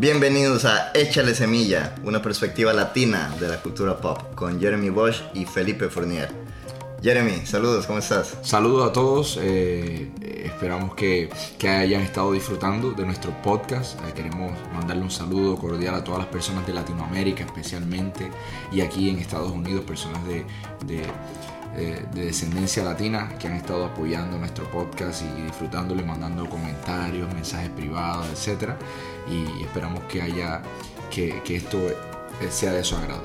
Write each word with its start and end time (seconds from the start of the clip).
Bienvenidos 0.00 0.64
a 0.64 0.92
Échale 0.94 1.34
Semilla, 1.34 1.96
una 2.04 2.22
perspectiva 2.22 2.72
latina 2.72 3.34
de 3.40 3.48
la 3.48 3.60
cultura 3.60 3.96
pop, 3.96 4.32
con 4.36 4.60
Jeremy 4.60 4.90
Bosch 4.90 5.22
y 5.34 5.44
Felipe 5.44 5.88
Fournier. 5.88 6.30
Jeremy, 7.02 7.44
saludos, 7.44 7.84
¿cómo 7.86 7.98
estás? 7.98 8.38
Saludos 8.42 8.88
a 8.88 8.92
todos, 8.92 9.40
eh, 9.42 10.08
esperamos 10.44 10.94
que, 10.94 11.28
que, 11.58 11.68
hayan 11.68 12.02
estado 12.02 12.30
disfrutando 12.30 12.92
de 12.92 13.04
nuestro 13.04 13.32
podcast. 13.42 13.98
Eh, 14.02 14.12
queremos 14.14 14.52
mandarle 14.72 15.02
un 15.02 15.10
saludo 15.10 15.56
cordial 15.56 15.96
a 15.96 16.04
todas 16.04 16.20
las 16.20 16.28
personas 16.28 16.64
de 16.64 16.74
Latinoamérica 16.74 17.42
especialmente 17.42 18.30
y 18.70 18.82
aquí 18.82 19.10
en 19.10 19.18
Estados 19.18 19.50
Unidos, 19.50 19.84
personas 19.84 20.24
de, 20.28 20.44
de, 20.86 21.02
eh, 21.78 22.06
de 22.14 22.24
descendencia 22.26 22.84
latina 22.84 23.30
que 23.38 23.46
han 23.46 23.54
estado 23.54 23.84
apoyando 23.86 24.38
nuestro 24.38 24.70
podcast 24.70 25.22
y 25.22 25.42
disfrutándolo 25.42 26.02
y 26.02 26.04
mandando 26.04 26.48
comentarios, 26.48 27.32
mensajes 27.32 27.70
privados, 27.70 28.26
etc. 28.30 28.72
Y 29.30 29.62
esperamos 29.62 30.02
que, 30.04 30.22
haya, 30.22 30.62
que, 31.10 31.42
que 31.44 31.56
esto 31.56 31.78
sea 32.50 32.72
de 32.72 32.84
su 32.84 32.96
agrado. 32.96 33.22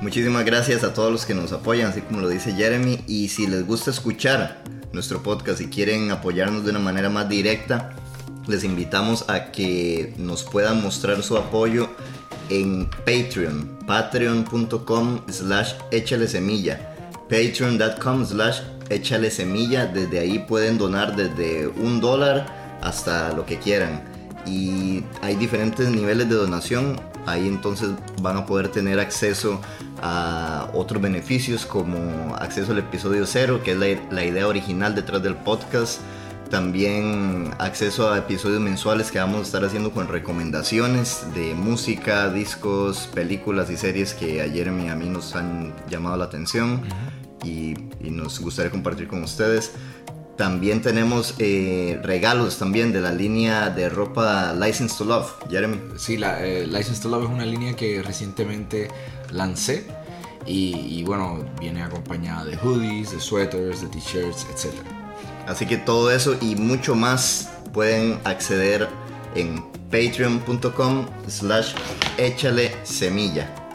Muchísimas 0.00 0.44
gracias 0.44 0.84
a 0.84 0.92
todos 0.92 1.10
los 1.10 1.24
que 1.24 1.34
nos 1.34 1.52
apoyan, 1.52 1.88
así 1.88 2.02
como 2.02 2.20
lo 2.20 2.28
dice 2.28 2.52
Jeremy. 2.52 3.02
Y 3.06 3.28
si 3.28 3.46
les 3.46 3.66
gusta 3.66 3.90
escuchar 3.90 4.62
nuestro 4.92 5.22
podcast 5.22 5.60
y 5.60 5.68
quieren 5.68 6.10
apoyarnos 6.10 6.64
de 6.64 6.70
una 6.70 6.80
manera 6.80 7.08
más 7.08 7.28
directa, 7.28 7.94
les 8.46 8.64
invitamos 8.64 9.28
a 9.28 9.52
que 9.52 10.14
nos 10.18 10.44
puedan 10.44 10.82
mostrar 10.82 11.22
su 11.22 11.36
apoyo 11.36 11.88
en 12.48 12.88
Patreon, 13.04 13.78
patreon.com 13.86 15.20
slash 15.28 15.74
échale 15.90 16.28
semilla, 16.28 16.95
patreon.com 17.28 18.26
slash 18.26 18.60
échale 18.88 19.30
semilla. 19.30 19.86
Desde 19.86 20.18
ahí 20.18 20.38
pueden 20.40 20.78
donar 20.78 21.16
desde 21.16 21.66
un 21.68 22.00
dólar 22.00 22.78
hasta 22.82 23.32
lo 23.32 23.46
que 23.46 23.58
quieran. 23.58 24.02
Y 24.46 25.02
hay 25.22 25.34
diferentes 25.36 25.88
niveles 25.88 26.28
de 26.28 26.36
donación 26.36 27.00
Ahí 27.26 27.48
entonces 27.48 27.90
van 28.22 28.36
a 28.36 28.46
poder 28.46 28.68
tener 28.68 29.00
acceso 29.00 29.60
a 30.00 30.70
otros 30.72 31.02
beneficios 31.02 31.66
como 31.66 32.36
acceso 32.36 32.70
al 32.70 32.78
episodio 32.78 33.26
cero, 33.26 33.60
que 33.64 33.72
es 33.72 33.78
la, 34.10 34.24
idea 34.24 34.46
original 34.46 34.94
detrás 34.94 35.22
del 35.22 35.34
podcast. 35.34 36.00
También 36.50 37.50
acceso 37.58 38.12
a 38.12 38.18
episodios 38.18 38.60
mensuales 38.60 39.10
que 39.10 39.18
vamos 39.18 39.40
a 39.40 39.42
estar 39.42 39.64
haciendo 39.64 39.90
con 39.90 40.06
recomendaciones 40.06 41.26
de 41.34 41.54
música, 41.54 42.30
discos, 42.30 43.08
películas 43.12 43.68
y 43.70 43.76
series 43.76 44.14
que 44.14 44.40
ayer 44.40 44.68
a 44.68 44.72
mí 44.72 45.08
nos 45.08 45.34
han 45.34 45.74
llamado 45.90 46.16
la 46.16 46.26
atención 46.26 46.82
y, 47.46 48.06
y 48.06 48.10
nos 48.10 48.40
gustaría 48.40 48.70
compartir 48.70 49.08
con 49.08 49.22
ustedes. 49.22 49.72
También 50.36 50.82
tenemos 50.82 51.34
eh, 51.38 51.98
regalos 52.02 52.58
también 52.58 52.92
de 52.92 53.00
la 53.00 53.10
línea 53.10 53.70
de 53.70 53.88
ropa 53.88 54.52
License 54.52 54.98
to 54.98 55.04
Love, 55.04 55.32
Jeremy. 55.48 55.80
Sí, 55.96 56.18
la 56.18 56.44
eh, 56.44 56.66
License 56.66 57.00
to 57.00 57.08
Love 57.08 57.24
es 57.24 57.30
una 57.30 57.46
línea 57.46 57.74
que 57.74 58.02
recientemente 58.02 58.88
lancé 59.32 59.86
y, 60.48 61.02
bueno, 61.02 61.44
viene 61.58 61.82
acompañada 61.82 62.44
de 62.44 62.56
hoodies, 62.56 63.10
de 63.10 63.20
sweaters, 63.20 63.80
de 63.80 63.88
t-shirts, 63.88 64.46
etc. 64.52 64.74
Así 65.48 65.66
que 65.66 65.76
todo 65.76 66.10
eso 66.12 66.36
y 66.40 66.54
mucho 66.54 66.94
más 66.94 67.50
pueden 67.72 68.20
acceder 68.24 68.88
en 69.34 69.64
patreon.com 69.90 71.06
slash 71.26 71.74
échale 72.18 72.72
semilla. 72.84 73.65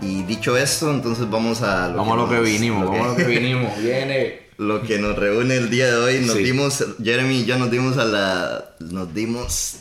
Y 0.00 0.22
dicho 0.24 0.56
esto, 0.56 0.90
entonces 0.90 1.28
vamos 1.30 1.62
a 1.62 1.88
lo 1.88 1.96
vamos 1.98 2.12
a 2.14 2.16
lo 2.16 2.28
que 2.28 2.40
vinimos, 2.40 2.84
vamos 2.84 3.06
a 3.06 3.10
lo 3.10 3.16
que 3.16 3.24
vinimos. 3.24 3.72
Viene 3.82 4.46
lo 4.58 4.82
que 4.82 4.98
nos 4.98 5.16
reúne 5.16 5.56
el 5.56 5.70
día 5.70 5.86
de 5.86 5.96
hoy. 5.96 6.26
Nos 6.26 6.36
dimos, 6.36 6.84
Jeremy 7.02 7.40
y 7.40 7.44
yo 7.44 7.58
nos 7.58 7.70
dimos 7.70 7.96
a 7.98 8.04
la, 8.04 8.76
nos 8.80 9.12
dimos 9.14 9.76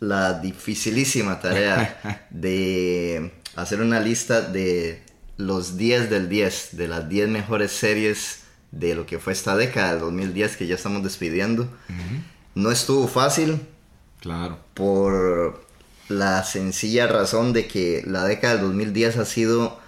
la 0.00 0.34
dificilísima 0.34 1.40
tarea 1.40 2.26
de 2.30 3.32
hacer 3.54 3.80
una 3.80 4.00
lista 4.00 4.40
de 4.40 5.02
los 5.36 5.76
10 5.76 6.10
del 6.10 6.28
10, 6.28 6.76
de 6.76 6.88
las 6.88 7.08
10 7.08 7.28
mejores 7.28 7.72
series 7.72 8.42
de 8.72 8.94
lo 8.94 9.06
que 9.06 9.18
fue 9.18 9.32
esta 9.32 9.56
década 9.56 9.92
del 9.92 10.00
2010 10.00 10.56
que 10.56 10.66
ya 10.66 10.74
estamos 10.74 11.02
despidiendo. 11.02 11.68
No 12.54 12.70
estuvo 12.70 13.06
fácil. 13.06 13.60
Claro. 14.20 14.58
Por 14.74 15.65
la 16.08 16.44
sencilla 16.44 17.06
razón 17.06 17.52
de 17.52 17.66
que 17.66 18.02
la 18.06 18.24
década 18.24 18.54
del 18.54 18.66
2010 18.66 19.16
ha 19.18 19.24
sido 19.24 19.78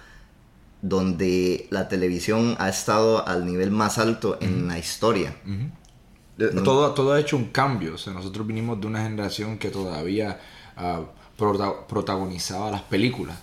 donde 0.81 1.67
la 1.71 1.89
televisión 1.89 2.55
ha 2.59 2.69
estado 2.69 3.27
al 3.27 3.45
nivel 3.45 3.71
más 3.71 3.97
alto 3.97 4.37
en 4.41 4.67
la 4.67 4.77
historia. 4.77 5.35
todo, 6.63 6.93
todo 6.93 7.13
ha 7.13 7.19
hecho 7.19 7.35
un 7.35 7.45
cambio. 7.45 7.95
O 7.95 7.97
sea, 7.97 8.13
nosotros 8.13 8.47
vinimos 8.47 8.79
de 8.79 8.87
una 8.87 9.03
generación 9.03 9.57
que 9.57 9.69
todavía 9.69 10.39
ah, 10.77 11.01
protagonizaba 11.37 12.71
las 12.71 12.81
películas. 12.83 13.37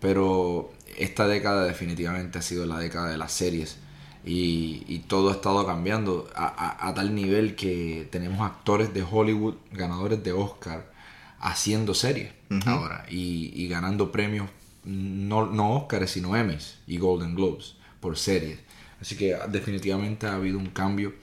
Pero 0.00 0.70
esta 0.96 1.26
década 1.26 1.64
definitivamente 1.64 2.38
ha 2.38 2.42
sido 2.42 2.66
la 2.66 2.78
década 2.78 3.10
de 3.10 3.18
las 3.18 3.32
series. 3.32 3.78
Y, 4.24 5.04
todo 5.08 5.30
ha 5.30 5.32
estado 5.32 5.64
cambiando 5.66 6.28
a, 6.34 6.92
tal 6.94 7.14
nivel 7.14 7.56
que 7.56 8.06
tenemos 8.10 8.40
actores 8.40 8.92
de 8.92 9.02
Hollywood, 9.02 9.54
ganadores 9.72 10.22
de 10.22 10.32
Oscar, 10.32 10.92
haciendo 11.40 11.94
series 11.94 12.32
ahora 12.66 13.06
y, 13.08 13.52
y 13.54 13.68
ganando 13.68 14.10
premios 14.10 14.48
no, 14.84 15.46
no 15.46 15.76
Oscars, 15.76 16.10
sino 16.10 16.36
Emmys 16.36 16.78
y 16.86 16.98
Golden 16.98 17.34
Globes 17.34 17.74
por 18.00 18.16
series. 18.16 18.58
Así 19.00 19.16
que 19.16 19.36
definitivamente 19.48 20.26
ha 20.26 20.34
habido 20.34 20.58
un 20.58 20.70
cambio 20.70 21.14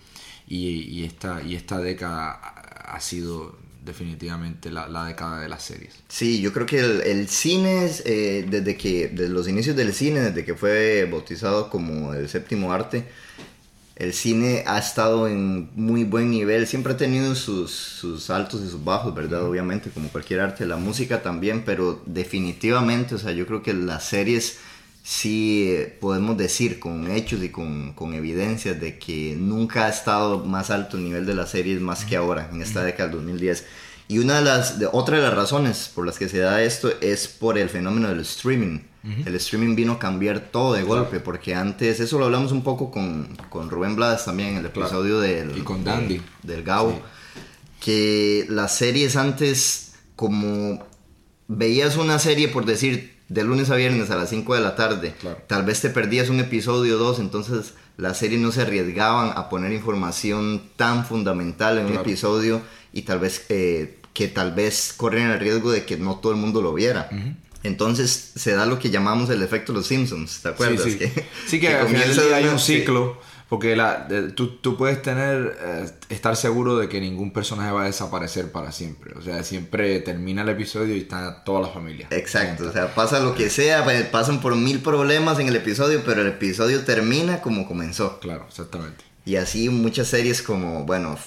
y, 0.47 0.81
y, 0.81 1.03
esta, 1.03 1.41
y 1.41 1.55
esta 1.55 1.79
década 1.79 2.31
ha 2.31 2.99
sido 2.99 3.57
definitivamente 3.83 4.71
la, 4.71 4.87
la 4.87 5.05
década 5.05 5.41
de 5.41 5.49
las 5.49 5.63
series. 5.63 5.93
Sí, 6.07 6.41
yo 6.41 6.51
creo 6.53 6.65
que 6.65 6.79
el, 6.79 7.27
cine, 7.27 7.89
eh, 8.05 8.45
desde 8.49 8.75
que, 8.75 9.09
desde 9.09 9.29
los 9.29 9.47
inicios 9.47 9.75
del 9.75 9.93
cine, 9.93 10.21
desde 10.21 10.43
que 10.43 10.55
fue 10.55 11.07
bautizado 11.09 11.69
como 11.69 12.13
el 12.13 12.27
séptimo 12.27 12.71
arte, 12.73 13.05
el 13.95 14.13
cine 14.13 14.63
ha 14.67 14.77
estado 14.77 15.27
en 15.27 15.69
muy 15.75 16.03
buen 16.03 16.29
nivel, 16.29 16.67
siempre 16.67 16.93
ha 16.93 16.97
tenido 16.97 17.33
sus, 17.33 17.71
sus 17.71 18.29
altos 18.29 18.61
y 18.61 18.69
sus 18.69 18.83
bajos, 18.83 19.15
¿verdad? 19.15 19.43
Obviamente, 19.43 19.89
como 19.89 20.09
cualquier 20.09 20.41
arte, 20.41 20.65
la 20.65 20.75
música 20.75 21.21
también, 21.21 21.63
pero 21.65 22.01
definitivamente, 22.05 23.15
o 23.15 23.17
sea, 23.17 23.31
yo 23.31 23.47
creo 23.47 23.63
que 23.63 23.73
las 23.73 24.03
series 24.03 24.57
sí 25.01 25.67
eh, 25.69 25.97
podemos 26.01 26.35
decir 26.35 26.79
con 26.79 27.09
hechos 27.09 27.41
y 27.41 27.49
con, 27.49 27.93
con 27.93 28.13
evidencias 28.13 28.79
de 28.81 28.99
que 28.99 29.35
nunca 29.37 29.85
ha 29.85 29.89
estado 29.89 30.43
más 30.43 30.71
alto 30.71 30.97
el 30.97 31.03
nivel 31.05 31.25
de 31.25 31.35
las 31.35 31.51
series 31.51 31.79
más 31.79 32.03
que 32.03 32.17
ahora, 32.17 32.49
en 32.51 32.61
esta 32.61 32.83
década 32.83 33.09
del 33.09 33.17
2010. 33.19 33.65
Y 34.07 34.17
una 34.19 34.39
de 34.39 34.41
las, 34.43 34.77
de, 34.77 34.87
otra 34.91 35.17
de 35.17 35.23
las 35.23 35.33
razones 35.33 35.89
por 35.93 36.05
las 36.05 36.19
que 36.19 36.27
se 36.27 36.39
da 36.39 36.61
esto 36.61 36.91
es 37.01 37.27
por 37.27 37.57
el 37.57 37.69
fenómeno 37.69 38.09
del 38.09 38.19
streaming 38.19 38.79
el 39.25 39.35
streaming 39.35 39.75
vino 39.75 39.93
a 39.93 39.99
cambiar 39.99 40.39
todo 40.39 40.73
de 40.73 40.83
golpe, 40.83 41.19
porque 41.19 41.53
antes, 41.53 41.99
eso 41.99 42.17
lo 42.17 42.25
hablamos 42.25 42.51
un 42.51 42.63
poco 42.63 42.89
con, 42.89 43.37
con 43.49 43.69
Rubén 43.69 43.95
Blades 43.95 44.25
también 44.25 44.49
en 44.49 44.57
el 44.57 44.65
episodio 44.65 45.19
del, 45.19 45.57
y 45.57 45.61
con 45.61 45.83
Dandy. 45.83 46.21
del, 46.43 46.63
Gao, 46.63 46.99
que 47.79 48.45
las 48.49 48.75
series 48.75 49.15
antes, 49.15 49.93
como 50.15 50.83
veías 51.47 51.97
una 51.97 52.17
serie 52.17 52.47
por 52.47 52.65
decir 52.65 53.15
de 53.29 53.43
lunes 53.43 53.69
a 53.69 53.75
viernes 53.75 54.09
a 54.11 54.15
las 54.15 54.29
5 54.29 54.55
de 54.55 54.61
la 54.61 54.75
tarde, 54.75 55.15
tal 55.47 55.65
vez 55.65 55.81
te 55.81 55.89
perdías 55.89 56.29
un 56.29 56.39
episodio 56.39 56.95
o 56.95 56.99
dos, 56.99 57.19
entonces 57.19 57.73
las 57.97 58.17
series 58.17 58.41
no 58.41 58.51
se 58.51 58.63
arriesgaban 58.63 59.31
a 59.35 59.49
poner 59.49 59.71
información 59.71 60.63
tan 60.75 61.05
fundamental 61.05 61.77
en 61.77 61.87
un 61.87 61.93
episodio 61.93 62.61
y 62.91 63.03
tal 63.03 63.19
vez 63.19 63.45
eh, 63.49 63.99
que 64.13 64.27
tal 64.27 64.53
vez 64.53 64.93
corren 64.95 65.29
el 65.29 65.39
riesgo 65.39 65.71
de 65.71 65.85
que 65.85 65.97
no 65.97 66.15
todo 66.15 66.31
el 66.31 66.37
mundo 66.37 66.61
lo 66.61 66.73
viera. 66.73 67.09
Entonces 67.65 68.31
se 68.35 68.53
da 68.53 68.65
lo 68.65 68.79
que 68.79 68.89
llamamos 68.89 69.29
el 69.29 69.41
efecto 69.41 69.71
de 69.71 69.79
los 69.79 69.87
Simpsons, 69.87 70.41
¿te 70.41 70.49
acuerdas? 70.49 70.83
Sí, 70.83 70.97
sí. 70.99 71.11
sí 71.47 71.59
que, 71.59 71.69
al 71.69 71.87
final 71.87 72.33
hay 72.33 72.45
un 72.45 72.59
ciclo, 72.59 73.19
porque 73.49 73.75
la, 73.75 74.07
tú, 74.35 74.57
tú, 74.57 74.77
puedes 74.77 75.01
tener, 75.01 75.57
eh, 75.59 75.89
estar 76.09 76.35
seguro 76.35 76.77
de 76.77 76.89
que 76.89 76.99
ningún 77.01 77.31
personaje 77.31 77.71
va 77.71 77.83
a 77.83 77.85
desaparecer 77.85 78.51
para 78.51 78.71
siempre. 78.71 79.13
O 79.17 79.21
sea, 79.21 79.43
siempre 79.43 79.99
termina 79.99 80.43
el 80.43 80.49
episodio 80.49 80.95
y 80.95 80.99
está 80.99 81.43
toda 81.43 81.61
la 81.61 81.67
familia. 81.67 82.07
Exacto, 82.11 82.69
o 82.69 82.71
sea, 82.71 82.93
pasa 82.93 83.19
lo 83.19 83.35
que 83.35 83.49
sea, 83.49 83.83
pues, 83.83 84.03
pasan 84.05 84.41
por 84.41 84.55
mil 84.55 84.79
problemas 84.79 85.39
en 85.39 85.47
el 85.47 85.55
episodio, 85.55 86.03
pero 86.05 86.21
el 86.21 86.27
episodio 86.27 86.83
termina 86.83 87.41
como 87.41 87.67
comenzó. 87.67 88.19
Claro, 88.19 88.45
exactamente. 88.47 89.03
Y 89.25 89.37
así 89.37 89.69
muchas 89.69 90.07
series 90.07 90.43
como, 90.43 90.85
bueno, 90.85 91.17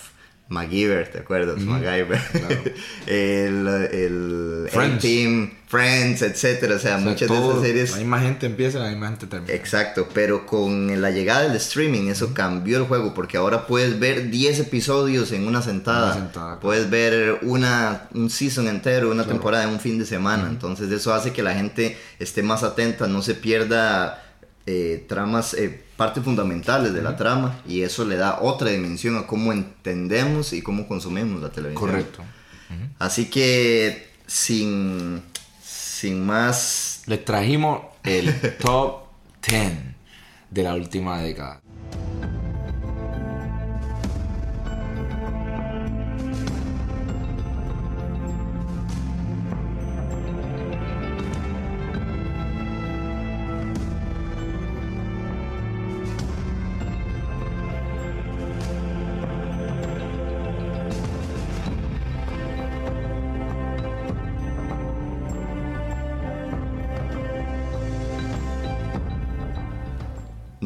MacGyver, 0.48 1.08
¿te 1.10 1.18
acuerdas? 1.18 1.60
MacGyver. 1.60 2.18
el, 3.06 3.68
el, 3.92 4.68
Friends. 4.70 5.02
Team, 5.02 5.50
Friends, 5.66 6.22
etcétera. 6.22 6.76
O 6.76 6.78
sea, 6.78 6.96
muchas 6.96 7.28
de 7.28 7.36
esas 7.36 7.60
series. 7.60 7.90
La 7.90 7.96
misma 7.98 8.20
gente 8.20 8.46
empieza, 8.46 8.78
la 8.78 8.88
misma 8.88 9.08
gente 9.08 9.26
termina. 9.26 9.52
Exacto, 9.52 10.08
pero 10.14 10.46
con 10.46 11.00
la 11.02 11.10
llegada 11.10 11.42
del 11.42 11.56
streaming, 11.56 12.08
eso 12.08 12.32
cambió 12.32 12.78
el 12.78 12.84
juego, 12.84 13.12
porque 13.12 13.36
ahora 13.36 13.66
puedes 13.66 13.98
ver 14.00 14.30
10 14.30 14.60
episodios 14.60 15.32
en 15.32 15.46
una 15.46 15.60
sentada. 15.60 16.12
Una 16.12 16.14
sentada 16.14 16.60
puedes 16.60 16.88
ver 16.88 17.40
una, 17.42 18.08
un 18.14 18.30
season 18.30 18.68
entero, 18.68 19.10
una 19.10 19.24
temporada 19.24 19.64
en 19.64 19.70
un 19.70 19.80
fin 19.80 19.98
de 19.98 20.06
semana. 20.06 20.48
Entonces, 20.48 20.90
eso 20.90 21.12
hace 21.12 21.32
que 21.32 21.42
la 21.42 21.52
gente 21.52 21.98
esté 22.18 22.42
más 22.42 22.62
atenta, 22.62 23.06
no 23.06 23.20
se 23.20 23.34
pierda 23.34 24.24
eh, 24.70 25.04
tramas. 25.08 25.54
Eh, 25.54 25.88
partes 25.98 26.22
fundamentales 26.22 26.94
de 26.94 27.02
la 27.02 27.16
trama 27.16 27.60
y 27.66 27.82
eso 27.82 28.04
le 28.04 28.16
da 28.16 28.38
otra 28.40 28.70
dimensión 28.70 29.16
a 29.16 29.26
cómo 29.26 29.52
entendemos 29.52 30.52
y 30.52 30.62
cómo 30.62 30.86
consumimos 30.86 31.42
la 31.42 31.50
televisión. 31.50 31.90
Correcto. 31.90 32.22
Así 33.00 33.28
que 33.28 34.12
sin, 34.24 35.20
sin 35.60 36.24
más... 36.24 37.02
Les 37.06 37.24
trajimos 37.24 37.82
el 38.04 38.32
top 38.60 39.08
10 39.48 39.72
de 40.50 40.62
la 40.62 40.74
última 40.74 41.20
década. 41.20 41.60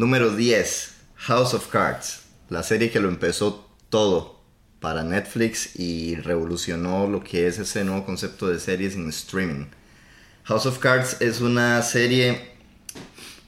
Número 0.02 0.34
10, 0.34 0.94
House 1.14 1.54
of 1.54 1.68
Cards, 1.68 2.22
la 2.48 2.64
serie 2.64 2.90
que 2.90 2.98
lo 2.98 3.08
empezó 3.08 3.70
todo 3.88 4.42
para 4.80 5.04
Netflix 5.04 5.78
y 5.78 6.16
revolucionó 6.16 7.06
lo 7.06 7.22
que 7.22 7.46
es 7.46 7.60
ese 7.60 7.84
nuevo 7.84 8.04
concepto 8.04 8.48
de 8.48 8.58
series 8.58 8.96
en 8.96 9.08
streaming. 9.10 9.66
House 10.42 10.66
of 10.66 10.80
Cards 10.80 11.18
es 11.20 11.40
una 11.40 11.80
serie 11.82 12.50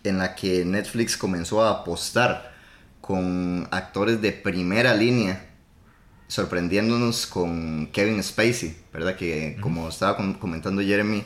en 0.04 0.18
la 0.18 0.36
que 0.36 0.64
Netflix 0.64 1.16
comenzó 1.16 1.60
a 1.60 1.70
apostar 1.80 2.54
con 3.00 3.66
actores 3.72 4.22
de 4.22 4.30
primera 4.30 4.94
línea, 4.94 5.50
sorprendiéndonos 6.28 7.26
con 7.26 7.88
Kevin 7.88 8.22
Spacey, 8.22 8.76
¿verdad? 8.92 9.16
Que 9.16 9.58
como 9.60 9.88
estaba 9.88 10.16
comentando 10.38 10.82
Jeremy, 10.82 11.24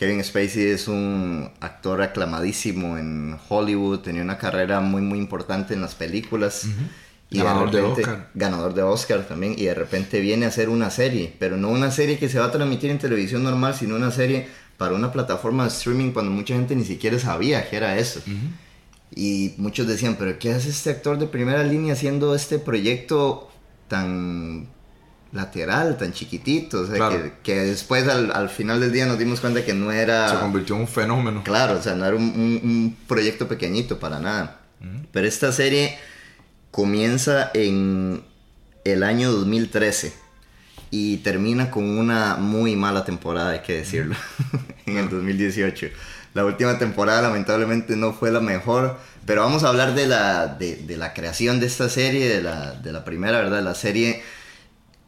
Kevin 0.00 0.24
Spacey 0.24 0.70
es 0.70 0.88
un 0.88 1.50
actor 1.60 2.00
aclamadísimo 2.00 2.96
en 2.96 3.36
Hollywood, 3.50 3.98
tenía 3.98 4.22
una 4.22 4.38
carrera 4.38 4.80
muy 4.80 5.02
muy 5.02 5.18
importante 5.18 5.74
en 5.74 5.82
las 5.82 5.94
películas. 5.94 6.66
y 7.28 7.36
ganador 7.36 7.70
de, 7.70 7.82
Oscar. 7.82 8.30
Ganador 8.32 8.72
de 8.72 8.82
Oscar 8.82 9.28
también. 9.28 9.56
Y 9.58 9.64
de 9.64 9.74
repente 9.74 10.20
viene 10.20 10.46
a 10.46 10.48
hacer 10.48 10.70
una 10.70 10.88
serie, 10.88 11.36
pero 11.38 11.58
no 11.58 11.68
una 11.68 11.90
serie 11.90 12.18
que 12.18 12.30
se 12.30 12.38
va 12.38 12.46
a 12.46 12.50
transmitir 12.50 12.90
en 12.90 12.98
televisión 12.98 13.42
normal, 13.42 13.74
sino 13.74 13.94
una 13.94 14.10
serie 14.10 14.48
para 14.78 14.94
una 14.94 15.12
plataforma 15.12 15.64
de 15.64 15.68
streaming 15.68 16.12
cuando 16.12 16.32
mucha 16.32 16.54
gente 16.54 16.74
ni 16.74 16.86
siquiera 16.86 17.18
sabía 17.18 17.68
que 17.68 17.76
era 17.76 17.98
eso. 17.98 18.22
Y 19.14 19.52
muchos 19.58 19.86
decían, 19.86 20.16
pero 20.18 20.38
¿qué 20.38 20.54
hace 20.54 20.70
este 20.70 20.88
actor 20.88 21.18
de 21.18 21.26
primera 21.26 21.62
línea 21.62 21.92
haciendo 21.92 22.34
este 22.34 22.58
proyecto 22.58 23.50
tan 23.86 24.66
lateral, 25.32 25.96
tan 25.96 26.12
chiquitito, 26.12 26.80
o 26.80 26.86
sea, 26.86 27.32
que, 27.42 27.60
después 27.60 28.08
al, 28.08 28.48
final 28.48 28.80
del 28.80 28.92
día 28.92 29.06
nos 29.06 29.18
dimos 29.18 29.40
cuenta 29.40 29.64
que 29.64 29.74
no 29.74 29.92
era... 29.92 30.28
Se 30.28 30.38
convirtió 30.38 30.74
en 30.74 30.82
un 30.82 30.88
fenómeno. 30.88 31.44
Claro, 31.44 31.78
o 31.78 31.82
sea, 31.82 31.94
no 31.94 32.04
era 32.04 32.16
un, 32.16 32.96
proyecto 33.06 33.46
pequeñito 33.46 33.98
para 33.98 34.18
nada. 34.18 34.60
Pero 35.12 35.26
esta 35.26 35.52
serie 35.52 35.98
comienza 36.70 37.50
en 37.54 38.22
el 38.84 39.02
año 39.02 39.30
2013 39.30 40.12
y 40.90 41.18
termina 41.18 41.70
con 41.70 41.84
una 41.84 42.36
muy 42.36 42.74
mala 42.76 43.04
temporada, 43.04 43.50
hay 43.50 43.60
que 43.60 43.74
decirlo, 43.74 44.16
en 44.86 44.96
el 44.96 45.08
2018. 45.08 45.88
La 46.34 46.44
última 46.44 46.78
temporada 46.78 47.22
lamentablemente 47.22 47.96
no 47.96 48.12
fue 48.12 48.30
la 48.30 48.40
mejor, 48.40 48.98
pero 49.26 49.42
vamos 49.42 49.64
a 49.64 49.68
hablar 49.68 49.94
de 49.94 50.06
la, 50.06 50.46
de, 50.46 50.96
la 50.96 51.12
creación 51.12 51.60
de 51.60 51.66
esta 51.66 51.88
serie, 51.88 52.28
de 52.28 52.42
la, 52.42 52.72
de 52.72 52.92
la 52.92 53.04
primera, 53.04 53.38
¿verdad? 53.38 53.62
La 53.62 53.74
serie 53.74 54.22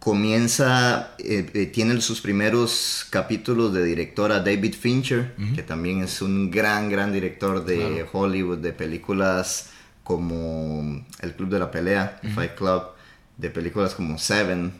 comienza, 0.03 1.15
eh, 1.21 1.49
eh, 1.55 1.67
tiene 1.67 2.01
sus 2.01 2.21
primeros 2.21 3.07
capítulos 3.09 3.73
de 3.73 3.85
directora 3.85 4.41
David 4.41 4.75
Fincher, 4.75 5.33
que 5.55 5.63
también 5.63 6.03
es 6.03 6.21
un 6.21 6.51
gran, 6.51 6.91
gran 6.91 7.13
director 7.13 7.65
de 7.65 8.05
Hollywood, 8.13 8.59
de 8.59 8.73
películas 8.73 9.71
como 10.03 11.07
El 11.21 11.37
Club 11.37 11.51
de 11.51 11.59
la 11.61 11.71
Pelea, 11.71 12.19
Fight 12.35 12.57
Club, 12.57 12.83
de 13.37 13.51
películas 13.51 13.95
como 13.95 14.19
Seven, 14.19 14.73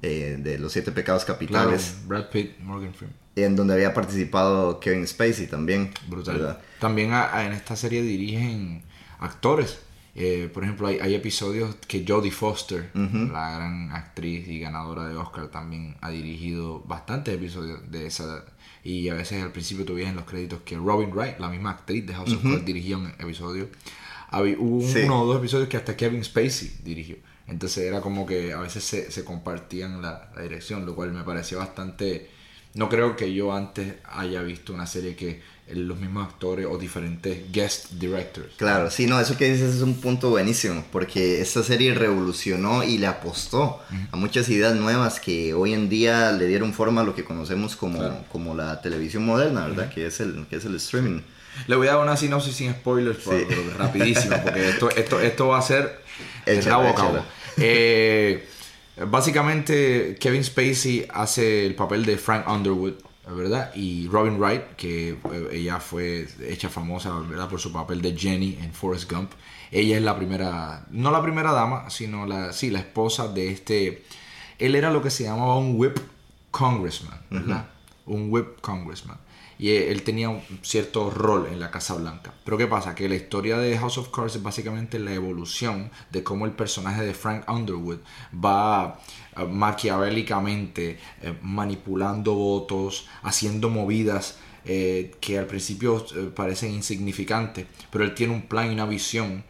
eh, 0.00 0.38
de 0.40 0.58
Los 0.58 0.72
Siete 0.72 0.90
Pecados 0.90 1.26
Capitales. 1.26 1.98
Brad 2.06 2.30
Pitt, 2.30 2.58
Morgan 2.60 2.94
Freeman. 2.94 3.14
En 3.36 3.54
donde 3.54 3.74
había 3.74 3.92
participado 3.92 4.80
Kevin 4.80 5.06
Spacey 5.06 5.48
también. 5.48 5.90
Brutal. 6.08 6.58
También 6.78 7.12
en 7.12 7.52
esta 7.52 7.76
serie 7.76 8.00
dirigen 8.00 8.84
actores. 9.18 9.80
Eh, 10.14 10.50
por 10.52 10.64
ejemplo, 10.64 10.88
hay, 10.88 11.14
episodios 11.14 11.76
que 11.86 12.04
Jodie 12.06 12.32
Foster, 12.32 12.90
la 12.94 13.56
gran 13.56 13.92
actriz 13.92 14.48
y 14.48 14.58
ganadora 14.58 15.06
de 15.06 15.16
Oscar, 15.16 15.48
también 15.48 15.96
ha 16.00 16.10
dirigido 16.10 16.80
bastantes 16.80 17.34
episodios 17.34 17.90
de 17.90 18.06
esa. 18.06 18.44
Y 18.82 19.08
a 19.08 19.14
veces 19.14 19.42
al 19.42 19.52
principio 19.52 19.84
tú 19.84 19.96
en 19.98 20.16
los 20.16 20.24
créditos 20.24 20.60
que 20.62 20.76
Robin 20.76 21.10
Wright, 21.12 21.38
la 21.38 21.48
misma 21.48 21.70
actriz 21.70 22.06
de 22.06 22.14
House 22.14 22.32
of 22.32 22.42
Cards, 22.42 22.64
dirigió 22.64 22.98
un 22.98 23.06
episodio. 23.06 23.68
hubo 24.32 24.84
uno 24.84 25.22
o 25.22 25.26
dos 25.26 25.38
episodios 25.38 25.68
que 25.68 25.76
hasta 25.76 25.96
Kevin 25.96 26.24
Spacey 26.24 26.78
dirigió. 26.82 27.16
Entonces 27.46 27.84
era 27.84 28.00
como 28.00 28.26
que 28.26 28.52
a 28.52 28.60
veces 28.60 28.84
se, 28.84 29.10
se 29.10 29.24
compartían 29.24 30.02
la, 30.02 30.30
la 30.34 30.42
dirección, 30.42 30.86
lo 30.86 30.94
cual 30.94 31.12
me 31.12 31.22
pareció 31.24 31.58
bastante... 31.58 32.30
No 32.74 32.88
creo 32.88 33.16
que 33.16 33.34
yo 33.34 33.52
antes 33.52 33.96
haya 34.04 34.42
visto 34.42 34.72
una 34.72 34.86
serie 34.86 35.16
que 35.16 35.40
los 35.74 35.98
mismos 35.98 36.26
actores 36.26 36.66
o 36.68 36.78
diferentes 36.78 37.50
guest 37.52 37.92
directors. 37.92 38.48
Claro, 38.56 38.90
sí, 38.90 39.06
no, 39.06 39.20
eso 39.20 39.36
que 39.36 39.50
dices 39.50 39.76
es 39.76 39.82
un 39.82 39.94
punto 40.00 40.30
buenísimo, 40.30 40.84
porque 40.92 41.40
esta 41.40 41.62
serie 41.62 41.94
revolucionó 41.94 42.82
y 42.82 42.98
le 42.98 43.06
apostó 43.06 43.80
a 44.10 44.16
muchas 44.16 44.48
ideas 44.48 44.74
nuevas 44.74 45.20
que 45.20 45.54
hoy 45.54 45.72
en 45.72 45.88
día 45.88 46.32
le 46.32 46.46
dieron 46.46 46.72
forma 46.72 47.02
a 47.02 47.04
lo 47.04 47.14
que 47.14 47.24
conocemos 47.24 47.76
como, 47.76 48.24
como 48.30 48.54
la 48.54 48.80
televisión 48.80 49.24
moderna, 49.24 49.66
¿verdad? 49.66 49.92
que, 49.92 50.06
es 50.06 50.20
el, 50.20 50.46
que 50.48 50.56
es 50.56 50.64
el 50.64 50.74
streaming. 50.76 51.20
Le 51.66 51.76
voy 51.76 51.88
a 51.88 51.92
dar 51.92 52.02
una 52.02 52.16
sinopsis 52.16 52.54
sin 52.54 52.72
spoilers, 52.72 53.24
rapidísimo, 53.78 54.36
porque 54.42 54.68
esto, 54.68 54.90
esto, 54.90 55.20
esto 55.20 55.48
va 55.48 55.58
a 55.58 55.62
ser 55.62 56.00
el 56.46 56.64
cabo 56.64 56.94
cabo. 56.94 57.24
Eh, 57.56 58.46
básicamente, 59.08 60.16
Kevin 60.20 60.44
Spacey 60.44 61.06
hace 61.12 61.66
el 61.66 61.74
papel 61.74 62.04
de 62.04 62.16
Frank 62.16 62.48
Underwood 62.48 62.94
¿verdad? 63.34 63.74
Y 63.74 64.08
Robin 64.08 64.38
Wright, 64.38 64.74
que 64.76 65.10
eh, 65.10 65.48
ella 65.52 65.80
fue 65.80 66.26
hecha 66.42 66.68
famosa, 66.68 67.18
¿verdad? 67.20 67.48
Por 67.48 67.60
su 67.60 67.72
papel 67.72 68.02
de 68.02 68.16
Jenny 68.16 68.58
en 68.62 68.72
Forrest 68.72 69.10
Gump. 69.10 69.32
Ella 69.70 69.96
es 69.96 70.02
la 70.02 70.16
primera, 70.16 70.86
no 70.90 71.10
la 71.10 71.22
primera 71.22 71.52
dama, 71.52 71.90
sino 71.90 72.26
la, 72.26 72.52
sí, 72.52 72.70
la 72.70 72.80
esposa 72.80 73.28
de 73.28 73.50
este, 73.50 74.04
él 74.58 74.74
era 74.74 74.90
lo 74.90 75.02
que 75.02 75.10
se 75.10 75.24
llamaba 75.24 75.56
un 75.58 75.74
whip 75.78 75.98
congressman, 76.50 77.20
¿verdad? 77.30 77.66
Un 78.06 78.28
whip 78.30 78.60
congressman 78.60 79.18
y 79.60 79.72
él 79.72 80.02
tenía 80.04 80.30
un 80.30 80.40
cierto 80.62 81.10
rol 81.10 81.48
en 81.52 81.60
la 81.60 81.70
Casa 81.70 81.94
Blanca. 81.94 82.32
Pero 82.44 82.56
¿qué 82.56 82.66
pasa? 82.66 82.94
Que 82.94 83.10
la 83.10 83.14
historia 83.14 83.58
de 83.58 83.76
House 83.76 83.98
of 83.98 84.08
Cards 84.08 84.36
es 84.36 84.42
básicamente 84.42 84.98
la 84.98 85.12
evolución 85.12 85.90
de 86.10 86.22
cómo 86.22 86.46
el 86.46 86.52
personaje 86.52 87.04
de 87.04 87.12
Frank 87.12 87.46
Underwood 87.46 87.98
va 88.34 88.98
eh, 89.36 89.44
maquiavélicamente 89.44 90.98
eh, 91.20 91.34
manipulando 91.42 92.34
votos, 92.34 93.06
haciendo 93.22 93.68
movidas 93.68 94.38
eh, 94.64 95.14
que 95.20 95.38
al 95.38 95.46
principio 95.46 96.06
parecen 96.34 96.72
insignificantes, 96.72 97.66
pero 97.90 98.04
él 98.04 98.14
tiene 98.14 98.32
un 98.32 98.42
plan 98.42 98.70
y 98.70 98.72
una 98.72 98.86
visión, 98.86 99.44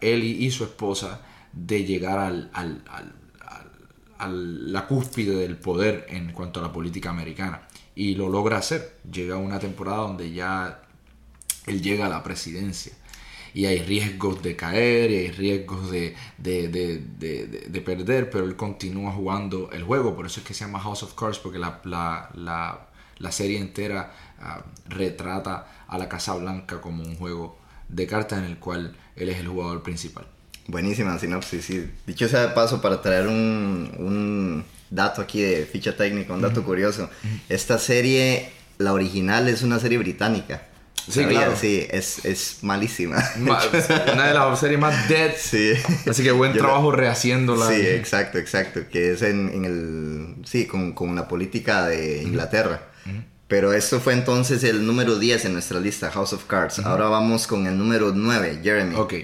él 0.00 0.24
y, 0.24 0.50
su 0.50 0.64
esposa, 0.64 1.20
de 1.52 1.84
llegar 1.84 2.18
al, 2.18 2.50
a 4.18 4.28
la 4.28 4.86
cúspide 4.86 5.36
del 5.36 5.56
poder 5.56 6.06
en 6.08 6.32
cuanto 6.32 6.60
a 6.60 6.62
la 6.64 6.72
política 6.72 7.10
americana 7.10 7.65
y 7.96 8.14
lo 8.14 8.28
logra 8.28 8.58
hacer. 8.58 8.98
Llega 9.10 9.36
una 9.36 9.58
temporada 9.58 10.02
donde 10.02 10.30
ya 10.30 10.82
él 11.66 11.82
llega 11.82 12.06
a 12.06 12.08
la 12.08 12.22
presidencia 12.22 12.92
y 13.56 13.64
hay 13.64 13.78
riesgos 13.78 14.42
de 14.42 14.54
caer 14.54 15.10
y 15.10 15.16
hay 15.16 15.30
riesgos 15.30 15.90
de, 15.90 16.14
de, 16.36 17.82
perder, 17.84 18.28
pero 18.28 18.44
él 18.44 18.54
continúa 18.54 19.12
jugando 19.12 19.70
el 19.72 19.82
juego. 19.82 20.14
Por 20.14 20.26
eso 20.26 20.40
es 20.40 20.46
que 20.46 20.52
se 20.52 20.66
llama 20.66 20.78
House 20.78 21.02
of 21.02 21.14
Cards, 21.14 21.38
porque 21.38 21.58
la, 21.58 21.80
la, 21.84 22.88
la, 23.18 23.32
serie 23.32 23.58
entera 23.58 24.12
ah, 24.40 24.62
retrata 24.86 25.86
a 25.88 25.96
la 25.96 26.06
Casa 26.06 26.34
Blanca 26.34 26.82
como 26.82 27.02
un 27.02 27.16
juego 27.16 27.58
de 27.88 28.06
cartas 28.06 28.40
en 28.40 28.44
el 28.44 28.58
cual 28.58 28.94
él 29.16 29.30
es 29.30 29.38
el 29.38 29.48
jugador 29.48 29.82
principal. 29.82 30.26
Buenísima 30.66 31.18
sinopsis, 31.18 31.64
sí. 31.64 31.90
Dicho 32.06 32.28
sea 32.28 32.48
de 32.48 32.48
paso, 32.48 32.82
para 32.82 33.00
traer 33.00 33.26
un 33.26 34.64
dato 34.90 35.22
aquí 35.22 35.40
de 35.40 35.66
ficha 35.66 35.96
técnica, 35.96 36.32
un 36.32 36.42
dato 36.42 36.64
curioso. 36.64 37.10
Esta 37.48 37.78
serie, 37.78 38.50
la 38.78 38.92
original, 38.92 39.48
es 39.48 39.62
una 39.62 39.78
serie 39.78 39.98
británica. 39.98 40.62
Sí, 41.08 41.24
claro. 41.24 41.54
Sí, 41.56 41.86
es, 41.90 42.24
es 42.24 42.58
malísima. 42.62 43.22
una 44.12 44.26
de 44.26 44.34
las 44.34 44.58
series 44.58 44.80
más 44.80 45.08
dead. 45.08 45.32
Sí. 45.38 45.72
Así 46.08 46.22
que 46.22 46.32
buen 46.32 46.52
trabajo 46.52 46.90
rehaciéndola. 46.90 47.68
Sí, 47.68 47.80
exacto, 47.80 48.38
exacto. 48.38 48.80
Que 48.90 49.12
es 49.12 49.22
en, 49.22 49.48
en 49.48 49.64
el. 49.64 50.46
Sí, 50.46 50.66
con, 50.66 50.92
con 50.92 51.14
la 51.14 51.28
política 51.28 51.86
de 51.86 52.22
Inglaterra. 52.22 52.82
Pero 53.48 53.72
esto 53.72 54.00
fue 54.00 54.12
entonces 54.12 54.64
el 54.64 54.84
número 54.84 55.20
10 55.20 55.44
en 55.44 55.52
nuestra 55.52 55.78
lista, 55.78 56.10
House 56.10 56.32
of 56.32 56.44
Cards. 56.46 56.80
Ahora 56.80 57.06
vamos 57.08 57.46
con 57.46 57.68
el 57.68 57.78
número 57.78 58.12
9, 58.12 58.60
Jeremy. 58.62 58.96
Ok. 58.96 59.14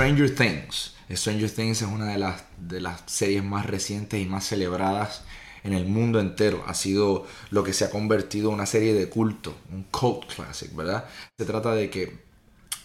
Stranger 0.00 0.34
Things. 0.34 0.94
Stranger 1.10 1.50
Things 1.50 1.82
es 1.82 1.88
una 1.88 2.06
de 2.06 2.16
las, 2.16 2.42
de 2.56 2.80
las 2.80 3.02
series 3.04 3.44
más 3.44 3.66
recientes 3.66 4.18
y 4.18 4.24
más 4.24 4.46
celebradas 4.46 5.24
en 5.62 5.74
el 5.74 5.84
mundo 5.84 6.20
entero. 6.20 6.64
Ha 6.66 6.72
sido 6.72 7.26
lo 7.50 7.62
que 7.62 7.74
se 7.74 7.84
ha 7.84 7.90
convertido 7.90 8.48
en 8.48 8.54
una 8.54 8.64
serie 8.64 8.94
de 8.94 9.10
culto, 9.10 9.54
un 9.70 9.82
cult 9.90 10.24
classic, 10.34 10.74
¿verdad? 10.74 11.04
Se 11.36 11.44
trata 11.44 11.74
de 11.74 11.90
que 11.90 12.18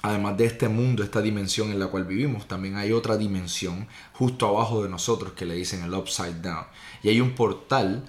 además 0.02 0.36
de 0.36 0.46
este 0.46 0.68
mundo, 0.68 1.06
esta 1.06 1.22
dimensión 1.22 1.72
en 1.72 1.80
la 1.80 1.88
cual 1.88 2.04
vivimos, 2.04 2.50
también 2.50 2.76
hay 2.76 2.92
otra 2.92 3.16
dimensión 3.16 3.88
justo 4.12 4.50
abajo 4.50 4.84
de 4.84 4.90
nosotros 4.90 5.32
que 5.38 5.46
le 5.46 5.56
dicen 5.56 5.84
el 5.84 5.94
upside 5.94 6.42
down. 6.42 6.66
Y 7.02 7.08
hay 7.08 7.22
un 7.22 7.34
portal 7.34 8.04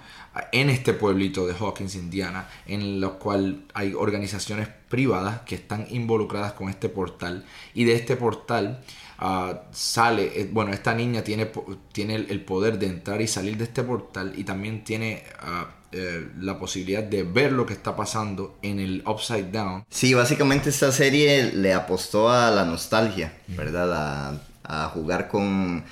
en 0.51 0.69
este 0.69 0.93
pueblito 0.93 1.47
de 1.47 1.53
Hawkins, 1.53 1.95
Indiana, 1.95 2.49
en 2.65 2.99
lo 2.99 3.19
cual 3.19 3.63
hay 3.73 3.93
organizaciones 3.93 4.67
privadas 4.89 5.41
que 5.41 5.55
están 5.55 5.87
involucradas 5.89 6.53
con 6.53 6.69
este 6.69 6.89
portal. 6.89 7.45
Y 7.73 7.85
de 7.85 7.93
este 7.93 8.15
portal 8.15 8.81
ah, 9.19 9.63
sale, 9.71 10.41
eh, 10.41 10.49
bueno, 10.51 10.71
esta 10.73 10.93
niña 10.93 11.23
tiene, 11.23 11.51
tiene 11.91 12.15
el, 12.15 12.41
poder 12.41 12.79
de 12.79 12.87
entrar 12.87 13.21
y 13.21 13.27
salir 13.27 13.57
de 13.57 13.65
este 13.65 13.83
portal 13.83 14.33
y 14.35 14.43
también 14.43 14.83
tiene... 14.83 15.23
Ah, 15.39 15.71
eh, 15.93 16.31
la 16.41 16.59
posibilidad 16.59 17.01
de 17.01 17.23
ver 17.23 17.53
lo 17.53 17.65
que 17.65 17.71
está 17.71 17.95
pasando 17.95 18.59
en 18.61 18.81
el 18.81 19.03
Upside 19.07 19.51
Down. 19.51 19.85
Sí, 19.89 20.13
básicamente 20.13 20.69
esta 20.69 20.91
serie 20.91 21.53
le 21.53 21.73
apostó 21.73 22.29
a 22.29 22.51
la 22.51 22.65
nostalgia, 22.65 23.33
¿verdad? 23.47 24.41
A, 24.65 24.89
jugar 24.89 25.29
con 25.29 25.85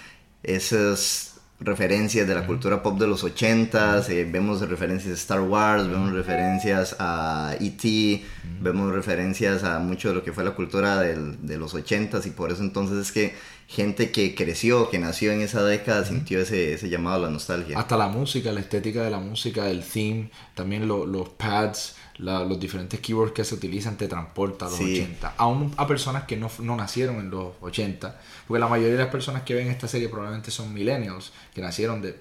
esas 0.43 1.34
referencias 1.59 2.27
de 2.27 2.35
la 2.35 2.45
cultura 2.45 2.83
pop 2.83 2.99
de 2.99 3.07
los 3.07 3.23
80s, 3.23 4.09
eh, 4.09 4.27
vemos 4.29 4.59
referencias 4.67 5.11
a 5.11 5.15
Star 5.15 5.41
Wars, 5.41 5.87
vemos 5.87 6.11
referencias 6.11 6.95
a 6.99 7.55
E.T., 7.59 8.23
vemos 8.59 8.91
referencias 8.91 9.63
a 9.63 9.79
mucho 9.79 10.09
de 10.09 10.15
lo 10.15 10.23
que 10.23 10.33
fue 10.33 10.43
la 10.43 10.51
cultura 10.51 10.99
de 10.99 11.57
los 11.57 11.73
80s 11.73 12.25
y 12.25 12.31
por 12.31 12.51
eso 12.51 12.61
entonces 12.61 12.97
es 12.97 13.11
que 13.11 13.35
gente 13.67 14.11
que 14.11 14.35
creció, 14.35 14.89
que 14.89 14.99
nació 14.99 15.31
en 15.31 15.41
esa 15.41 15.63
década, 15.63 16.05
sintió 16.05 16.39
ese, 16.39 16.73
ese 16.73 16.89
llamado 16.89 17.17
a 17.17 17.19
la 17.27 17.29
nostalgia. 17.29 17.79
Hasta 17.79 17.97
la 17.97 18.09
música, 18.09 18.51
la 18.51 18.59
estética 18.59 19.03
de 19.03 19.09
la 19.09 19.19
música, 19.19 19.69
el 19.69 19.83
theme, 19.83 20.29
también 20.53 20.87
los 20.87 21.29
pads, 21.29 21.95
los 22.17 22.59
diferentes 22.59 22.99
keywords 22.99 23.33
que 23.33 23.43
se 23.43 23.55
utilizan 23.55 23.97
te 23.97 24.07
transporta 24.07 24.67
a 24.67 24.69
los 24.69 24.79
80. 24.79 25.33
Aún 25.37 25.73
a 25.77 25.87
personas 25.87 26.23
que 26.23 26.37
no, 26.37 26.49
no, 26.59 26.75
nacieron 26.75 27.17
en 27.17 27.29
los 27.29 27.53
80, 27.61 28.19
porque 28.47 28.59
la 28.59 28.67
mayoría 28.67 28.93
de 28.93 28.99
las 28.99 29.11
personas 29.11 29.43
que 29.43 29.53
ven 29.53 29.67
esta 29.67 29.87
serie 29.87 30.07
probablemente 30.07 30.51
son 30.51 30.73
millennials, 30.73 31.33
que 31.53 31.61
nacieron, 31.61 32.01
de, 32.01 32.19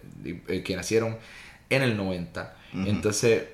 eh, 0.48 0.62
que 0.62 0.76
nacieron 0.76 1.16
en 1.70 1.82
el 1.82 1.96
90. 1.96 2.56
Entonces 2.86 3.44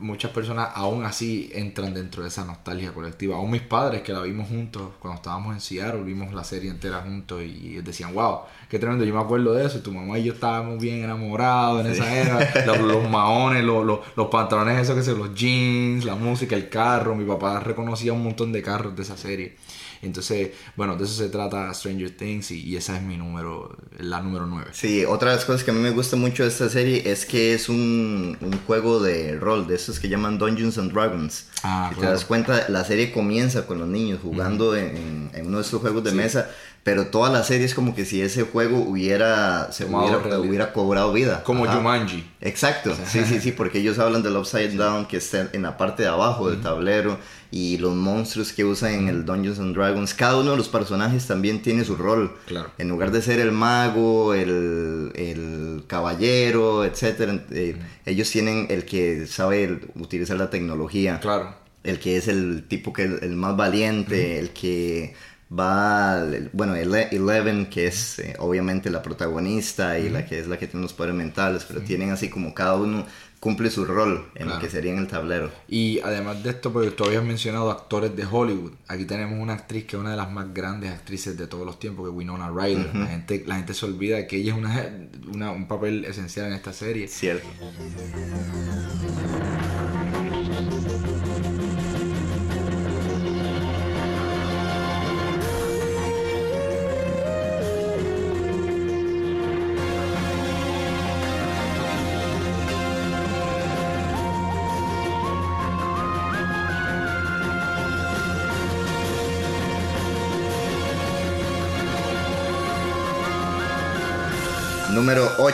muchas 0.00 0.30
personas 0.30 0.70
aún 0.74 1.04
así 1.04 1.50
entran 1.54 1.94
dentro 1.94 2.22
de 2.22 2.28
esa 2.28 2.44
nostalgia 2.44 2.92
colectiva. 2.92 3.36
Aún 3.36 3.50
mis 3.50 3.62
padres 3.62 4.02
que 4.02 4.12
la 4.12 4.22
vimos 4.22 4.48
juntos 4.48 4.92
cuando 4.98 5.16
estábamos 5.16 5.54
en 5.54 5.60
Seattle, 5.60 6.02
vimos 6.02 6.32
la 6.34 6.44
serie 6.44 6.70
entera 6.70 7.00
juntos 7.00 7.42
y 7.42 7.80
decían, 7.82 8.14
wow, 8.14 8.40
qué 8.68 8.78
tremendo, 8.78 9.04
yo 9.04 9.14
me 9.14 9.20
acuerdo 9.20 9.54
de 9.54 9.66
eso. 9.66 9.80
Tu 9.80 9.92
mamá 9.92 10.18
y 10.18 10.24
yo 10.24 10.32
estábamos 10.34 10.80
bien 10.80 11.04
enamorados 11.04 11.84
en 11.84 11.92
esa 11.92 12.12
era. 12.12 12.38
Los, 12.66 12.80
los 12.80 13.08
maones, 13.08 13.64
los, 13.64 13.84
los, 13.84 14.00
los, 14.16 14.28
pantalones, 14.28 14.78
esos 14.80 14.96
que 14.96 15.02
son 15.02 15.18
los 15.18 15.34
jeans, 15.34 16.04
la 16.04 16.14
música, 16.14 16.56
el 16.56 16.68
carro. 16.68 17.14
Mi 17.14 17.24
papá 17.24 17.60
reconocía 17.60 18.12
un 18.12 18.22
montón 18.22 18.52
de 18.52 18.62
carros 18.62 18.94
de 18.94 19.02
esa 19.02 19.16
serie. 19.16 19.56
Entonces, 20.02 20.50
bueno, 20.76 20.96
de 20.96 21.04
eso 21.04 21.14
se 21.14 21.28
trata 21.28 21.72
Stranger 21.74 22.16
Things 22.16 22.50
y, 22.50 22.76
esa 22.76 22.96
es 22.96 23.02
mi 23.02 23.16
número, 23.16 23.76
la 23.98 24.20
número 24.20 24.46
9. 24.46 24.70
Sí, 24.72 25.04
otra 25.04 25.30
de 25.30 25.36
las 25.36 25.44
cosas 25.44 25.64
que 25.64 25.70
a 25.70 25.74
mí 25.74 25.80
me 25.80 25.90
gusta 25.90 26.16
mucho 26.16 26.44
de 26.44 26.48
esta 26.48 26.68
serie 26.68 27.10
es 27.10 27.26
que 27.26 27.54
es 27.54 27.68
un, 27.68 28.36
un 28.40 28.58
juego 28.66 29.00
de 29.00 29.38
rol, 29.38 29.66
de 29.66 29.74
esos 29.74 29.98
que 29.98 30.08
llaman 30.08 30.38
Dungeons 30.38 30.78
and 30.78 30.92
Dragons. 30.92 31.46
Ah, 31.62 31.90
si 31.92 32.00
te 32.00 32.06
das 32.06 32.24
cuenta, 32.24 32.68
la 32.68 32.84
serie 32.84 33.12
comienza 33.12 33.66
con 33.66 33.78
los 33.78 33.88
niños 33.88 34.20
jugando 34.22 34.76
en, 34.76 35.30
en, 35.34 35.46
uno 35.46 35.58
de 35.58 35.64
estos 35.64 35.80
juegos 35.80 36.04
de 36.04 36.12
mesa 36.12 36.50
pero 36.88 37.08
toda 37.08 37.28
la 37.30 37.44
serie 37.44 37.66
es 37.66 37.74
como 37.74 37.94
que 37.94 38.06
si 38.06 38.22
ese 38.22 38.44
juego 38.44 38.78
hubiera 38.78 39.70
se 39.72 39.84
hubiera, 39.84 40.38
hubiera, 40.38 40.72
cobrado 40.72 41.12
vida. 41.12 41.44
Como 41.44 41.66
Jumanji. 41.66 42.24
Exacto. 42.40 42.96
Sí 43.06 43.26
sí 43.26 43.40
sí 43.40 43.52
porque 43.52 43.80
ellos 43.80 43.98
hablan 43.98 44.22
del 44.22 44.34
upside 44.38 44.74
down 44.74 45.04
que 45.04 45.18
está 45.18 45.50
en 45.52 45.62
la 45.64 45.76
parte 45.76 46.04
de 46.04 46.08
abajo 46.08 46.48
del 46.48 46.62
tablero 46.62 47.18
y 47.50 47.76
los 47.76 47.94
monstruos 47.94 48.54
que 48.54 48.64
usan 48.64 48.94
en 48.94 49.08
el 49.08 49.26
Dungeons 49.26 49.58
and 49.58 49.76
Dragons. 49.76 50.14
Cada 50.14 50.38
uno 50.38 50.52
de 50.52 50.56
los 50.56 50.70
personajes 50.70 51.26
también 51.26 51.60
tiene 51.60 51.84
su 51.84 51.94
rol. 51.94 52.34
Claro. 52.46 52.70
en 52.78 52.88
lugar 52.88 53.10
de 53.10 53.20
ser 53.20 53.38
el 53.38 53.52
mago 53.52 54.32
el, 54.32 55.12
el 55.14 55.84
caballero 55.86 56.86
etcétera 56.86 57.44
eh, 57.50 57.76
ellos 58.06 58.30
tienen 58.30 58.66
el 58.70 58.86
que 58.86 59.26
sabe 59.26 59.78
utilizar 59.94 60.38
la 60.38 60.48
tecnología. 60.48 61.20
Claro. 61.20 61.54
El 61.84 61.98
que 61.98 62.16
es 62.16 62.28
el 62.28 62.64
tipo 62.66 62.94
que 62.94 63.02
el, 63.04 63.36
más 63.36 63.56
valiente 63.58 64.38
el 64.38 64.50
que 64.50 65.14
va, 65.50 66.24
bueno, 66.52 66.74
Eleven, 66.74 67.66
que 67.66 67.86
es 67.86 68.18
eh, 68.18 68.36
obviamente 68.38 68.90
la 68.90 69.02
protagonista 69.02 69.98
y 69.98 70.08
la 70.10 70.26
que 70.26 70.38
es 70.38 70.46
la 70.46 70.58
que 70.58 70.66
tiene 70.66 70.82
los 70.82 70.92
poderes 70.92 71.16
mentales, 71.16 71.64
pero 71.66 71.80
tienen 71.80 72.10
así 72.10 72.28
como 72.28 72.54
cada 72.54 72.76
uno 72.76 73.06
cumple 73.40 73.70
su 73.70 73.84
rol 73.84 74.28
en 74.34 74.48
lo 74.48 74.58
que 74.58 74.68
sería 74.68 74.92
en 74.92 74.98
el 74.98 75.06
tablero. 75.06 75.50
Y 75.68 76.00
además 76.00 76.42
de 76.42 76.50
esto, 76.50 76.72
porque 76.72 76.90
tú 76.90 77.04
habías 77.04 77.22
mencionado 77.22 77.70
actores 77.70 78.14
de 78.16 78.24
Hollywood, 78.24 78.72
aquí 78.88 79.04
tenemos 79.04 79.38
una 79.40 79.54
actriz 79.54 79.84
que 79.84 79.96
es 79.96 80.00
una 80.00 80.10
de 80.10 80.16
las 80.16 80.30
más 80.30 80.52
grandes 80.52 80.90
actrices 80.90 81.36
de 81.36 81.46
todos 81.46 81.64
los 81.64 81.78
tiempos, 81.78 82.06
que 82.06 82.10
es 82.10 82.16
Winona 82.16 82.50
Ryder. 82.50 82.94
la, 82.94 83.06
gente, 83.06 83.44
la 83.46 83.56
gente 83.56 83.74
se 83.74 83.86
olvida 83.86 84.26
que 84.26 84.36
ella 84.36 84.54
es 84.54 84.58
una, 84.58 85.50
un 85.52 85.68
papel 85.68 86.04
esencial 86.04 86.46
en 86.46 86.54
esta 86.54 86.72
serie. 86.72 87.06
Cierto. 87.06 87.46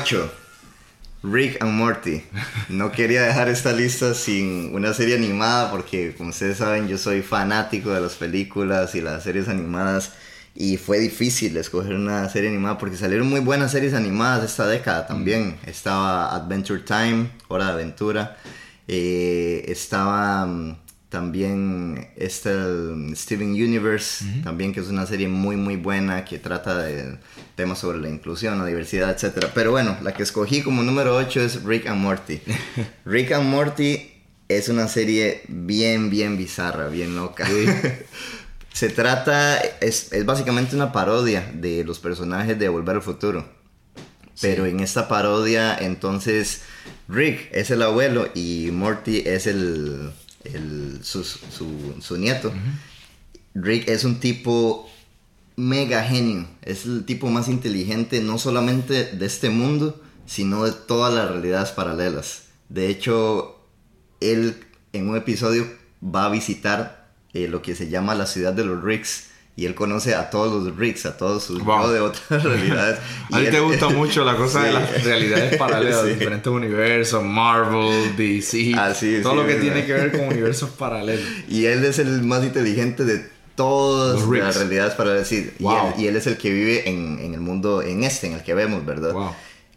8. 0.04 0.30
Rick 1.22 1.62
and 1.62 1.72
Morty. 1.72 2.22
No 2.68 2.92
quería 2.92 3.22
dejar 3.22 3.48
esta 3.48 3.72
lista 3.72 4.12
sin 4.12 4.74
una 4.74 4.92
serie 4.92 5.14
animada 5.14 5.70
porque 5.70 6.14
como 6.14 6.28
ustedes 6.28 6.58
saben 6.58 6.88
yo 6.88 6.98
soy 6.98 7.22
fanático 7.22 7.90
de 7.90 8.02
las 8.02 8.12
películas 8.12 8.94
y 8.94 9.00
las 9.00 9.22
series 9.22 9.48
animadas 9.48 10.12
y 10.54 10.76
fue 10.76 10.98
difícil 10.98 11.56
escoger 11.56 11.94
una 11.94 12.28
serie 12.28 12.50
animada 12.50 12.76
porque 12.76 12.98
salieron 12.98 13.30
muy 13.30 13.40
buenas 13.40 13.72
series 13.72 13.94
animadas 13.94 14.44
esta 14.44 14.66
década 14.66 15.06
también. 15.06 15.56
Mm. 15.64 15.70
Estaba 15.70 16.36
Adventure 16.36 16.80
Time, 16.80 17.30
Hora 17.48 17.68
de 17.68 17.72
Aventura. 17.72 18.36
Eh, 18.86 19.64
estaba 19.68 20.44
mm, 20.44 20.76
también 21.14 22.08
está 22.16 22.50
Steven 23.14 23.50
Universe, 23.50 24.24
también 24.42 24.72
que 24.72 24.80
es 24.80 24.88
una 24.88 25.06
serie 25.06 25.28
muy 25.28 25.54
muy 25.54 25.76
buena 25.76 26.24
que 26.24 26.40
trata 26.40 26.76
de 26.78 27.18
temas 27.54 27.78
sobre 27.78 28.00
la 28.00 28.08
inclusión, 28.08 28.58
la 28.58 28.66
diversidad, 28.66 29.10
etc. 29.10 29.46
Pero 29.54 29.70
bueno, 29.70 29.96
la 30.02 30.12
que 30.12 30.24
escogí 30.24 30.62
como 30.62 30.82
número 30.82 31.14
8 31.14 31.40
es 31.40 31.62
Rick 31.62 31.86
and 31.86 32.00
Morty. 32.00 32.40
Rick 33.04 33.30
and 33.30 33.48
Morty 33.48 34.10
es 34.48 34.68
una 34.68 34.88
serie 34.88 35.42
bien, 35.46 36.10
bien 36.10 36.36
bizarra, 36.36 36.88
bien 36.88 37.14
loca. 37.14 37.46
Se 38.72 38.88
trata, 38.88 39.56
es, 39.58 40.12
es, 40.12 40.26
básicamente 40.26 40.74
una 40.74 40.90
parodia 40.90 41.48
de 41.54 41.84
los 41.84 42.00
personajes 42.00 42.58
de 42.58 42.68
Volver 42.68 42.96
al 42.96 43.02
Futuro. 43.02 43.48
Pero 44.40 44.66
en 44.66 44.80
esta 44.80 45.06
parodia, 45.06 45.78
entonces, 45.78 46.62
Rick 47.06 47.50
es 47.52 47.70
el 47.70 47.82
abuelo 47.82 48.30
y 48.34 48.70
Morty 48.72 49.22
es 49.24 49.46
el, 49.46 50.10
el, 50.44 51.00
su, 51.02 51.24
su, 51.24 52.16
nieto. 52.16 52.52
Rick 53.54 53.88
es 53.88 54.04
un 54.04 54.20
tipo 54.20 54.88
mega 55.56 56.02
genio, 56.02 56.48
es 56.62 56.84
el 56.84 57.04
tipo 57.04 57.28
más 57.30 57.48
inteligente 57.48 58.20
no 58.20 58.38
solamente 58.38 59.04
de 59.04 59.26
este 59.26 59.50
mundo, 59.50 60.02
sino 60.26 60.64
de 60.64 60.72
todas 60.72 61.14
las 61.14 61.30
realidades 61.30 61.70
paralelas. 61.70 62.44
De 62.68 62.88
hecho, 62.88 63.60
él 64.20 64.64
en 64.92 65.08
un 65.08 65.16
episodio 65.16 65.66
va 66.02 66.26
a 66.26 66.30
visitar 66.30 67.12
eh, 67.32 67.48
lo 67.48 67.62
que 67.62 67.74
se 67.74 67.88
llama 67.88 68.14
la 68.14 68.26
ciudad 68.26 68.52
de 68.52 68.64
los 68.64 68.82
Ricks 68.82 69.28
y 69.56 69.66
él 69.66 69.74
conoce 69.74 70.14
a 70.14 70.30
todos 70.30 70.64
los 70.64 70.76
Ricks, 70.76 71.06
a 71.06 71.16
todos 71.16 71.44
sus 71.44 71.58
de 71.58 72.00
otras 72.00 72.42
realidades. 72.42 72.98
a 73.32 73.38
ti 73.38 73.46
te 73.50 73.60
gusta 73.60 73.88
mucho 73.88 74.24
la 74.24 74.36
cosa 74.36 74.64
de 74.64 74.72
las 74.74 75.04
realidades 75.04 75.56
paralelas, 75.56 76.06
diferentes 76.06 76.52
universos, 76.52 77.22
Marvel, 77.22 78.16
DC, 78.16 78.72
ah, 78.76 78.92
todo 79.22 79.34
lo 79.36 79.46
que 79.46 79.54
tiene 79.54 79.86
que 79.86 79.92
ver 79.92 80.12
con 80.12 80.22
universos 80.22 80.70
paralelos. 80.70 81.24
Y 81.48 81.66
él 81.66 81.84
es 81.84 81.98
el 81.98 82.22
más 82.22 82.42
inteligente 82.42 83.04
de 83.04 83.24
todas 83.54 84.26
las 84.26 84.56
realidades 84.56 84.94
paralelas. 84.94 85.30
Y, 85.30 85.36
él, 85.36 85.52
y, 85.98 86.06
él, 86.08 86.16
es 86.16 86.26
el 86.26 86.36
que 86.36 86.50
vive 86.50 86.88
en, 86.88 87.20
en, 87.20 87.34
el 87.34 87.40
mundo, 87.40 87.82
en 87.82 88.02
este, 88.02 88.26
en 88.26 88.32
el 88.32 88.42
que 88.42 88.54
vemos, 88.54 88.84
¿verdad? 88.84 89.14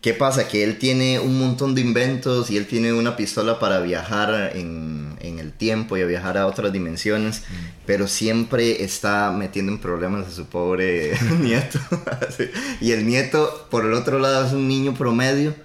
¿Qué 0.01 0.13
pasa? 0.13 0.47
Que 0.47 0.63
él 0.63 0.77
tiene 0.77 1.19
un 1.19 1.39
montón 1.39 1.73
de 1.75 1.81
inventos 1.81 2.51
y 2.51 2.57
él 2.57 2.67
tiene 2.67 2.93
una 2.93 3.15
pistola 3.15 3.59
para 3.59 3.79
viajar 3.79 4.51
en, 4.55 5.15
en 5.19 5.39
el 5.39 5.51
tiempo 5.51 5.97
y 5.97 6.01
a 6.01 6.05
viajar 6.05 6.37
a 6.37 6.45
otras 6.45 6.71
dimensiones, 6.71 7.41
mm. 7.41 7.53
pero 7.85 8.07
siempre 8.07 8.83
está 8.83 9.31
metiendo 9.31 9.71
en 9.71 9.79
problemas 9.79 10.27
a 10.27 10.31
su 10.31 10.45
pobre 10.45 11.13
nieto. 11.39 11.79
y 12.81 12.91
el 12.91 13.07
nieto, 13.07 13.67
por 13.71 13.85
el 13.85 13.93
otro 13.93 14.19
lado, 14.19 14.45
es 14.45 14.53
un 14.53 14.67
niño 14.67 14.93
promedio 14.93 15.55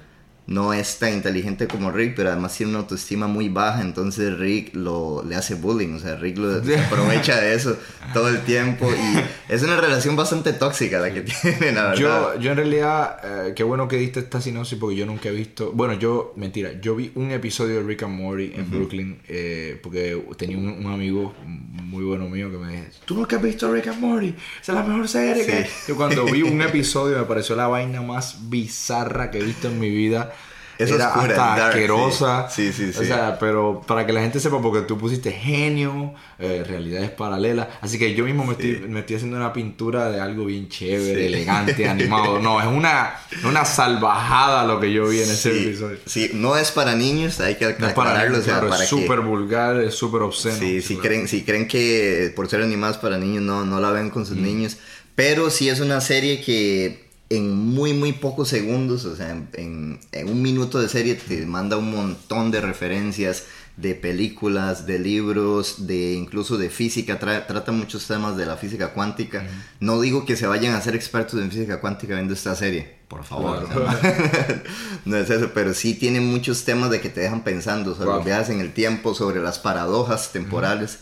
no 0.47 0.73
es 0.73 0.99
tan 0.99 1.15
inteligente 1.15 1.69
como 1.69 1.93
Rick, 1.93 2.15
pero 2.17 2.31
además 2.31 2.57
tiene 2.57 2.71
una 2.71 2.81
autoestima 2.81 3.29
muy 3.29 3.49
baja, 3.49 3.81
entonces 3.81 4.37
Rick 4.39 4.75
lo, 4.75 5.23
le 5.25 5.37
hace 5.37 5.55
bullying, 5.55 5.95
o 5.95 5.99
sea, 6.01 6.17
Rick 6.17 6.39
lo 6.39 6.53
aprovecha 6.87 7.41
de 7.41 7.55
eso 7.55 7.77
todo 8.13 8.29
el 8.29 8.41
tiempo 8.41 8.91
y 8.91 9.53
es 9.53 9.63
una 9.63 9.81
relación 9.81 10.17
bastante 10.17 10.53
tóxica 10.53 10.99
la 10.99 11.15
que 11.15 11.23
tienen, 11.23 11.77
la 11.77 11.91
verdad. 11.91 12.35
Yo, 12.35 12.41
yo 12.41 12.51
en 12.51 12.57
realidad, 12.57 13.19
eh, 13.23 13.53
qué 13.55 13.63
bueno 13.63 13.87
que 13.87 13.97
diste 13.97 14.21
esta 14.21 14.41
sinopsis 14.41 14.79
porque 14.79 14.97
yo 14.97 15.07
nunca 15.07 15.29
he 15.29 15.33
visto, 15.33 15.71
bueno, 15.73 15.95
yo, 15.95 16.33
mentira, 16.37 16.73
yo 16.81 16.97
vi 16.97 17.13
un 17.15 17.31
episodio 17.31 17.77
de 17.77 17.83
Rick 17.85 18.03
and 18.03 18.21
Morty 18.21 18.53
en 18.55 18.69
Brooklyn 18.69 19.21
eh, 19.29 19.79
porque 19.83 20.23
tenía 20.37 20.59
un, 20.59 20.83
amigo 20.93 21.35
muy 21.47 22.05
bueno 22.05 22.29
mío 22.29 22.51
que 22.51 22.59
me 22.59 22.73
dijo, 22.73 22.85
¿tú 23.05 23.15
nunca 23.15 23.37
has 23.37 23.43
visto 23.43 23.73
Rick 23.73 23.87
and 23.87 24.01
Morty? 24.01 24.35
Esa 24.61 24.73
es 24.73 24.79
la 24.79 24.83
mejor 24.83 25.09
serie 25.09 25.47
que... 25.47 25.95
cuando 25.95 26.25
vi 26.25 26.43
un 26.43 26.61
episodio 26.63 27.19
me 27.19 27.25
pareció 27.25 27.55
la 27.55 27.69
vaina 27.69 28.03
más 28.03 28.51
bizarra 28.51 29.31
que 29.31 29.39
he 29.39 29.43
visto 29.43 29.69
en 29.69 29.79
mi 29.79 29.89
vida 29.89 30.33
era 30.79 31.15
hasta 31.15 31.69
asquerosa. 31.69 32.49
Sí, 32.51 32.73
sí, 32.73 32.93
sí. 32.93 32.99
O 33.01 33.05
sea, 33.05 33.39
pero 33.39 33.83
para 33.87 34.07
que 34.07 34.13
la 34.13 34.21
gente 34.21 34.41
sepa, 34.41 34.61
porque 34.61 34.83
tú 34.83 34.99
pusiste 34.99 35.33
genio, 35.33 36.15
eh, 36.39 36.65
realidades 36.67 37.11
paralelas. 37.11 37.69
Así 37.81 37.99
que 37.99 38.15
yo 38.15 38.25
mismo 38.25 38.45
me, 38.45 38.53
estoy, 38.53 38.85
me 38.89 39.01
estoy 39.01 39.17
haciendo 39.17 39.37
una 39.37 39.53
pintura 39.53 40.11
de 40.11 40.21
algo 40.21 40.45
bien 40.45 40.69
chévere, 40.69 41.27
elegante, 41.27 41.89
animado. 41.89 42.39
No, 42.39 42.61
es 42.61 42.67
una, 42.67 43.15
una 43.45 43.65
salvajada 43.65 44.65
lo 44.67 44.81
que 44.81 44.93
yo 44.93 45.09
vi 45.09 45.21
en 45.21 45.31
ese 45.31 45.51
episodio. 45.51 45.99
Sí, 46.07 46.31
no 46.35 46.57
es 46.57 46.71
para 46.71 46.95
niños, 46.95 47.41
hay 47.41 47.57
que 47.57 47.67
aclararlo. 47.67 48.39
o 48.39 48.43
sea, 48.43 48.63
es 48.81 48.89
súper 48.89 49.21
vulgar, 49.21 49.81
es 49.81 49.95
súper 49.95 50.23
obsceno. 50.23 50.57
Sí, 50.57 50.83
si 50.83 50.97
creen, 50.97 51.29
si 51.29 51.43
creen 51.43 51.69
que 51.69 52.33
por 52.35 52.49
ser 52.49 52.63
animados 52.63 52.99
para 52.99 53.19
niños, 53.19 53.43
no, 53.43 53.65
no 53.65 53.81
la 53.81 53.91
ven 53.91 54.11
con 54.11 54.27
sus 54.27 54.37
mm. 54.37 54.43
niños. 54.43 54.77
Pero 55.15 55.51
sí 55.51 55.69
es 55.69 55.81
una 55.81 56.01
serie 56.01 56.41
que 56.41 57.02
en 57.37 57.57
muy, 57.57 57.95
muy 57.95 58.13
pocos 58.13 58.49
segundos, 58.49 59.07
o 59.07 59.17
sea, 59.17 59.31
en, 59.55 59.99
un 60.27 60.43
minuto 60.43 60.81
de 60.81 60.89
serie 60.89 61.15
te 61.15 61.47
manda 61.47 61.79
un 61.79 61.91
montón 61.91 62.51
de 62.51 62.61
referencias 62.61 63.45
de 63.79 63.95
películas, 63.95 64.87
de 64.87 64.99
libros, 64.99 65.87
de 65.87 66.13
incluso 66.13 66.59
de 66.59 66.69
física, 66.69 67.19
trata 67.19 67.73
muchos 67.73 68.07
temas 68.07 68.37
de 68.37 68.45
la 68.45 68.59
física 68.59 68.93
cuántica. 68.93 69.47
No 69.81 69.99
digo 70.03 70.27
que 70.27 70.37
se 70.37 70.47
vayan 70.47 70.75
a 70.75 70.83
ser 70.83 70.95
expertos 70.95 71.41
en 71.41 71.51
física 71.51 71.81
cuántica 71.81 72.15
viendo 72.15 72.35
esta 72.35 72.55
serie, 72.55 72.99
por 73.09 73.25
favor. 73.25 73.67
¿no? 75.07 75.17
es 75.17 75.31
eso, 75.31 75.53
pero 75.55 75.73
sí 75.73 75.95
tiene 75.95 76.21
muchos 76.21 76.65
temas 76.65 76.91
de 76.91 77.01
que 77.01 77.09
te 77.09 77.23
dejan 77.23 77.45
pensando 77.45 77.95
sobre 77.95 78.11
los 78.11 78.25
viajes 78.27 78.51
en 78.51 78.61
el 78.61 78.75
tiempo, 78.75 79.15
sobre 79.15 79.41
las 79.41 79.59
paradojas 79.59 80.33
temporales. 80.33 80.99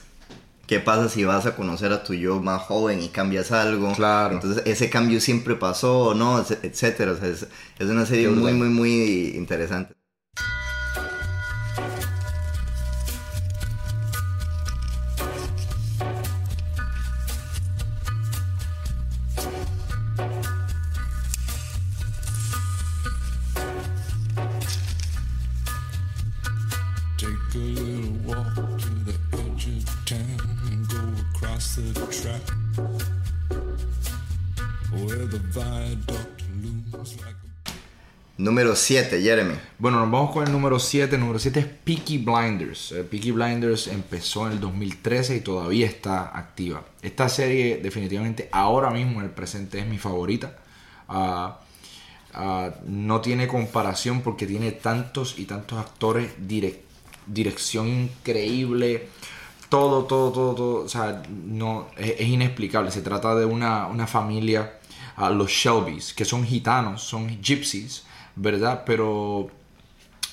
¿Qué 0.71 0.79
pasa 0.79 1.09
si 1.09 1.25
vas 1.25 1.47
a 1.47 1.57
conocer 1.57 1.93
a 1.93 2.05
tu 2.05 2.15
yo 2.15 2.41
más 2.41 2.63
joven 2.63 3.03
y 3.03 3.09
cambias 3.09 3.51
algo? 3.51 3.93
Claro. 3.93 4.37
Entonces, 4.37 4.63
ese 4.67 4.89
cambio 4.89 5.21
siempre 5.21 5.57
pasó 5.57 6.15
no, 6.15 6.39
etcétera. 6.39 7.11
O 7.11 7.17
sea, 7.17 7.27
es, 7.27 7.49
es 7.81 7.89
una 7.89 8.07
serie 8.07 8.29
muy, 8.29 8.53
muy, 8.53 8.69
muy 8.69 9.33
interesante. 9.35 10.00
7, 38.81 39.21
Jeremy. 39.21 39.55
Bueno, 39.79 40.01
nos 40.01 40.11
vamos 40.11 40.33
con 40.33 40.47
el 40.47 40.53
número 40.53 40.79
7. 40.79 41.15
El 41.15 41.21
número 41.21 41.39
7 41.39 41.61
es 41.61 41.67
Peaky 41.67 42.19
Blinders. 42.19 42.93
Eh, 42.93 43.05
Peaky 43.05 43.31
Blinders 43.31 43.87
empezó 43.89 44.47
en 44.47 44.53
el 44.53 44.61
2013 44.61 45.37
y 45.37 45.41
todavía 45.41 45.87
está 45.87 46.37
activa. 46.37 46.83
Esta 47.03 47.29
serie 47.29 47.77
definitivamente 47.83 48.49
ahora 48.53 48.91
mismo 48.91 49.21
en 49.21 49.27
el 49.27 49.31
presente 49.31 49.79
es 49.79 49.87
mi 49.87 49.99
favorita. 49.99 50.57
Ah, 51.09 51.61
ah, 52.35 52.71
no 52.87 53.21
tiene 53.21 53.47
comparación 53.47 54.23
porque 54.23 54.47
tiene 54.47 54.73
tantos 54.73 55.39
y 55.39 55.45
tantos 55.45 55.79
actores, 55.79 56.33
dirección 57.27 57.87
increíble, 57.89 59.09
todo, 59.69 60.05
todo, 60.05 60.33
todo, 60.33 60.55
todo. 60.55 60.85
O 60.85 60.89
sea, 60.89 61.23
no, 61.29 61.89
es, 61.97 62.21
inexplicable. 62.21 62.91
Se 62.91 63.03
trata 63.03 63.35
de 63.35 63.45
una, 63.45 63.87
una 63.87 64.07
familia, 64.07 64.79
uh, 65.19 65.29
los 65.33 65.51
Shelbys, 65.51 66.15
que 66.15 66.25
son 66.25 66.45
gitanos, 66.45 67.03
son 67.03 67.41
gypsies 67.43 68.05
¿verdad? 68.37 68.85
Pero 68.87 69.51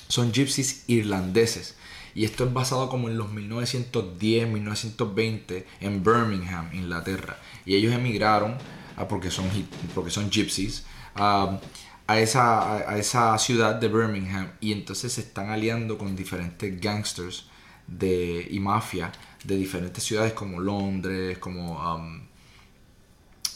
son 0.08 0.32
gypsies 0.32 0.84
irlandeses. 0.86 1.76
Y 2.14 2.24
esto 2.24 2.44
es 2.44 2.52
basado 2.52 2.88
como 2.88 3.08
en 3.08 3.16
los 3.16 3.30
1910, 3.30 4.48
1920 4.48 5.66
en 5.80 6.02
Birmingham, 6.02 6.68
Inglaterra. 6.72 7.38
Y 7.64 7.76
ellos 7.76 7.92
emigraron, 7.94 8.56
ah, 8.96 9.06
porque, 9.06 9.30
son, 9.30 9.46
porque 9.94 10.10
son 10.10 10.30
gypsies, 10.30 10.84
a, 11.14 11.60
esa, 12.08 12.90
a, 12.90 12.98
esa, 12.98 13.38
ciudad 13.38 13.76
de 13.76 13.88
Birmingham. 13.88 14.50
Y 14.60 14.72
entonces 14.72 15.12
se 15.12 15.20
están 15.20 15.50
aliando 15.50 15.98
con 15.98 16.16
diferentes 16.16 16.80
gangsters 16.80 17.46
de, 17.86 18.46
y 18.50 18.58
mafia 18.58 19.12
de 19.44 19.56
diferentes 19.56 20.02
ciudades 20.02 20.32
como 20.32 20.58
Londres, 20.60 21.38
como 21.38 21.78
um, 21.94 22.27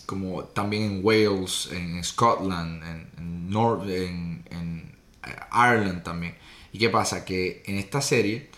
como 0.07 0.45
también 0.45 0.83
en 0.83 1.01
Wales, 1.03 1.69
en 1.73 2.03
Scotland, 2.03 2.83
en, 2.85 3.09
en, 3.19 4.45
en, 4.51 4.97
eh, 5.25 5.37
Ireland 5.53 6.03
también. 6.03 6.37
¿Y 6.73 6.79
qué 6.79 6.89
pasa? 6.89 7.25
Que 7.25 7.63
en 7.67 7.77
esta 7.77 8.01
serie, 8.01 8.51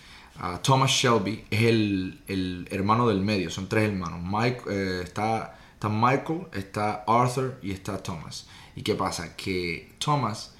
Thomas 0.62 0.90
Shelby 0.90 1.44
es 1.50 1.62
el, 1.62 2.22
el, 2.26 2.68
hermano 2.70 3.08
del 3.08 3.20
medio, 3.20 3.50
son 3.50 3.68
tres 3.68 3.90
hermanos. 3.90 4.20
Mike, 4.22 4.62
eh, 4.68 5.00
está, 5.04 5.58
está 5.74 5.88
Michael, 5.88 6.46
está 6.52 7.04
Arthur 7.06 7.58
y 7.62 7.72
está 7.72 8.02
Thomas. 8.02 8.46
¿Y 8.76 8.82
qué 8.82 8.94
pasa? 8.94 9.36
Que 9.36 9.92
Thomas 9.98 10.54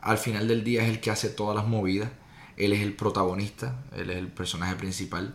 al 0.00 0.18
final 0.18 0.46
del 0.48 0.64
día 0.64 0.82
es 0.82 0.90
el 0.90 1.00
que 1.00 1.10
hace 1.10 1.30
todas 1.30 1.56
las 1.56 1.66
movidas, 1.66 2.10
él 2.58 2.72
es 2.74 2.80
el 2.80 2.92
protagonista, 2.92 3.82
él 3.96 4.10
es 4.10 4.16
el 4.16 4.28
personaje 4.28 4.76
principal. 4.76 5.34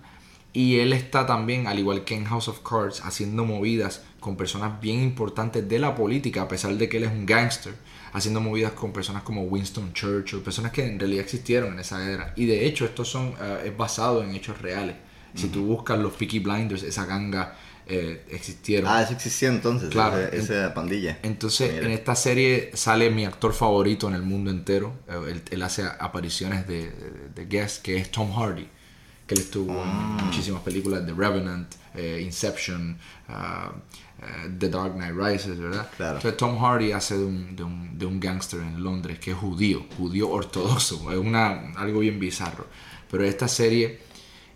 Y 0.53 0.79
él 0.79 0.93
está 0.93 1.25
también, 1.25 1.67
al 1.67 1.79
igual 1.79 2.05
que 2.05 2.15
en 2.15 2.25
House 2.25 2.47
of 2.47 2.61
Cards, 2.61 3.01
haciendo 3.03 3.45
movidas 3.45 4.03
con 4.19 4.35
personas 4.35 4.79
bien 4.81 5.01
importantes 5.01 5.67
de 5.67 5.79
la 5.79 5.95
política, 5.95 6.43
a 6.43 6.47
pesar 6.47 6.75
de 6.75 6.89
que 6.89 6.97
él 6.97 7.03
es 7.03 7.11
un 7.11 7.25
gángster, 7.25 7.73
haciendo 8.13 8.41
movidas 8.41 8.73
con 8.73 8.91
personas 8.91 9.23
como 9.23 9.43
Winston 9.43 9.93
Churchill, 9.93 10.41
personas 10.41 10.71
que 10.71 10.85
en 10.85 10.99
realidad 10.99 11.23
existieron 11.23 11.73
en 11.73 11.79
esa 11.79 12.09
era. 12.09 12.33
Y 12.35 12.45
de 12.45 12.65
hecho, 12.65 12.85
esto 12.85 13.05
son, 13.05 13.33
eh, 13.41 13.63
es 13.65 13.77
basado 13.77 14.23
en 14.23 14.35
hechos 14.35 14.61
reales. 14.61 14.95
Si 15.35 15.47
tú 15.47 15.63
buscas 15.63 15.99
los 15.99 16.13
Peaky 16.13 16.39
Blinders, 16.39 16.81
esa 16.81 17.05
ganga 17.05 17.55
eh, 17.85 18.25
existieron. 18.31 18.91
Ah, 18.91 19.03
eso 19.03 19.13
existió 19.13 19.49
entonces, 19.49 19.89
claro, 19.89 20.17
esa, 20.17 20.73
pandilla. 20.73 21.19
Entonces, 21.21 21.83
en 21.83 21.91
esta 21.91 22.15
serie 22.15 22.71
sale 22.73 23.11
mi 23.11 23.25
actor 23.25 23.53
favorito 23.53 24.07
en 24.07 24.15
el 24.15 24.23
mundo 24.23 24.49
entero. 24.49 24.93
Eh, 25.07 25.41
él, 25.51 25.61
hace 25.61 25.83
apariciones 25.83 26.67
de, 26.67 26.91
de, 27.35 27.45
guest, 27.45 27.83
que 27.83 27.97
es 27.97 28.09
Tom 28.09 28.33
Hardy 28.33 28.67
que 29.29 29.35
él 29.35 29.41
estuvo 29.41 29.71
en 29.73 29.79
ah. 29.87 30.17
muchísimas 30.25 30.63
películas, 30.63 31.05
The 31.05 31.13
Revenant, 31.13 31.75
Inception, 31.95 32.97
uh, 33.29 33.33
eh, 34.23 34.49
The 34.57 34.69
Dark 34.69 34.95
Knight 34.95 35.13
Rises, 35.15 35.59
¿verdad? 35.59 35.87
Claro. 35.95 36.15
Entonces 36.15 36.35
Tom 36.35 36.57
Hardy 36.57 36.93
hace 36.93 37.15
de 37.15 37.25
un, 37.25 37.55
de 37.55 37.63
un, 37.63 37.99
de 37.99 38.07
un 38.07 38.19
gángster 38.19 38.59
en 38.59 38.83
Londres 38.83 39.19
que 39.19 39.31
es 39.31 39.37
judío, 39.37 39.85
judío 39.97 40.29
ortodoxo, 40.29 41.11
es 41.11 41.17
una, 41.19 41.73
algo 41.75 41.99
bien 41.99 42.19
bizarro. 42.19 42.65
Pero 43.11 43.23
esta 43.23 43.47
serie 43.47 43.99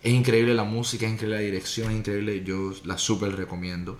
es 0.02 0.12
increíble 0.12 0.54
la 0.54 0.64
música, 0.64 1.06
es 1.06 1.12
increíble 1.12 1.36
la 1.36 1.42
dirección, 1.42 1.92
es 1.92 1.98
increíble, 1.98 2.42
yo 2.42 2.72
la 2.84 2.98
súper 2.98 3.36
recomiendo. 3.36 3.96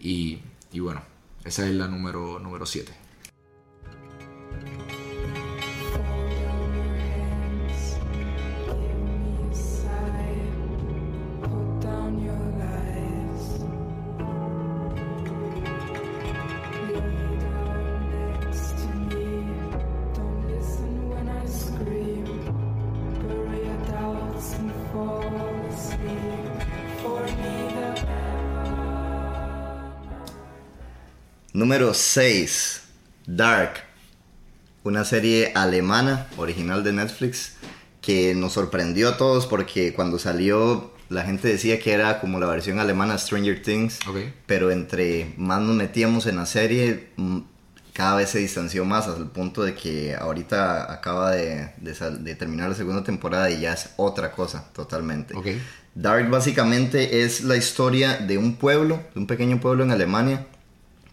Y, 0.00 0.40
y 0.72 0.80
bueno, 0.80 1.02
esa 1.44 1.68
es 1.68 1.72
la 1.72 1.86
número 1.86 2.66
7. 2.66 2.92
Número 4.60 4.95
6. 31.96 32.82
Dark. 33.26 33.82
una 34.84 35.04
serie 35.04 35.50
alemana, 35.54 36.28
original 36.36 36.84
de 36.84 36.92
Netflix, 36.92 37.54
que 38.00 38.34
nos 38.36 38.52
sorprendió 38.52 39.08
a 39.08 39.16
todos 39.16 39.46
porque 39.46 39.92
cuando 39.94 40.18
salió 40.18 40.92
la 41.08 41.24
gente 41.24 41.48
decía 41.48 41.80
que 41.80 41.92
era 41.92 42.20
como 42.20 42.38
la 42.38 42.46
versión 42.46 42.78
alemana 42.78 43.14
de 43.14 43.18
Stranger 43.18 43.62
Things, 43.62 43.98
pero 44.46 44.70
entre 44.70 45.34
más 45.36 45.60
nos 45.60 45.74
metíamos 45.74 46.26
en 46.26 46.36
la 46.36 46.46
serie, 46.46 47.08
cada 47.92 48.16
vez 48.16 48.30
se 48.30 48.38
distanció 48.38 48.84
más 48.84 49.08
hasta 49.08 49.20
el 49.20 49.28
punto 49.28 49.64
de 49.64 49.74
que 49.74 50.14
ahorita 50.14 50.92
acaba 50.92 51.32
de, 51.32 51.72
terminar 52.38 52.68
la 52.68 52.74
segunda 52.76 53.02
temporada 53.02 53.50
y 53.50 53.60
ya 53.60 53.72
es 53.72 53.90
otra 53.96 54.32
cosa 54.32 54.70
totalmente. 54.72 55.34
Dark 55.94 56.28
básicamente 56.28 57.24
es 57.24 57.42
la 57.42 57.56
historia 57.56 58.18
de 58.18 58.38
un 58.38 58.56
pueblo, 58.56 59.02
de 59.14 59.20
un 59.20 59.26
pequeño 59.26 59.60
pueblo 59.60 59.82
en 59.82 59.90
Alemania, 59.90 60.46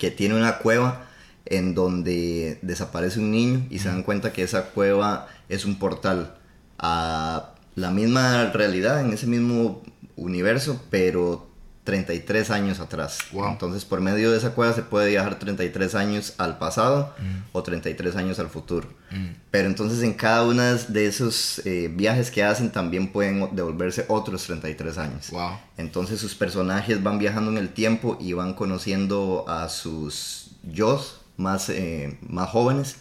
que 0.03 0.11
tiene 0.11 0.35
una 0.35 0.57
cueva 0.57 1.05
en 1.45 1.75
donde 1.75 2.59
desaparece 2.61 3.21
un 3.21 3.31
niño 3.31 3.65
y 3.69 3.79
se 3.79 3.87
dan 3.87 4.03
cuenta 4.03 4.33
que 4.33 4.43
esa 4.43 4.65
cueva 4.71 5.29
es 5.47 5.63
un 5.63 5.79
portal 5.79 6.35
a 6.77 7.53
la 7.75 7.89
misma 7.89 8.51
realidad, 8.51 8.99
en 8.99 9.13
ese 9.13 9.27
mismo 9.27 9.81
universo, 10.17 10.83
pero 10.89 11.47
33 11.83 12.49
años 12.51 12.79
atrás. 12.79 13.19
Entonces, 13.33 13.83
por 13.83 13.99
medio 13.99 14.31
de 14.31 14.37
esa 14.37 14.51
cueva 14.51 14.73
se 14.73 14.83
puede 14.83 15.09
viajar 15.09 15.37
33 15.37 15.95
años 15.95 16.33
al 16.37 16.57
pasado 16.57 17.13
mm. 17.19 17.49
o 17.51 17.63
33 17.63 18.15
años 18.15 18.39
al 18.39 18.49
futuro. 18.49 18.87
Mm. 19.11 19.29
Pero 19.51 19.67
entonces 19.67 20.01
en 20.01 20.13
cada 20.13 20.43
uno 20.45 20.63
de 20.63 21.05
esos 21.05 21.61
eh, 21.65 21.91
viajes 21.93 22.31
que 22.31 22.43
hacen 22.43 22.71
también 22.71 23.11
pueden 23.11 23.55
devolverse 23.55 24.05
otros 24.07 24.43
33 24.43 24.97
años. 24.97 25.31
Entonces 25.77 26.19
sus 26.19 26.35
personajes 26.35 27.03
van 27.03 27.19
viajando 27.19 27.51
en 27.51 27.57
el 27.57 27.69
tiempo 27.69 28.17
y 28.19 28.33
van 28.33 28.53
conociendo 28.53 29.45
a 29.47 29.67
sus 29.69 30.51
yo 30.63 31.03
más, 31.37 31.69
eh, 31.69 32.17
más 32.27 32.49
jóvenes 32.49 32.97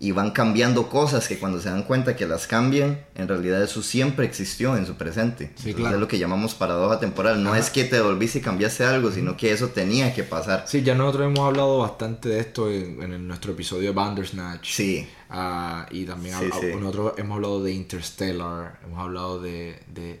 y 0.00 0.12
van 0.12 0.30
cambiando 0.30 0.88
cosas 0.88 1.26
que 1.26 1.38
cuando 1.38 1.60
se 1.60 1.70
dan 1.70 1.82
cuenta 1.82 2.16
que 2.16 2.26
las 2.26 2.46
cambian, 2.46 3.00
en 3.14 3.28
realidad 3.28 3.62
eso 3.62 3.82
siempre 3.82 4.26
existió 4.26 4.76
en 4.76 4.86
su 4.86 4.94
presente. 4.94 5.52
Es 5.64 5.76
lo 5.76 6.08
que 6.08 6.18
llamamos 6.18 6.54
paradoja 6.54 7.00
temporal. 7.00 7.42
No 7.42 7.54
es 7.54 7.70
que 7.70 7.84
te 7.84 8.00
volviste 8.00 8.38
y 8.38 8.42
cambiaste 8.42 8.84
algo, 8.84 9.10
sino 9.10 9.36
que 9.36 9.52
eso 9.52 9.68
tenía 9.68 10.14
que 10.14 10.22
pasar. 10.22 10.64
Sí, 10.66 10.82
ya 10.82 10.94
nosotros 10.94 11.26
hemos 11.26 11.40
hablado 11.40 11.78
bastante 11.78 12.28
de 12.28 12.40
esto 12.40 12.70
en, 12.70 13.26
nuestro 13.26 13.52
episodio 13.52 13.88
de 13.88 13.94
Bandersnatch. 13.94 14.70
Sí. 14.70 15.06
Ah, 15.28 15.86
y 15.90 16.04
también 16.04 16.36
nosotros 16.78 17.14
hemos 17.16 17.36
hablado 17.36 17.62
de 17.62 17.72
Interstellar, 17.72 18.80
hemos 18.84 18.98
hablado 18.98 19.40
de, 19.40 19.82
de, 19.92 20.20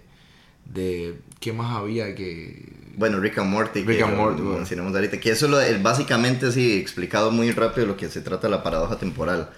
de... 0.66 1.20
¿Qué 1.40 1.52
más 1.52 1.76
había 1.76 2.14
que 2.14 2.77
bueno, 2.98 3.20
Rick 3.20 3.38
and 3.38 3.50
Morty. 3.50 3.84
Rick 3.84 4.02
and 4.02 4.16
Morty. 4.16 4.42
mencionamos 4.42 4.94
ahorita. 4.94 5.20
Que 5.20 5.30
eso 5.30 5.60
es 5.60 5.82
básicamente 5.82 6.46
así, 6.46 6.76
explicado 6.78 7.30
muy 7.30 7.50
rápido 7.52 7.86
lo 7.86 7.96
que 7.96 8.08
se 8.08 8.20
trata 8.20 8.48
de 8.48 8.50
la 8.50 8.62
paradoja 8.62 8.96
temporal. 8.96 9.50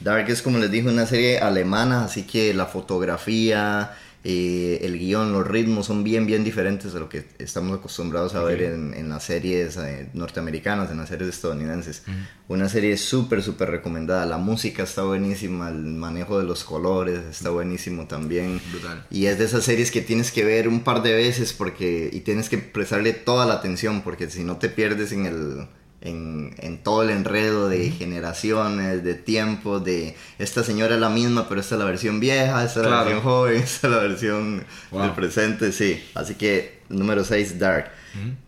Dark 0.00 0.28
es, 0.28 0.42
como 0.42 0.58
les 0.58 0.70
dije, 0.70 0.88
una 0.88 1.06
serie 1.06 1.38
alemana, 1.38 2.04
así 2.04 2.24
que 2.24 2.52
la 2.52 2.66
fotografía, 2.66 3.92
eh, 4.24 4.78
el 4.82 4.98
guion, 4.98 5.32
los 5.32 5.46
ritmos 5.46 5.86
son 5.86 6.04
bien, 6.04 6.26
bien 6.26 6.44
diferentes 6.44 6.94
a 6.94 7.00
lo 7.00 7.08
que 7.08 7.24
estamos 7.38 7.76
acostumbrados 7.78 8.36
a 8.36 8.42
ver 8.42 8.62
en, 8.62 9.08
las 9.08 9.24
series 9.24 9.76
eh, 9.76 10.10
norteamericanas, 10.14 10.90
en 10.92 10.98
las 10.98 11.08
series 11.08 11.30
estadounidenses. 11.30 12.04
Una 12.46 12.68
serie 12.68 12.96
súper, 12.96 13.42
súper 13.42 13.70
recomendada. 13.70 14.24
La 14.26 14.38
música 14.38 14.84
está 14.84 15.02
buenísima, 15.02 15.70
el 15.70 15.82
manejo 15.82 16.38
de 16.38 16.44
los 16.44 16.62
colores 16.62 17.20
está 17.30 17.50
buenísimo 17.50 18.06
también. 18.06 18.60
Brutal. 18.70 19.06
Y 19.10 19.26
es 19.26 19.38
de 19.38 19.44
esas 19.44 19.64
series 19.64 19.90
que 19.90 20.02
tienes 20.02 20.30
que 20.30 20.44
ver 20.44 20.68
un 20.68 20.84
par 20.84 21.02
de 21.02 21.14
veces 21.14 21.52
porque, 21.52 22.08
y 22.12 22.20
tienes 22.20 22.48
que 22.48 22.58
prestarle 22.58 23.12
toda 23.14 23.44
la 23.44 23.54
atención 23.54 24.02
porque 24.02 24.30
si 24.30 24.44
no 24.44 24.58
te 24.58 24.68
pierdes 24.68 25.10
en 25.10 25.26
el 25.26 25.66
en, 26.02 26.54
en, 26.58 26.78
todo 26.78 27.02
el 27.02 27.10
enredo 27.10 27.68
de 27.68 27.90
generaciones, 27.90 29.02
de 29.04 29.14
tiempo, 29.14 29.80
de 29.80 30.16
esta 30.38 30.62
señora 30.64 30.94
es 30.94 31.00
la 31.00 31.08
misma, 31.08 31.48
pero 31.48 31.60
esta 31.60 31.76
es 31.76 31.78
la 31.78 31.84
versión 31.84 32.20
vieja, 32.20 32.64
esta 32.64 32.80
es 32.80 32.86
la 32.86 33.02
versión 33.02 33.22
joven, 33.22 33.56
esta 33.62 33.86
es 33.86 33.92
la 33.92 33.98
versión 34.00 34.64
del 34.90 35.10
presente, 35.12 35.72
sí. 35.72 36.02
Así 36.14 36.34
que 36.34 36.80
número 36.88 37.24
6, 37.24 37.58
Dark. 37.58 37.90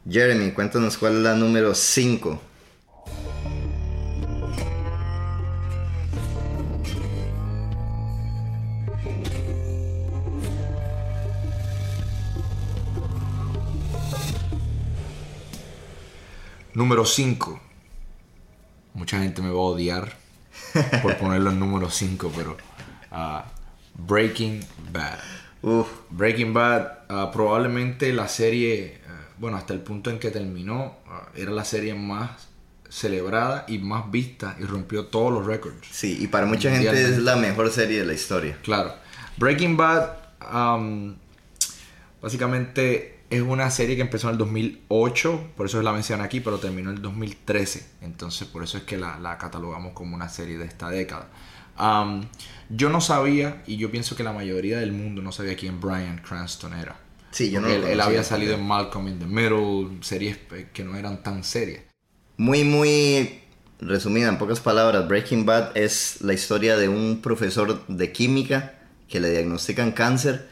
Jeremy, 0.08 0.52
cuéntanos 0.52 0.98
cuál 0.98 1.16
es 1.16 1.22
la 1.22 1.34
número 1.34 1.74
5. 1.74 2.42
Número 16.74 17.06
5. 17.06 17.60
Mucha 18.94 19.20
gente 19.20 19.42
me 19.42 19.48
va 19.48 19.54
a 19.54 19.62
odiar 19.62 20.12
por 21.02 21.16
ponerlo 21.18 21.50
en 21.50 21.60
número 21.60 21.88
5, 21.88 22.32
pero 22.34 22.56
uh, 23.12 23.42
Breaking 23.94 24.60
Bad. 24.92 25.18
Breaking 26.10 26.52
Bad, 26.52 27.10
uh, 27.10 27.32
probablemente 27.32 28.12
la 28.12 28.26
serie, 28.26 29.00
uh, 29.06 29.40
bueno, 29.40 29.56
hasta 29.56 29.72
el 29.72 29.80
punto 29.80 30.10
en 30.10 30.18
que 30.18 30.30
terminó, 30.30 30.96
era 31.36 31.52
la 31.52 31.64
serie 31.64 31.94
más 31.94 32.48
celebrada 32.88 33.64
y 33.68 33.78
más 33.78 34.10
vista 34.10 34.56
y 34.58 34.64
rompió 34.64 35.06
todos 35.06 35.32
los 35.32 35.46
récords. 35.46 35.86
Sí, 35.90 36.18
y 36.20 36.26
para 36.26 36.46
mucha 36.46 36.70
gente 36.70 36.90
es 36.90 37.18
la 37.18 37.36
mejor 37.36 37.70
serie 37.70 38.00
de 38.00 38.06
la 38.06 38.14
historia. 38.14 38.58
Claro. 38.62 38.92
Breaking 39.36 39.76
Bad, 39.76 40.10
um, 40.52 41.14
básicamente 42.20 43.13
es 43.36 43.42
una 43.42 43.70
serie 43.70 43.96
que 43.96 44.02
empezó 44.02 44.28
en 44.28 44.32
el 44.32 44.38
2008, 44.38 45.52
por 45.56 45.66
eso 45.66 45.78
es 45.78 45.84
la 45.84 45.92
menciona 45.92 46.24
aquí, 46.24 46.40
pero 46.40 46.58
terminó 46.58 46.90
en 46.90 46.96
el 46.96 47.02
2013. 47.02 47.86
Entonces, 48.02 48.46
por 48.48 48.62
eso 48.62 48.78
es 48.78 48.84
que 48.84 48.96
la, 48.96 49.38
catalogamos 49.38 49.92
como 49.92 50.14
una 50.14 50.28
serie 50.28 50.58
de 50.58 50.66
esta 50.66 50.90
década. 50.90 51.28
yo 52.68 52.88
no 52.88 53.00
sabía, 53.00 53.62
y 53.66 53.76
yo 53.76 53.90
pienso 53.90 54.16
que 54.16 54.22
la 54.22 54.32
mayoría 54.32 54.78
del 54.78 54.92
mundo 54.92 55.22
no 55.22 55.32
sabía 55.32 55.56
quién 55.56 55.80
Brian 55.80 56.18
Cranston 56.18 56.74
era. 56.74 56.96
Sí, 57.30 57.50
yo 57.50 57.60
no 57.60 57.68
él, 57.68 57.84
él 57.84 58.00
había 58.00 58.22
salido 58.22 58.54
en 58.54 58.64
Malcolm 58.64 59.08
in 59.08 59.18
the 59.18 59.26
Middle, 59.26 60.02
series 60.02 60.38
que 60.72 60.84
no 60.84 60.96
eran 60.96 61.22
tan 61.22 61.42
serias. 61.42 61.82
Muy, 62.36 62.64
muy 62.64 63.40
resumida, 63.80 64.28
en 64.28 64.38
pocas 64.38 64.60
palabras, 64.60 65.06
Breaking 65.08 65.44
Bad 65.44 65.76
es 65.76 66.20
la 66.20 66.32
historia 66.32 66.76
de 66.76 66.88
un 66.88 67.20
profesor 67.22 67.86
de 67.86 68.12
química 68.12 68.74
que 69.08 69.20
le 69.20 69.30
diagnostican 69.30 69.92
cáncer 69.92 70.48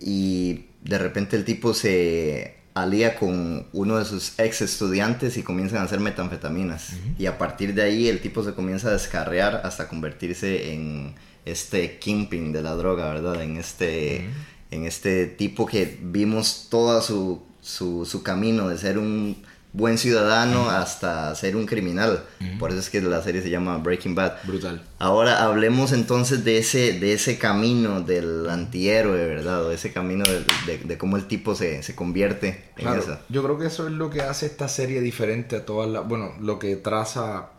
y 0.00 0.66
de 0.82 0.98
repente 0.98 1.36
el 1.36 1.44
tipo 1.44 1.74
se 1.74 2.58
alía 2.74 3.16
con 3.16 3.66
uno 3.72 3.98
de 3.98 4.04
sus 4.04 4.38
ex 4.38 4.62
estudiantes 4.62 5.36
y 5.36 5.42
comienzan 5.42 5.78
a 5.78 5.82
hacer 5.82 6.00
metanfetaminas. 6.00 6.94
Y 7.18 7.26
a 7.26 7.38
partir 7.38 7.74
de 7.74 7.82
ahí 7.82 8.08
el 8.08 8.20
tipo 8.20 8.42
se 8.44 8.54
comienza 8.54 8.88
a 8.88 8.92
descarrear 8.92 9.62
hasta 9.64 9.88
convertirse 9.88 10.72
en 10.72 11.14
este 11.44 11.98
kingpin 11.98 12.52
de 12.52 12.62
la 12.62 12.74
droga, 12.74 13.12
¿verdad? 13.12 13.42
En 13.42 13.56
este, 13.56 14.28
en 14.70 14.84
este 14.84 15.26
tipo 15.26 15.66
que 15.66 15.98
vimos 16.02 16.68
todo 16.70 17.00
su, 17.02 17.42
su, 17.60 18.04
su 18.04 18.22
camino 18.22 18.68
de 18.68 18.78
ser 18.78 18.98
un 18.98 19.36
buen 19.72 19.98
ciudadano 19.98 20.70
hasta 20.70 21.34
ser 21.34 21.56
un 21.56 21.66
criminal. 21.66 22.24
Por 22.58 22.70
eso 22.70 22.80
es 22.80 22.90
que 22.90 23.00
la 23.00 23.22
serie 23.22 23.42
se 23.42 23.50
llama 23.50 23.78
Breaking 23.78 24.14
Bad. 24.14 24.44
Brutal. 24.44 24.82
Ahora 24.98 25.44
hablemos 25.44 25.92
entonces 25.92 26.44
de 26.44 26.58
ese, 26.58 26.98
de 26.98 27.12
ese 27.12 27.38
camino 27.38 28.00
del 28.00 28.48
antihéroe, 28.48 29.26
¿verdad? 29.26 29.66
O 29.66 29.70
ese 29.70 29.92
camino 29.92 30.24
de, 30.66 30.98
cómo 30.98 31.16
el 31.16 31.26
tipo 31.26 31.54
se, 31.54 31.82
convierte 31.94 32.70
en 32.76 32.88
eso. 32.88 33.18
Yo 33.28 33.42
creo 33.42 33.58
que 33.58 33.66
eso 33.66 33.86
es 33.86 33.92
lo 33.92 34.10
que 34.10 34.22
hace 34.22 34.46
esta 34.46 34.68
serie 34.68 35.00
diferente 35.00 35.56
a 35.56 35.64
todas 35.64 35.90
las... 35.90 36.06
Bueno, 36.06 36.34
lo 36.40 36.58
que 36.58 36.76
traza... 36.76 37.50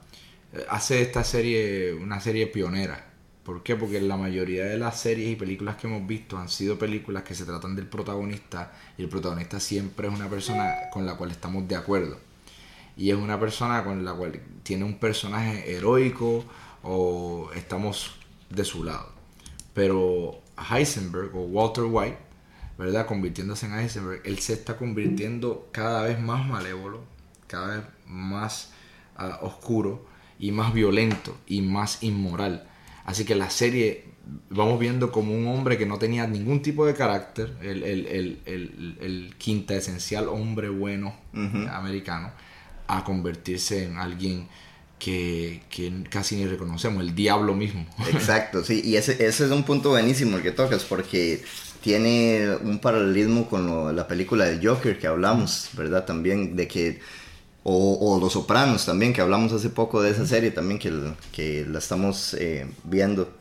Eh, 0.52 0.65
hace 0.69 1.02
esta 1.02 1.24
serie 1.24 1.93
una 1.93 2.19
serie 2.19 2.48
pionera 2.48 3.10
¿Por 3.50 3.64
qué? 3.64 3.76
Porque 3.76 4.00
la 4.00 4.16
mayoría 4.16 4.66
de 4.66 4.78
las 4.78 5.00
series 5.00 5.32
y 5.32 5.36
películas 5.36 5.76
que 5.76 5.88
hemos 5.88 6.06
visto 6.06 6.38
han 6.38 6.50
sido 6.50 6.78
películas 6.78 7.24
que 7.24 7.34
se 7.34 7.46
tratan 7.46 7.76
del 7.76 7.88
protagonista 7.88 8.72
y 8.96 9.02
el 9.02 9.10
protagonista 9.10 9.60
siempre 9.60 10.08
es 10.08 10.14
una 10.14 10.30
persona 10.30 10.72
con 10.94 11.08
la 11.08 11.16
cual 11.16 11.32
estamos 11.32 11.68
de 11.68 11.76
acuerdo. 11.76 12.20
Y 12.96 13.10
es 13.10 13.18
una 13.18 13.40
persona 13.40 13.84
con 13.84 14.06
la 14.06 14.14
cual 14.14 14.40
tiene 14.62 14.84
un 14.84 15.00
personaje 15.00 15.76
heroico 15.76 16.46
o 16.84 17.50
estamos 17.56 18.20
de 18.52 18.64
su 18.64 18.84
lado. 18.84 19.10
Pero 19.74 20.44
Heisenberg 20.72 21.36
o 21.36 21.46
Walter 21.46 21.86
White, 21.86 22.20
¿verdad? 22.78 23.08
Convirtiéndose 23.08 23.66
en 23.66 23.80
Heisenberg, 23.80 24.22
él 24.26 24.38
se 24.38 24.54
está 24.54 24.78
convirtiendo 24.78 25.70
cada 25.72 26.04
vez 26.04 26.20
más 26.20 26.48
malévolo, 26.48 27.02
cada 27.48 27.78
vez 27.78 27.86
más 28.06 28.74
ah, 29.16 29.40
oscuro 29.42 30.06
y 30.38 30.52
más 30.52 30.72
violento 30.72 31.36
y 31.48 31.64
más 31.64 32.04
inmoral 32.04 32.69
Así 33.10 33.26
que 33.26 33.34
la 33.34 33.50
serie 33.50 34.04
vamos 34.52 34.80
viendo 34.80 35.12
como 35.12 35.34
un 35.34 35.48
hombre 35.48 35.80
que 35.80 35.88
no 35.88 35.98
tenía 35.98 36.28
ningún 36.28 36.62
tipo 36.62 36.86
de 36.86 36.93
carácter, 36.93 37.58
el, 37.60 38.38
el, 38.45 39.34
quinta 39.39 39.74
esencial 39.74 40.28
hombre 40.28 40.69
bueno 40.69 41.15
americano, 41.72 42.32
a 42.86 43.04
convertirse 43.04 43.86
en 43.86 43.98
alguien 43.98 44.48
que, 45.00 45.63
casi 46.12 46.36
ni 46.36 46.45
reconocemos, 46.45 47.02
el 47.02 47.15
diablo 47.15 47.56
mismo. 47.56 47.84
Exacto, 48.13 48.63
sí, 48.63 48.84
y 48.86 48.95
ese, 48.95 49.13
ese 49.13 49.45
es 49.45 49.52
un 49.52 49.63
punto 49.63 49.89
buenísimo 49.89 50.38
el 50.38 50.43
que 50.43 50.52
tocas, 50.52 50.84
porque 50.84 51.43
tiene 51.82 52.58
un 52.62 52.78
paralelismo 52.78 53.50
con 53.50 53.95
la 53.95 54.08
película 54.08 54.45
del 54.45 54.63
Joker 54.63 55.00
que 55.00 55.08
hablamos, 55.08 55.69
¿verdad? 55.74 56.06
También 56.06 56.56
de 56.56 56.67
que 56.67 57.00
O, 57.63 58.17
Los 58.19 58.34
Sopranos 58.34 58.86
también, 58.86 59.13
que 59.13 59.22
hablamos 59.22 59.52
hace 59.52 59.69
poco 59.69 60.02
de 60.02 60.12
esa 60.12 60.26
serie 60.26 60.52
también, 60.52 60.80
que, 60.80 60.91
que 61.32 61.65
la 61.69 61.80
estamos 61.80 62.34
eh, 62.36 62.67
viendo, 62.84 63.34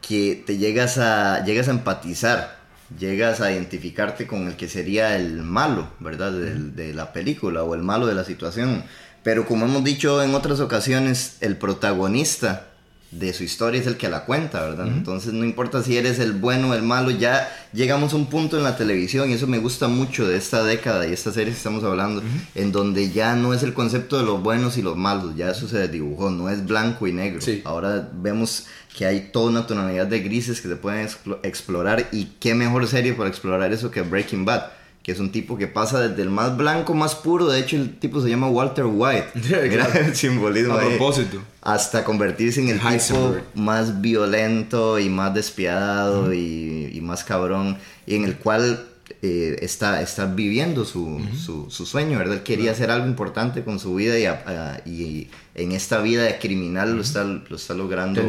que 0.00 0.42
te 0.46 0.56
llegas 0.56 0.96
a, 0.98 1.44
llegas 1.44 1.68
a 1.68 1.72
empatizar, 1.72 2.58
llegas 2.98 3.40
a 3.40 3.52
identificarte 3.52 4.26
con 4.26 4.46
el 4.46 4.56
que 4.56 4.68
sería 4.68 5.16
el 5.16 5.42
malo, 5.42 5.88
¿verdad? 5.98 6.32
de 6.32 6.94
la 6.94 7.12
película 7.12 7.62
o 7.64 7.74
el 7.74 7.82
malo 7.82 8.06
de 8.06 8.14
la 8.14 8.24
situación. 8.24 8.84
Pero 9.22 9.44
como 9.44 9.66
hemos 9.66 9.84
dicho 9.84 10.22
en 10.22 10.34
otras 10.34 10.60
ocasiones, 10.60 11.36
el 11.40 11.56
protagonista 11.56 12.68
de 13.10 13.32
su 13.32 13.42
historia 13.42 13.80
es 13.80 13.86
el 13.86 13.96
que 13.96 14.08
la 14.08 14.24
cuenta, 14.24 14.60
¿verdad? 14.60 14.86
Entonces 14.86 15.32
no 15.32 15.44
importa 15.44 15.82
si 15.82 15.96
eres 15.96 16.18
el 16.18 16.32
bueno 16.32 16.70
o 16.70 16.74
el 16.74 16.82
malo, 16.82 17.10
ya 17.10 17.48
llegamos 17.72 18.12
a 18.12 18.16
un 18.16 18.26
punto 18.26 18.58
en 18.58 18.64
la 18.64 18.76
televisión 18.76 19.30
y 19.30 19.32
eso 19.32 19.46
me 19.46 19.58
gusta 19.58 19.88
mucho 19.88 20.28
de 20.28 20.36
esta 20.36 20.62
década 20.62 21.06
y 21.06 21.12
esta 21.12 21.32
serie 21.32 21.52
que 21.52 21.56
estamos 21.56 21.84
hablando, 21.84 22.22
en 22.54 22.70
donde 22.70 23.10
ya 23.10 23.34
no 23.34 23.54
es 23.54 23.62
el 23.62 23.72
concepto 23.72 24.18
de 24.18 24.24
los 24.24 24.42
buenos 24.42 24.76
y 24.76 24.82
los 24.82 24.96
malos, 24.96 25.36
ya 25.36 25.50
eso 25.50 25.68
se 25.68 25.88
dibujó, 25.88 26.30
no 26.30 26.50
es 26.50 26.66
blanco 26.66 27.06
y 27.06 27.12
negro. 27.12 27.40
Ahora 27.64 28.08
vemos 28.12 28.66
que 28.94 29.06
hay 29.06 29.30
toda 29.32 29.50
una 29.50 29.66
tonalidad 29.66 30.06
de 30.06 30.20
grises 30.20 30.60
que 30.60 30.68
se 30.68 30.76
pueden 30.76 31.08
explorar 31.42 32.08
y 32.12 32.26
qué 32.40 32.54
mejor 32.54 32.86
serie 32.86 33.14
para 33.14 33.30
explorar 33.30 33.72
eso 33.72 33.90
que 33.90 34.02
Breaking 34.02 34.44
Bad 34.44 34.77
que 35.08 35.12
es 35.12 35.20
un 35.20 35.32
tipo 35.32 35.56
que 35.56 35.66
pasa 35.66 36.06
desde 36.06 36.20
el 36.20 36.28
más 36.28 36.54
blanco, 36.54 36.92
más 36.92 37.14
puro, 37.14 37.46
de 37.46 37.60
hecho 37.60 37.76
el 37.76 37.98
tipo 37.98 38.20
se 38.20 38.28
llama 38.28 38.50
Walter 38.50 38.84
White, 38.84 39.28
Mira 39.70 39.86
el 39.86 40.14
simbolismo 40.14 40.74
a 40.74 40.80
propósito. 40.80 41.40
hasta 41.62 42.04
convertirse 42.04 42.60
en 42.60 42.68
el 42.68 42.78
tipo 42.78 43.36
más 43.54 44.02
violento 44.02 44.98
y 44.98 45.08
más 45.08 45.32
despiadado 45.32 46.34
y, 46.34 47.00
más 47.00 47.24
cabrón, 47.24 47.78
y 48.04 48.16
en 48.16 48.24
el 48.24 48.36
cual 48.36 48.86
eh, 49.22 49.56
está, 49.62 50.02
está 50.02 50.26
viviendo 50.26 50.84
su, 50.84 51.22
su, 51.38 51.86
sueño, 51.86 52.18
¿verdad? 52.18 52.34
Él 52.34 52.42
quería 52.42 52.72
hacer 52.72 52.90
algo 52.90 53.06
importante 53.06 53.64
con 53.64 53.78
su 53.78 53.94
vida 53.94 54.18
y, 54.18 54.90
y 54.90 55.30
en 55.54 55.72
esta 55.72 56.02
vida 56.02 56.24
de 56.24 56.38
criminal 56.38 56.94
lo, 56.94 57.00
está, 57.00 57.24
lo 57.24 57.56
está 57.56 57.72
logrando. 57.72 58.20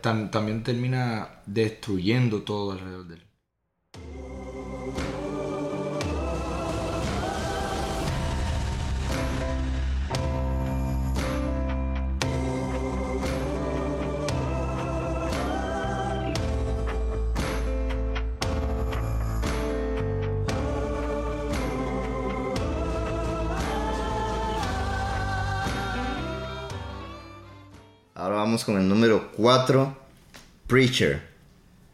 también 0.00 0.64
termina 0.64 1.28
destruyendo 1.46 2.42
todo 2.42 2.72
alrededor 2.72 3.06
de 3.06 3.14
él. 3.14 3.25
Con 28.64 28.80
el 28.80 28.88
número 28.88 29.32
4, 29.32 29.96
Preacher. 30.66 31.22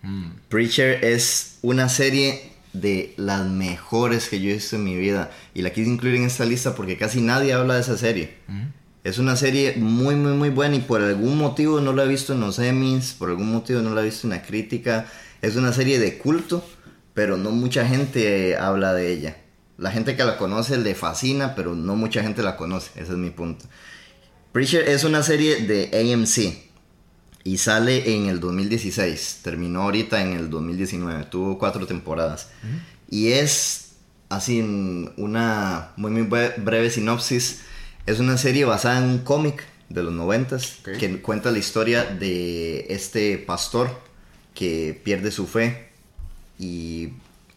Mm. 0.03 0.31
Preacher 0.48 1.05
es 1.05 1.59
una 1.62 1.88
serie 1.88 2.53
de 2.72 3.12
las 3.16 3.46
mejores 3.46 4.29
que 4.29 4.40
yo 4.40 4.51
he 4.51 4.55
visto 4.55 4.77
en 4.77 4.85
mi 4.85 4.96
vida. 4.96 5.31
Y 5.55 5.62
la 5.62 5.70
quise 5.70 5.90
incluir 5.90 6.16
en 6.16 6.25
esta 6.25 6.44
lista 6.44 6.75
porque 6.75 6.96
casi 6.96 7.20
nadie 7.20 7.53
habla 7.53 7.75
de 7.75 7.81
esa 7.81 7.96
serie. 7.96 8.37
Mm. 8.48 8.62
Es 9.05 9.18
una 9.18 9.35
serie 9.37 9.75
muy, 9.77 10.14
muy, 10.14 10.33
muy 10.33 10.51
buena 10.51 10.77
y 10.77 10.81
por 10.81 11.03
algún 11.03 11.37
motivo 11.37 11.81
no 11.81 11.92
la 11.92 12.05
he 12.05 12.09
visto 12.09 12.35
en 12.35 12.40
los 12.40 12.59
Emmys, 12.59 13.14
por 13.14 13.31
algún 13.31 13.51
motivo 13.51 13.81
no 13.83 13.94
la 13.94 14.03
he 14.03 14.05
visto 14.05 14.27
en 14.27 14.31
la 14.31 14.42
crítica. 14.42 15.07
Es 15.40 15.57
una 15.57 15.72
serie 15.72 15.98
de 15.98 16.18
culto, 16.18 16.64
pero 17.12 17.37
no 17.37 17.51
mucha 17.51 17.87
gente 17.87 18.57
habla 18.57 18.94
de 18.94 19.12
ella. 19.12 19.37
La 19.77 19.90
gente 19.90 20.14
que 20.16 20.25
la 20.25 20.37
conoce 20.37 20.79
le 20.79 20.94
fascina, 20.94 21.57
pero 21.57 21.75
no 21.75 21.96
mucha 21.96 22.22
gente 22.22 22.42
la 22.44 22.57
conoce. 22.57 22.90
Ese 22.94 23.12
es 23.12 23.18
mi 23.18 23.31
punto. 23.31 23.64
Preacher 24.53 24.87
es 24.87 25.05
una 25.05 25.23
serie 25.23 25.62
de 25.67 26.12
AMC 26.12 26.73
y 27.45 27.59
sale 27.59 28.15
en 28.15 28.27
el 28.27 28.38
2016. 28.38 29.41
Terminó 29.43 29.83
ahorita 29.83 30.23
en 30.23 30.33
el 30.33 30.51
2019. 30.51 31.25
Tuvo 31.25 31.59
cuatro 31.59 31.87
temporadas. 31.87 32.51
Y 33.09 33.33
es 33.33 33.93
así 34.29 34.61
una 35.17 35.93
muy, 35.97 36.11
muy 36.11 36.23
breve 36.23 36.91
sinopsis. 36.91 37.62
Es 38.05 38.21
una 38.21 38.37
serie 38.37 38.67
basada 38.67 38.99
en 38.99 39.05
un 39.05 39.19
cómic 39.21 39.65
de 39.88 40.03
los 40.03 40.12
noventas 40.12 40.79
que 40.99 41.23
cuenta 41.23 41.51
la 41.51 41.59
historia 41.59 42.05
de 42.05 42.87
este 42.91 43.38
pastor 43.38 43.91
que 44.55 45.01
pierde 45.03 45.31
su 45.31 45.47
fe 45.47 45.88
y 46.59 47.11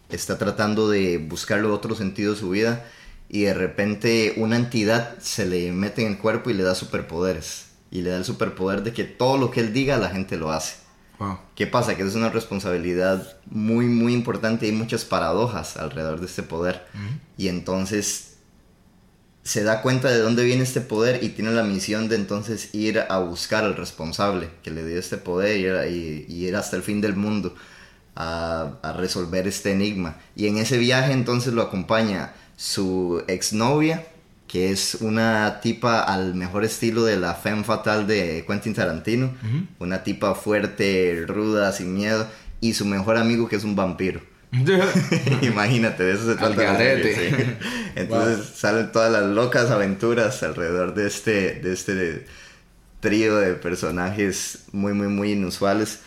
está 0.10 0.38
tratando 0.38 0.90
de 0.90 1.18
buscarle 1.18 1.68
otro 1.68 1.94
sentido 1.96 2.34
a 2.34 2.36
su 2.38 2.50
vida 2.50 2.86
y 3.30 3.44
de 3.44 3.54
repente 3.54 4.34
una 4.38 4.56
entidad 4.56 5.18
se 5.20 5.46
le 5.46 5.72
mete 5.72 6.06
en 6.06 6.14
el 6.14 6.18
cuerpo 6.18 6.50
y 6.50 6.54
le 6.54 6.64
da 6.64 6.76
superpoderes. 6.76 7.66
Y 7.92 8.02
le 8.02 8.12
da 8.12 8.18
el 8.18 8.26
superpoder 8.26 8.84
de 8.84 8.94
que 8.94 9.04
todo 9.04 9.38
lo 9.38 9.52
que 9.52 9.62
él 9.62 9.74
diga 9.74 9.98
la 9.98 10.10
gente 10.10 10.38
lo 10.38 10.52
hace. 10.52 10.76
¿Qué 11.56 11.66
pasa? 11.66 11.96
Que 11.96 12.04
es 12.04 12.16
una 12.16 12.30
responsabilidad 12.30 13.38
muy, 13.46 13.86
muy 13.86 14.14
importante 14.14 14.66
y 14.66 14.72
hay 14.72 14.76
muchas 14.76 15.06
paradojas 15.06 15.78
alrededor 15.78 16.20
de 16.20 16.26
este 16.26 16.44
poder. 16.44 16.86
Y 17.38 17.48
entonces 17.48 18.36
se 19.44 19.64
da 19.64 19.82
cuenta 19.82 20.10
de 20.10 20.20
dónde 20.20 20.44
viene 20.44 20.64
este 20.64 20.82
poder 20.82 21.24
y 21.24 21.30
tiene 21.30 21.52
la 21.52 21.64
misión 21.64 22.10
de 22.10 22.16
entonces 22.16 22.74
ir 22.74 23.00
a 23.08 23.20
buscar 23.20 23.64
al 23.64 23.78
responsable 23.78 24.50
que 24.64 24.72
le 24.72 24.86
dio 24.86 25.00
este 25.00 25.18
poder 25.18 25.88
y 25.90 26.26
ir, 26.28 26.56
hasta 26.56 26.76
el 26.76 26.84
fin 26.84 27.00
del 27.00 27.16
mundo 27.16 27.56
a, 28.16 28.74
a 28.82 28.94
resolver 28.94 29.48
este 29.48 29.72
enigma. 29.72 30.18
Y 30.36 30.48
en 30.48 30.58
ese 30.58 30.78
viaje 30.78 31.14
entonces 31.14 31.54
lo 31.54 31.62
acompaña 31.62 32.34
su 32.56 33.24
exnovia, 33.28 34.06
que 34.48 34.72
es 34.72 34.96
una 35.02 35.60
tipa 35.62 36.02
al 36.02 36.36
mejor 36.36 36.64
estilo 36.64 37.04
de 37.04 37.18
la 37.18 37.34
femme 37.34 37.64
fatal 37.64 38.08
de 38.08 38.46
Quentin 38.48 38.74
Tarantino, 38.74 39.34
una 39.80 40.04
tipa 40.04 40.36
fuerte, 40.36 41.26
ruda, 41.28 41.72
sin 41.72 41.94
miedo, 41.94 42.28
y 42.62 42.74
su 42.74 42.86
mejor 42.86 43.18
amigo 43.18 43.48
que 43.48 43.56
es 43.56 43.64
un 43.64 43.76
vampiro. 43.76 44.22
Imagínate, 45.42 46.04
de 46.04 46.14
eso 46.14 46.26
se 46.26 46.36
trata. 46.36 46.82
Entonces 47.96 48.46
salen 48.56 48.92
todas 48.92 49.12
las 49.12 49.26
locas 49.26 49.70
aventuras 49.72 50.42
alrededor 50.44 50.94
de 50.94 51.08
este, 51.08 51.56
de 51.56 51.74
este 51.74 52.26
trío 53.02 53.38
de 53.38 53.54
personajes 53.54 54.66
muy, 54.72 54.94
muy, 54.94 55.08
muy 55.08 55.34
inusuales. 55.34 56.00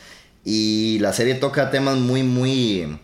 Y 0.44 0.98
la 1.00 1.12
serie 1.12 1.34
toca 1.34 1.70
temas 1.70 1.98
muy, 1.98 2.22
muy 2.22 2.98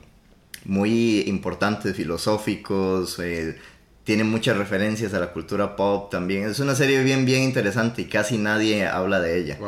muy 0.65 1.21
importantes, 1.27 1.97
filosóficos, 1.97 3.19
eh, 3.19 3.57
tiene 4.05 4.25
muchas 4.25 4.57
referencias 4.57 5.15
a 5.15 5.19
la 5.19 5.33
cultura 5.33 5.77
pop 5.77 6.11
también. 6.11 6.49
Es 6.49 6.61
una 6.61 6.75
serie 6.75 7.03
bien, 7.03 7.25
bien 7.25 7.43
interesante 7.43 8.03
y 8.03 8.05
casi 8.05 8.39
nadie 8.39 8.87
habla 8.87 9.21
de 9.21 9.39
ella. 9.39 9.59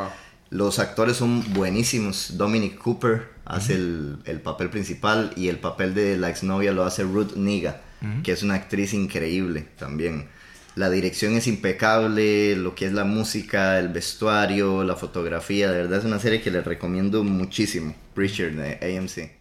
Los 0.50 0.78
actores 0.78 1.16
son 1.16 1.54
buenísimos. 1.54 2.36
Dominic 2.36 2.78
Cooper 2.78 3.30
hace 3.44 3.74
el, 3.74 4.40
papel 4.42 4.70
principal 4.70 5.32
y 5.36 5.48
el 5.48 5.58
papel 5.58 5.94
de 5.94 6.16
la 6.16 6.30
exnovia 6.30 6.72
lo 6.72 6.84
hace 6.84 7.02
Ruth 7.02 7.34
Niga, 7.34 7.80
que 8.22 8.32
es 8.32 8.42
una 8.42 8.54
actriz 8.54 8.92
increíble 8.92 9.66
también. 9.78 10.28
La 10.76 10.90
dirección 10.90 11.34
es 11.36 11.46
impecable, 11.46 12.54
lo 12.54 12.74
que 12.74 12.84
es 12.84 12.92
la 12.92 13.04
música, 13.04 13.78
el 13.78 13.88
vestuario, 13.88 14.84
la 14.84 14.94
fotografía, 14.94 15.70
de 15.70 15.78
verdad 15.78 16.00
es 16.00 16.04
una 16.04 16.18
serie 16.18 16.42
que 16.42 16.50
les 16.50 16.66
recomiendo 16.66 17.24
muchísimo. 17.24 17.94
Preacher 18.12 18.54
de 18.54 18.98
AMC. 18.98 19.40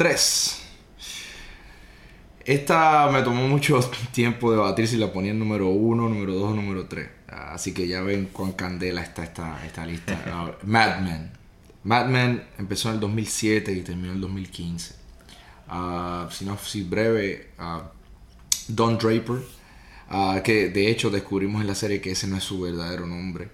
3. 0.00 0.62
Esta 2.46 3.10
me 3.12 3.20
tomó 3.20 3.46
mucho 3.46 3.78
tiempo 4.12 4.50
debatir 4.50 4.88
si 4.88 4.96
la 4.96 5.12
ponía 5.12 5.32
en 5.32 5.38
número 5.38 5.68
1, 5.68 6.08
número 6.08 6.32
2 6.36 6.52
o 6.52 6.54
número 6.54 6.86
3. 6.86 7.06
Así 7.28 7.74
que 7.74 7.86
ya 7.86 8.00
ven 8.00 8.30
cuán 8.32 8.52
candela 8.52 9.02
está 9.02 9.24
esta, 9.24 9.62
esta 9.66 9.84
lista. 9.84 10.56
Mad 10.64 11.00
Men. 11.00 11.30
Mad 11.84 12.06
Men 12.06 12.42
empezó 12.56 12.88
en 12.88 12.94
el 12.94 13.00
2007 13.00 13.72
y 13.72 13.82
terminó 13.82 14.08
en 14.08 14.14
el 14.14 14.20
2015. 14.22 14.94
Uh, 15.68 16.30
sinopsis 16.30 16.88
breve. 16.88 17.50
Uh, 17.58 17.82
Don 18.68 18.96
Draper. 18.96 19.42
Uh, 20.10 20.40
que 20.42 20.70
de 20.70 20.90
hecho 20.90 21.10
descubrimos 21.10 21.60
en 21.60 21.66
la 21.66 21.74
serie 21.74 22.00
que 22.00 22.12
ese 22.12 22.26
no 22.26 22.38
es 22.38 22.44
su 22.44 22.58
verdadero 22.58 23.04
nombre 23.04 23.50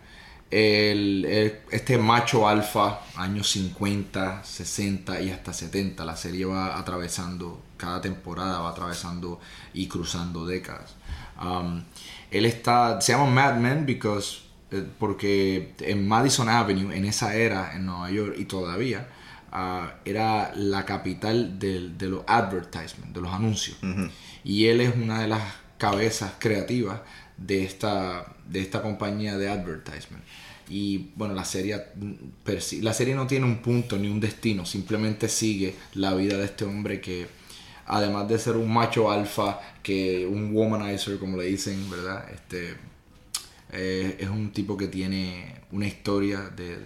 el, 0.50 1.24
este 1.70 1.98
macho 1.98 2.48
alfa, 2.48 3.00
años 3.16 3.50
50, 3.50 4.44
60 4.44 5.20
y 5.20 5.30
hasta 5.30 5.52
70. 5.52 6.04
La 6.04 6.16
serie 6.16 6.44
va 6.44 6.78
atravesando, 6.78 7.62
cada 7.76 8.00
temporada 8.00 8.60
va 8.60 8.70
atravesando 8.70 9.40
y 9.74 9.88
cruzando 9.88 10.46
décadas. 10.46 10.94
Um, 11.42 11.82
él 12.30 12.46
está, 12.46 13.00
se 13.00 13.12
llama 13.12 13.26
Mad 13.26 13.56
Men 13.56 13.86
because 13.86 14.46
Eh, 14.70 14.84
porque 14.98 15.74
en 15.80 16.08
Madison 16.08 16.48
Avenue, 16.48 16.92
en 16.92 17.04
esa 17.04 17.34
era 17.34 17.72
en 17.74 17.86
Nueva 17.86 18.10
York 18.10 18.34
y 18.36 18.46
todavía, 18.46 19.08
ah, 19.52 19.94
era 20.04 20.52
la 20.56 20.84
capital 20.84 21.58
de, 21.58 21.90
de 21.90 22.08
los 22.08 22.24
advertisements, 22.26 23.12
de 23.14 23.20
los 23.20 23.32
anuncios. 23.32 23.78
Y 24.42 24.66
él 24.66 24.80
es 24.80 24.94
una 24.94 25.20
de 25.20 25.28
las 25.28 25.42
cabezas 25.78 26.32
creativas 26.38 27.00
de 27.36 27.64
esta, 27.64 28.34
de 28.48 28.60
esta 28.60 28.82
compañía 28.82 29.36
de 29.36 29.48
advertisement. 29.48 30.24
Y 30.68 31.10
bueno, 31.14 31.34
la 31.34 31.44
serie, 31.44 31.80
la 32.80 32.92
serie 32.92 33.14
no 33.14 33.26
tiene 33.26 33.46
un 33.46 33.58
punto 33.58 33.96
ni 33.98 34.08
un 34.08 34.18
destino, 34.18 34.66
simplemente 34.66 35.28
sigue 35.28 35.76
la 35.94 36.14
vida 36.14 36.36
de 36.38 36.44
este 36.46 36.64
hombre 36.64 37.00
que, 37.00 37.28
además 37.86 38.28
de 38.28 38.38
ser 38.38 38.56
un 38.56 38.72
macho 38.72 39.10
alfa, 39.10 39.60
que 39.82 40.26
un 40.26 40.52
womanizer, 40.52 41.18
como 41.18 41.36
le 41.36 41.44
dicen, 41.44 41.88
¿verdad? 41.88 42.28
Este, 42.32 42.74
eh, 43.70 44.16
es 44.18 44.28
un 44.28 44.50
tipo 44.52 44.76
que 44.76 44.88
tiene 44.88 45.60
una 45.70 45.86
historia 45.86 46.40
de, 46.40 46.78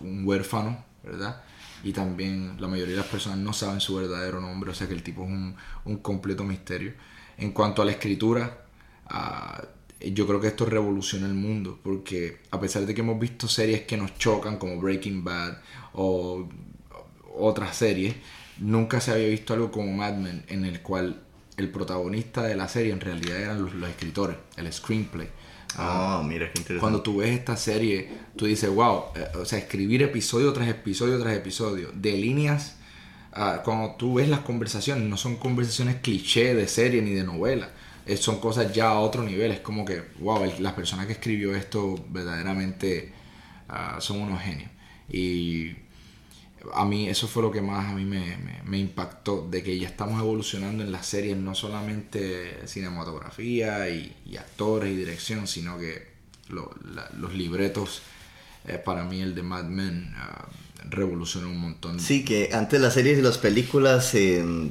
un 0.00 0.24
huérfano, 0.24 0.84
¿verdad? 1.02 1.42
Y 1.82 1.92
también 1.92 2.56
la 2.60 2.68
mayoría 2.68 2.94
de 2.94 3.00
las 3.00 3.10
personas 3.10 3.38
no 3.38 3.52
saben 3.52 3.80
su 3.80 3.96
verdadero 3.96 4.40
nombre, 4.40 4.70
o 4.70 4.74
sea 4.74 4.86
que 4.86 4.94
el 4.94 5.02
tipo 5.02 5.24
es 5.24 5.28
un, 5.28 5.56
un 5.84 5.96
completo 5.98 6.44
misterio. 6.44 6.94
En 7.36 7.50
cuanto 7.50 7.82
a 7.82 7.84
la 7.84 7.90
escritura, 7.90 8.64
uh, 9.10 9.73
yo 10.12 10.26
creo 10.26 10.40
que 10.40 10.48
esto 10.48 10.66
revoluciona 10.66 11.26
el 11.26 11.34
mundo, 11.34 11.78
porque 11.82 12.38
a 12.50 12.60
pesar 12.60 12.86
de 12.86 12.94
que 12.94 13.00
hemos 13.00 13.18
visto 13.18 13.48
series 13.48 13.82
que 13.82 13.96
nos 13.96 14.16
chocan, 14.18 14.58
como 14.58 14.80
Breaking 14.80 15.24
Bad 15.24 15.58
o 15.92 16.48
otras 17.36 17.76
series, 17.76 18.14
nunca 18.58 19.00
se 19.00 19.12
había 19.12 19.28
visto 19.28 19.54
algo 19.54 19.70
como 19.70 19.92
Mad 19.92 20.14
Men, 20.14 20.44
en 20.48 20.64
el 20.64 20.80
cual 20.80 21.22
el 21.56 21.70
protagonista 21.70 22.42
de 22.42 22.56
la 22.56 22.68
serie 22.68 22.92
en 22.92 23.00
realidad 23.00 23.40
eran 23.40 23.62
los, 23.62 23.90
escritores, 23.90 24.36
el 24.56 24.72
screenplay. 24.72 25.28
Ah, 25.76 26.22
mira 26.24 26.46
qué 26.52 26.60
interesante. 26.60 26.80
Cuando 26.80 27.02
tú 27.02 27.18
ves 27.18 27.30
esta 27.30 27.56
serie, 27.56 28.08
tú 28.36 28.46
dices, 28.46 28.70
wow, 28.70 29.04
eh, 29.16 29.26
o 29.36 29.44
sea, 29.44 29.58
escribir 29.58 30.02
episodio 30.02 30.52
tras 30.52 30.68
episodio 30.68 31.18
tras 31.18 31.34
episodio, 31.34 31.90
de 31.92 32.12
líneas, 32.12 32.76
uh, 33.36 33.62
cuando 33.64 33.96
tú 33.96 34.14
ves 34.14 34.28
las 34.28 34.40
conversaciones, 34.40 35.08
no 35.08 35.16
son 35.16 35.36
conversaciones 35.36 35.96
cliché 35.96 36.54
de 36.54 36.68
serie 36.68 37.02
ni 37.02 37.10
de 37.12 37.24
novela, 37.24 37.70
son 38.16 38.38
cosas 38.38 38.72
ya 38.72 38.90
a 38.90 38.98
otro 38.98 39.22
nivel. 39.22 39.52
Es 39.52 39.60
como 39.60 39.84
que, 39.84 40.02
wow, 40.20 40.44
las 40.58 40.72
personas 40.74 41.06
que 41.06 41.12
escribió 41.12 41.54
esto 41.54 42.02
verdaderamente 42.08 43.12
ah, 43.68 43.96
son 44.00 44.20
unos 44.20 44.42
genios. 44.42 44.70
Y 45.10 45.72
a 46.74 46.84
mí 46.84 47.08
eso 47.08 47.28
fue 47.28 47.42
lo 47.42 47.50
que 47.50 47.60
más 47.60 47.92
a 47.92 47.94
mí 47.94 48.04
me, 48.04 48.78
impactó, 48.78 49.46
de 49.50 49.62
que 49.62 49.78
ya 49.78 49.88
estamos 49.88 50.20
evolucionando 50.20 50.82
en 50.82 50.92
las 50.92 51.06
series, 51.06 51.36
no 51.36 51.54
solamente 51.54 52.66
cinematografía 52.66 53.88
y, 53.90 54.36
actores 54.38 54.92
y 54.92 54.96
dirección, 54.96 55.46
sino 55.46 55.78
que 55.78 56.14
los 56.48 57.34
libretos, 57.34 58.02
eh, 58.66 58.78
para 58.78 59.04
mí 59.04 59.20
el 59.20 59.34
de 59.34 59.42
Mad 59.42 59.64
Men 59.64 60.14
uh, 60.14 60.90
revolucionó 60.90 61.48
un 61.48 61.58
montón. 61.58 62.00
Sí, 62.00 62.24
que 62.24 62.50
antes 62.52 62.80
las 62.80 62.94
series 62.94 63.18
y 63.18 63.22
las 63.22 63.38
películas... 63.38 64.14
Eh 64.14 64.70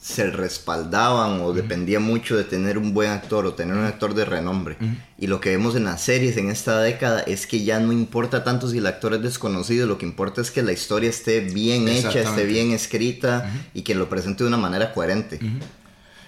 se 0.00 0.30
respaldaban 0.30 1.42
o 1.42 1.52
dependía 1.52 2.00
mucho 2.00 2.34
de 2.34 2.44
tener 2.44 2.78
un 2.78 2.94
buen 2.94 3.10
actor 3.10 3.44
o 3.44 3.52
tener 3.52 3.76
un 3.76 3.84
actor 3.84 4.14
de 4.14 4.24
renombre. 4.24 4.78
Y 5.18 5.26
lo 5.26 5.42
que 5.42 5.50
vemos 5.50 5.76
en 5.76 5.84
las 5.84 6.00
series 6.00 6.38
en 6.38 6.48
esta 6.48 6.80
década 6.80 7.20
es 7.20 7.46
que 7.46 7.64
ya 7.64 7.78
no 7.80 7.92
importa 7.92 8.42
tanto 8.42 8.66
si 8.68 8.78
el 8.78 8.86
actor 8.86 9.12
es 9.12 9.22
desconocido, 9.22 9.86
lo 9.86 9.98
que 9.98 10.06
importa 10.06 10.40
es 10.40 10.50
que 10.50 10.62
la 10.62 10.72
historia 10.72 11.10
esté 11.10 11.40
bien 11.40 11.86
hecha, 11.86 12.18
esté 12.18 12.46
bien 12.46 12.70
escrita 12.70 13.52
y 13.74 13.82
que 13.82 13.94
lo 13.94 14.08
presente 14.08 14.42
de 14.42 14.48
una 14.48 14.56
manera 14.56 14.94
coherente. 14.94 15.38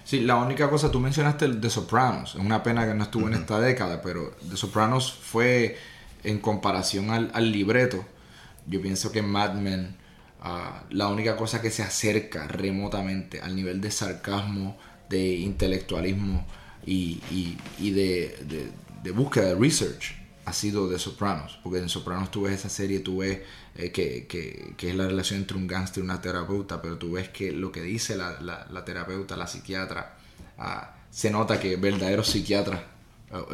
Sí, 0.04 0.20
la 0.20 0.36
única 0.36 0.68
cosa, 0.68 0.90
tú 0.90 1.00
mencionaste 1.00 1.48
de 1.48 1.70
Sopranos, 1.70 2.34
es 2.34 2.40
una 2.40 2.62
pena 2.62 2.86
que 2.86 2.92
no 2.92 3.04
estuvo 3.04 3.26
en 3.28 3.34
esta 3.34 3.58
década, 3.58 4.02
pero 4.02 4.36
The 4.50 4.56
Sopranos 4.58 5.12
fue 5.12 5.78
en 6.24 6.40
comparación 6.40 7.10
al, 7.10 7.30
al 7.32 7.50
libreto, 7.50 8.04
yo 8.66 8.82
pienso 8.82 9.10
que 9.12 9.22
Mad 9.22 9.54
Men 9.54 9.96
la 10.90 11.08
única 11.08 11.36
cosa 11.36 11.62
que 11.62 11.70
se 11.70 11.82
acerca 11.82 12.48
remotamente 12.48 13.40
al 13.40 13.54
nivel 13.54 13.80
de 13.80 13.90
sarcasmo, 13.90 14.76
de 15.08 15.36
intelectualismo 15.36 16.46
y, 16.84 17.20
de, 17.78 19.12
búsqueda 19.14 19.46
de 19.46 19.54
research 19.54 20.16
ha 20.44 20.52
sido 20.52 20.88
de 20.88 20.98
Sopranos. 20.98 21.60
Porque 21.62 21.78
en 21.78 21.88
Sopranos 21.88 22.30
tú 22.30 22.42
ves 22.42 22.54
esa 22.54 22.68
serie, 22.68 23.00
tú 23.00 23.18
ves 23.18 23.40
eh, 23.76 23.92
que, 23.92 24.74
es 24.78 24.94
la 24.94 25.06
relación 25.06 25.40
entre 25.40 25.56
un 25.56 25.68
gángster 25.68 26.02
y 26.02 26.04
una 26.04 26.20
terapeuta, 26.20 26.82
pero 26.82 26.98
tú 26.98 27.12
ves 27.12 27.28
que 27.28 27.52
lo 27.52 27.70
que 27.70 27.82
dice 27.82 28.16
la, 28.16 28.84
terapeuta, 28.84 29.36
la 29.36 29.46
psiquiatra, 29.46 30.16
ah, 30.58 30.96
se 31.10 31.30
nota 31.30 31.60
que 31.60 31.76
verdaderos 31.76 32.28
psiquiatras 32.28 32.80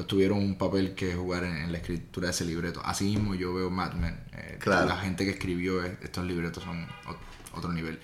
tuvieron 0.07 0.39
un 0.39 0.57
papel 0.57 0.95
que 0.95 1.15
jugar 1.15 1.45
en, 1.45 1.71
la 1.71 1.79
escritura 1.79 2.27
de 2.27 2.33
ese 2.33 2.45
libreto. 2.45 2.81
Así 2.85 3.05
mismo 3.05 3.35
yo 3.35 3.55
veo 3.55 3.71
Mad 3.71 3.95
Men. 3.95 4.19
Eh, 4.33 4.59
la 4.67 4.97
gente 4.97 5.25
que 5.25 5.31
escribió 5.31 5.85
estos 5.85 6.25
libretos 6.25 6.65
son 6.65 6.87
otro 7.55 7.73
nivel. 7.73 8.01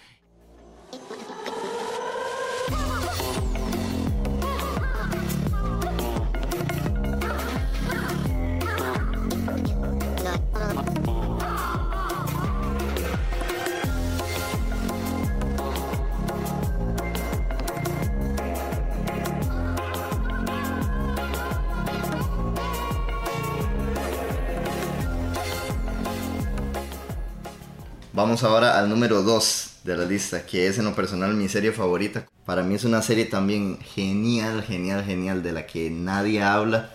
Vamos 28.35 28.51
ahora 28.51 28.81
al 28.81 28.89
número 28.89 29.23
2 29.23 29.71
de 29.85 29.97
la 29.97 30.05
lista, 30.07 30.45
que 30.45 30.67
es 30.67 30.77
en 30.79 30.87
lo 30.87 30.97
personal 30.97 31.35
mi 31.35 31.49
serie 31.49 31.71
favorita. 31.71 32.27
Para 32.45 32.65
mí 32.65 32.75
es 32.75 32.83
una 32.83 33.01
serie 33.01 33.27
también 33.27 33.79
genial, 33.79 34.65
genial, 34.65 35.05
genial, 35.05 35.41
de 35.45 35.53
la 35.53 35.69
que 35.69 35.89
nadie 35.89 36.43
habla. 36.43 36.91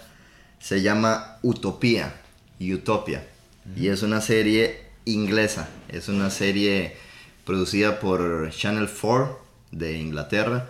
Se 0.59 0.81
llama 0.81 1.37
Utopía, 1.41 2.13
Utopia. 2.59 3.25
Y 3.73 3.87
es 3.87 4.03
una 4.03 4.19
serie 4.19 4.81
inglesa, 5.05 5.69
es 5.87 6.09
una 6.09 6.29
serie 6.29 6.97
producida 7.45 8.01
por 8.01 8.49
Channel 8.49 8.89
4 8.89 9.39
de 9.71 9.97
Inglaterra. 9.97 10.67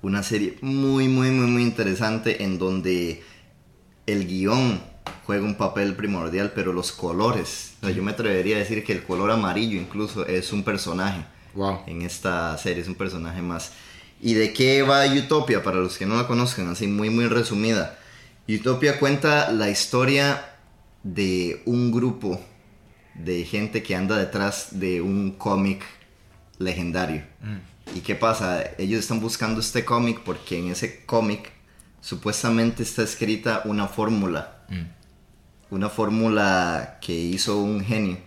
Una 0.00 0.22
serie 0.22 0.56
muy, 0.62 1.06
muy, 1.08 1.28
muy, 1.28 1.50
muy 1.50 1.62
interesante 1.62 2.44
en 2.44 2.58
donde 2.58 3.22
el 4.06 4.26
guion 4.26 4.80
juega 5.26 5.44
un 5.44 5.56
papel 5.56 5.94
primordial, 5.94 6.52
pero 6.54 6.72
los 6.72 6.92
colores, 6.92 7.74
yo 7.82 8.02
me 8.02 8.12
atrevería 8.12 8.56
a 8.56 8.58
decir 8.60 8.84
que 8.84 8.92
el 8.92 9.02
color 9.02 9.30
amarillo 9.30 9.78
incluso 9.78 10.26
es 10.26 10.52
un 10.52 10.62
personaje 10.62 11.24
wow. 11.54 11.80
en 11.86 12.02
esta 12.02 12.56
serie, 12.58 12.82
es 12.82 12.88
un 12.88 12.94
personaje 12.94 13.42
más. 13.42 13.72
¿Y 14.20 14.34
de 14.34 14.52
qué 14.52 14.82
va 14.82 15.04
Utopia? 15.06 15.62
Para 15.62 15.78
los 15.78 15.98
que 15.98 16.06
no 16.06 16.16
la 16.16 16.26
conozcan, 16.26 16.68
así 16.68 16.86
muy 16.86 17.10
muy 17.10 17.26
resumida. 17.26 17.98
Utopia 18.48 18.98
cuenta 18.98 19.50
la 19.50 19.68
historia 19.68 20.54
de 21.02 21.62
un 21.66 21.90
grupo 21.90 22.40
de 23.14 23.44
gente 23.44 23.82
que 23.82 23.96
anda 23.96 24.16
detrás 24.16 24.78
de 24.78 25.00
un 25.00 25.32
cómic 25.32 25.82
legendario. 26.58 27.22
Mm. 27.42 27.96
¿Y 27.98 28.00
qué 28.00 28.14
pasa? 28.14 28.62
Ellos 28.78 29.00
están 29.00 29.20
buscando 29.20 29.60
este 29.60 29.84
cómic 29.84 30.20
porque 30.24 30.58
en 30.58 30.70
ese 30.70 31.04
cómic 31.04 31.52
supuestamente 32.00 32.82
está 32.82 33.02
escrita 33.02 33.62
una 33.64 33.88
fórmula. 33.88 34.64
Mm 34.68 34.95
una 35.70 35.88
fórmula 35.88 36.98
que 37.00 37.14
hizo 37.14 37.58
un 37.58 37.80
genio 37.84 38.18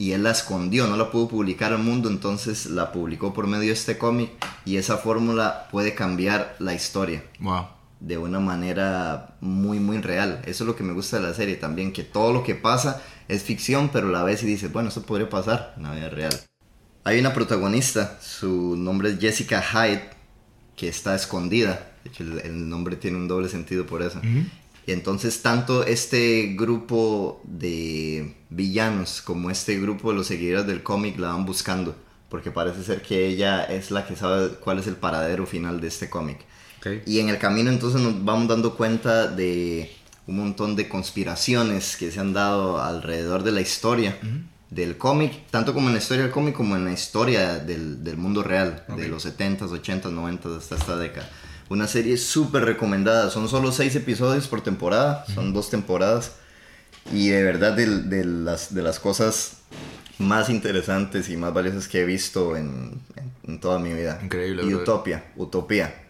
y 0.00 0.12
él 0.12 0.22
la 0.22 0.30
escondió, 0.30 0.86
no 0.86 0.96
la 0.96 1.10
pudo 1.10 1.28
publicar 1.28 1.74
al 1.74 1.82
mundo, 1.82 2.08
entonces 2.08 2.64
la 2.64 2.90
publicó 2.90 3.34
por 3.34 3.46
medio 3.46 3.66
de 3.66 3.72
este 3.72 3.98
cómic 3.98 4.30
y 4.64 4.76
esa 4.76 4.96
fórmula 4.96 5.68
puede 5.70 5.94
cambiar 5.94 6.56
la 6.58 6.72
historia. 6.72 7.22
Wow. 7.38 7.66
De 8.00 8.16
una 8.16 8.40
manera 8.40 9.36
muy, 9.42 9.78
muy 9.78 9.98
real. 9.98 10.40
Eso 10.46 10.64
es 10.64 10.68
lo 10.68 10.74
que 10.74 10.84
me 10.84 10.94
gusta 10.94 11.18
de 11.18 11.28
la 11.28 11.34
serie 11.34 11.56
también, 11.56 11.92
que 11.92 12.02
todo 12.02 12.32
lo 12.32 12.42
que 12.42 12.54
pasa 12.54 13.02
es 13.28 13.42
ficción, 13.42 13.90
pero 13.92 14.08
a 14.08 14.10
la 14.10 14.22
vez 14.22 14.42
y 14.42 14.46
dice, 14.46 14.68
bueno, 14.68 14.88
eso 14.88 15.02
podría 15.02 15.28
pasar 15.28 15.74
en 15.76 15.82
la 15.82 15.94
vida 15.94 16.08
real. 16.08 16.32
Hay 17.04 17.20
una 17.20 17.34
protagonista, 17.34 18.18
su 18.22 18.76
nombre 18.78 19.10
es 19.10 19.20
Jessica 19.20 19.60
Hyde, 19.60 20.08
que 20.76 20.88
está 20.88 21.14
escondida. 21.14 21.92
De 22.04 22.08
hecho, 22.08 22.22
el, 22.22 22.70
nombre 22.70 22.96
tiene 22.96 23.18
un 23.18 23.28
doble 23.28 23.50
sentido 23.50 23.84
por 23.84 24.00
eso. 24.00 24.18
Y 24.86 24.92
entonces 24.92 25.42
tanto 25.42 25.84
este 25.84 26.54
grupo 26.58 27.40
de 27.44 28.36
villanos 28.48 29.22
como 29.22 29.50
este 29.50 29.78
grupo 29.78 30.10
de 30.10 30.16
los 30.16 30.26
seguidores 30.26 30.66
del 30.66 30.82
cómic 30.82 31.18
la 31.18 31.28
van 31.28 31.46
buscando, 31.46 31.94
porque 32.28 32.50
parece 32.50 32.82
ser 32.82 33.02
que 33.02 33.26
ella 33.26 33.64
es 33.64 33.90
la 33.90 34.06
que 34.06 34.16
sabe 34.16 34.50
cuál 34.60 34.78
es 34.78 34.86
el 34.86 34.96
paradero 34.96 35.46
final 35.46 35.80
de 35.80 35.88
este 35.88 36.10
cómic. 36.10 36.38
Y 37.06 37.18
en 37.18 37.28
el 37.28 37.38
camino 37.38 37.70
entonces 37.70 38.00
nos 38.00 38.24
vamos 38.24 38.48
dando 38.48 38.74
cuenta 38.74 39.26
de 39.26 39.90
un 40.26 40.38
montón 40.38 40.76
de 40.76 40.88
conspiraciones 40.88 41.96
que 41.96 42.10
se 42.10 42.20
han 42.20 42.32
dado 42.32 42.80
alrededor 42.80 43.42
de 43.42 43.52
la 43.52 43.60
historia 43.60 44.16
del 44.70 44.96
cómic, 44.96 45.46
tanto 45.50 45.74
como 45.74 45.88
en 45.88 45.94
la 45.94 45.98
historia 45.98 46.22
del 46.22 46.32
cómic 46.32 46.54
como 46.54 46.76
en 46.76 46.84
la 46.84 46.92
historia 46.92 47.58
del, 47.58 48.02
del 48.02 48.16
mundo 48.16 48.42
real, 48.42 48.84
de 48.96 49.08
los 49.08 49.26
70s, 49.26 49.68
80s, 49.68 50.02
90s 50.02 50.56
hasta 50.56 50.76
esta 50.76 50.96
década. 50.96 51.28
Una 51.70 51.86
serie 51.86 52.16
súper 52.16 52.64
recomendada. 52.64 53.30
Son 53.30 53.48
solo 53.48 53.70
seis 53.70 53.94
episodios 53.94 54.48
por 54.48 54.60
temporada. 54.60 55.24
Son 55.32 55.52
dos 55.52 55.70
temporadas. 55.70 56.32
Y 57.12 57.28
de 57.28 57.44
verdad 57.44 57.74
de, 57.74 57.86
de, 57.86 58.24
las, 58.24 58.74
de 58.74 58.82
las 58.82 58.98
cosas 58.98 59.58
más 60.18 60.50
interesantes 60.50 61.30
y 61.30 61.36
más 61.36 61.54
valiosas 61.54 61.86
que 61.86 62.00
he 62.00 62.04
visto 62.04 62.56
en, 62.56 63.00
en, 63.46 63.60
toda 63.60 63.78
mi 63.78 63.94
vida. 63.94 64.18
Increíble. 64.20 64.64
Y 64.66 64.74
Utopia. 64.74 65.24
Utopía. 65.36 66.09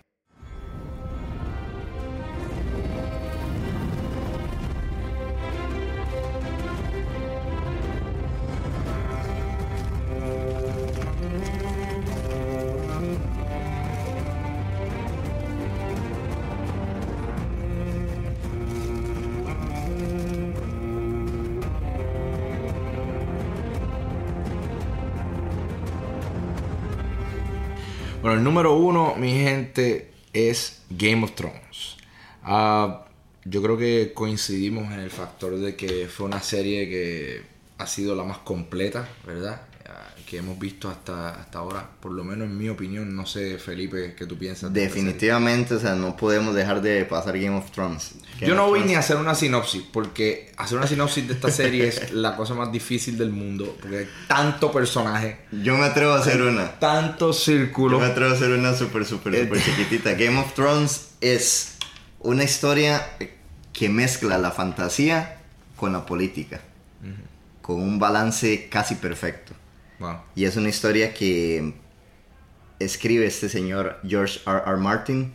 Bueno, 28.31 28.43
el 28.43 28.45
número 28.45 28.74
uno, 28.76 29.16
mi 29.16 29.33
gente, 29.33 30.12
es 30.33 30.83
Game 30.89 31.24
of 31.24 31.33
Thrones. 31.33 31.97
Ah, 32.45 33.07
yo 33.45 33.61
creo 33.61 33.76
que 33.76 34.12
coincidimos 34.14 34.85
en 34.93 35.01
el 35.01 35.11
factor 35.11 35.59
de 35.59 35.74
que 35.74 36.07
fue 36.07 36.26
una 36.26 36.41
serie 36.41 36.89
que 36.89 37.43
ha 37.78 37.89
sido 37.89 38.14
la 38.14 38.22
más 38.22 38.39
completa, 38.39 39.09
¿verdad? 39.26 39.62
Que 40.30 40.36
hemos 40.36 40.57
visto 40.61 40.88
hasta, 40.88 41.30
hasta 41.30 41.59
ahora, 41.59 41.88
por 41.99 42.12
lo 42.12 42.22
menos 42.22 42.47
en 42.47 42.57
mi 42.57 42.68
opinión, 42.68 43.16
no 43.16 43.26
sé, 43.26 43.59
Felipe, 43.59 44.14
¿qué 44.16 44.26
tú 44.26 44.38
piensas? 44.38 44.72
Definitivamente, 44.72 45.74
o 45.74 45.80
sea, 45.80 45.97
no 45.97 46.16
podemos 46.16 46.55
dejar 46.55 46.80
de 46.82 47.05
pasar 47.05 47.36
Game 47.36 47.57
of 47.57 47.68
Thrones. 47.72 48.12
Yo 48.41 48.55
no 48.55 48.68
voy 48.68 48.80
ni 48.84 48.95
a 48.95 49.01
hacer 49.01 49.16
una 49.16 49.34
sinopsis, 49.34 49.82
porque 49.93 50.53
hacer 50.57 50.78
una 50.78 50.86
sinopsis 50.86 51.26
de 51.26 51.34
esta 51.34 51.51
serie 51.51 51.88
es 51.88 52.12
la 52.12 52.36
cosa 52.36 52.55
más 52.55 52.70
difícil 52.70 53.18
del 53.18 53.30
mundo, 53.30 53.76
porque 53.80 53.99
hay 53.99 54.09
tanto 54.28 54.70
personaje. 54.70 55.38
Yo 55.51 55.76
me 55.76 55.86
atrevo 55.86 56.12
a 56.12 56.20
hacer 56.20 56.41
una. 56.41 56.78
Tanto 56.78 57.32
círculo. 57.32 57.99
Yo 57.99 58.05
me 58.07 58.12
atrevo 58.12 58.30
a 58.30 58.34
hacer 58.34 58.51
una 58.53 58.72
súper, 58.74 59.05
súper, 59.05 59.34
súper 59.34 59.59
eh, 59.59 59.62
chiquitita. 59.64 60.14
Game 60.14 60.38
of 60.38 60.55
Thrones 60.55 61.09
es 61.20 61.74
una 62.20 62.45
historia 62.45 63.05
que 63.72 63.88
mezcla 63.88 64.38
la 64.38 64.53
fantasía 64.53 65.41
con 65.74 65.93
la 65.93 66.07
política, 66.07 66.61
con 67.62 67.82
un 67.82 67.99
balance 67.99 68.68
casi 68.70 68.95
perfecto. 68.95 69.55
Y 70.34 70.44
es 70.44 70.57
una 70.57 70.68
historia 70.68 71.12
que 71.14 71.74
escribe 72.78 73.26
este 73.26 73.48
señor 73.48 73.98
George 74.07 74.40
R. 74.46 74.62
R. 74.66 74.76
Martin. 74.76 75.32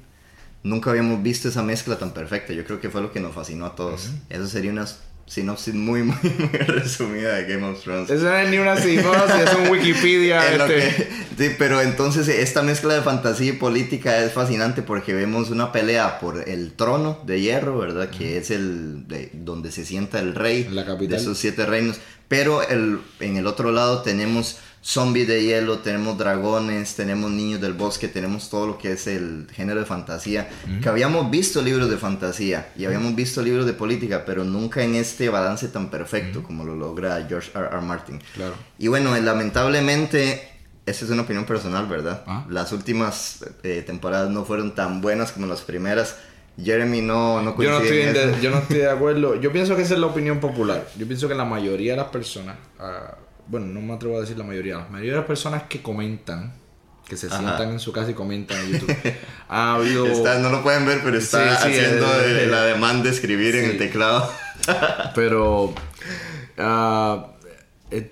Nunca 0.64 0.90
habíamos 0.90 1.22
visto 1.22 1.48
esa 1.48 1.62
mezcla 1.62 2.00
tan 2.00 2.14
perfecta. 2.14 2.54
Yo 2.54 2.66
creo 2.66 2.80
que 2.82 2.90
fue 2.90 3.02
lo 3.02 3.12
que 3.12 3.20
nos 3.20 3.36
fascinó 3.36 3.66
a 3.66 3.76
todos. 3.76 4.12
Eso 4.30 4.48
sería 4.48 4.72
una 4.72 4.88
sinopsis 5.28 5.74
muy, 5.74 6.04
muy, 6.04 6.16
muy 6.24 6.60
resumida 6.60 7.36
de 7.36 7.46
Game 7.46 7.66
of 7.66 7.82
Thrones. 7.82 8.10
Eso 8.10 8.26
no 8.26 8.36
es 8.36 8.50
ni 8.50 8.58
una 8.58 8.78
sinopsis, 8.78 9.36
es 9.36 9.56
un 9.56 9.68
Wikipedia. 9.72 10.54
Este. 10.54 11.08
sí, 11.38 11.56
pero 11.58 11.82
entonces 11.82 12.28
esta 12.28 12.62
mezcla 12.62 12.94
de 12.94 13.02
fantasía 13.02 13.50
y 13.50 13.54
política 13.54 14.24
es 14.24 14.32
fascinante 14.34 14.82
porque 14.82 15.14
vemos 15.14 15.50
una 15.50 15.72
pelea 15.72 16.20
por 16.20 16.48
el 16.48 16.74
trono 16.74 17.20
de 17.26 17.42
hierro, 17.42 17.78
¿verdad? 17.78 18.10
Que 18.10 18.38
es 18.38 18.52
el 18.52 19.08
de, 19.08 19.32
donde 19.34 19.72
se 19.72 19.86
sienta 19.86 20.20
el 20.20 20.36
rey 20.36 20.64
de 20.64 21.16
esos 21.16 21.38
siete 21.38 21.66
reinos. 21.66 21.98
Pero 22.28 22.68
el, 22.68 23.00
en 23.20 23.38
el 23.38 23.46
otro 23.46 23.72
lado 23.72 24.02
tenemos 24.02 24.58
zombies 24.86 25.28
de 25.28 25.44
hielo, 25.44 25.80
tenemos 25.80 26.16
dragones, 26.16 26.96
tenemos 26.96 27.32
niños 27.32 27.60
del 27.60 27.74
bosque, 27.74 28.08
tenemos 28.08 28.52
todo 28.52 28.68
lo 28.68 28.78
que 28.78 28.92
es 28.92 29.08
el 29.08 29.48
género 29.52 29.80
de 29.80 29.86
fantasía. 29.86 30.48
Que 30.80 30.88
habíamos 30.88 31.32
visto 31.32 31.64
libros 31.64 31.90
de 31.90 31.98
fantasía 31.98 32.70
y 32.78 32.86
habíamos 32.86 33.16
visto 33.16 33.42
libros 33.42 33.66
de 33.66 33.74
política, 33.74 34.24
pero 34.26 34.44
nunca 34.44 34.84
en 34.84 34.94
este 34.94 35.28
balance 35.30 35.70
tan 35.70 35.90
perfecto 35.90 36.44
como 36.44 36.64
lo 36.64 36.76
logra 36.76 37.26
George 37.28 37.50
R. 37.56 37.66
R. 37.66 37.82
Martin. 37.82 38.22
Claro. 38.36 38.54
Y 38.78 38.88
bueno, 38.88 39.18
lamentablemente, 39.20 40.48
esta 40.86 41.06
es 41.06 41.10
una 41.10 41.24
opinión 41.24 41.46
personal, 41.46 41.88
¿verdad? 41.88 42.24
Ah. 42.28 42.46
Las 42.48 42.72
últimas 42.72 43.44
eh, 43.64 43.84
temporadas 43.84 44.30
no 44.30 44.46
fueron 44.46 44.76
tan 44.76 45.02
buenas 45.02 45.32
como 45.32 45.48
las 45.48 45.62
primeras. 45.62 46.16
Jeremy 46.64 47.02
no, 47.02 47.42
no 47.42 47.60
yo 47.60 47.72
no, 47.72 47.80
estoy 47.80 47.98
de, 47.98 48.38
yo 48.40 48.52
no 48.52 48.60
estoy 48.60 48.78
de 48.78 48.90
acuerdo. 48.92 49.42
Yo 49.42 49.52
pienso 49.52 49.76
que 49.76 49.82
esa 49.82 49.96
es 49.96 50.00
la 50.00 50.06
opinión 50.06 50.40
popular. 50.40 50.88
Yo 50.96 51.08
pienso 51.08 51.28
que 51.28 51.34
la 51.34 51.44
mayoría 51.44 51.94
de 51.94 51.98
las 51.98 52.10
personas, 52.10 52.56
uh, 52.80 53.25
bueno, 53.48 53.68
no 53.68 53.82
me 53.82 53.94
atrevo 53.94 54.18
a 54.18 54.22
decir 54.22 54.38
la 54.38 54.44
mayoría, 54.44 54.78
la 54.78 54.90
mayoría 54.90 55.14
de 55.14 55.18
las 55.20 55.28
personas 55.28 55.64
que 55.64 55.82
comentan, 55.82 56.54
que 57.08 57.18
se 57.18 57.30
sientan 57.30 57.70
en 57.70 57.80
su 57.80 57.92
casa 57.92 58.12
y 58.12 58.14
comentan 58.14 58.58
en 58.60 58.80
YouTube, 58.80 59.14
ha 59.48 59.74
habido... 59.76 60.06
no 60.40 60.50
lo 60.50 60.64
pueden 60.64 60.86
ver, 60.86 61.02
pero 61.04 61.18
está 61.18 61.54
haciendo 61.54 62.08
la 62.50 62.64
demanda 62.64 63.04
de 63.04 63.10
escribir 63.10 63.56
en 63.56 63.66
el 63.66 63.78
teclado. 63.78 64.32
pero 65.16 65.66
uh, 65.66 65.74
la 66.58 67.28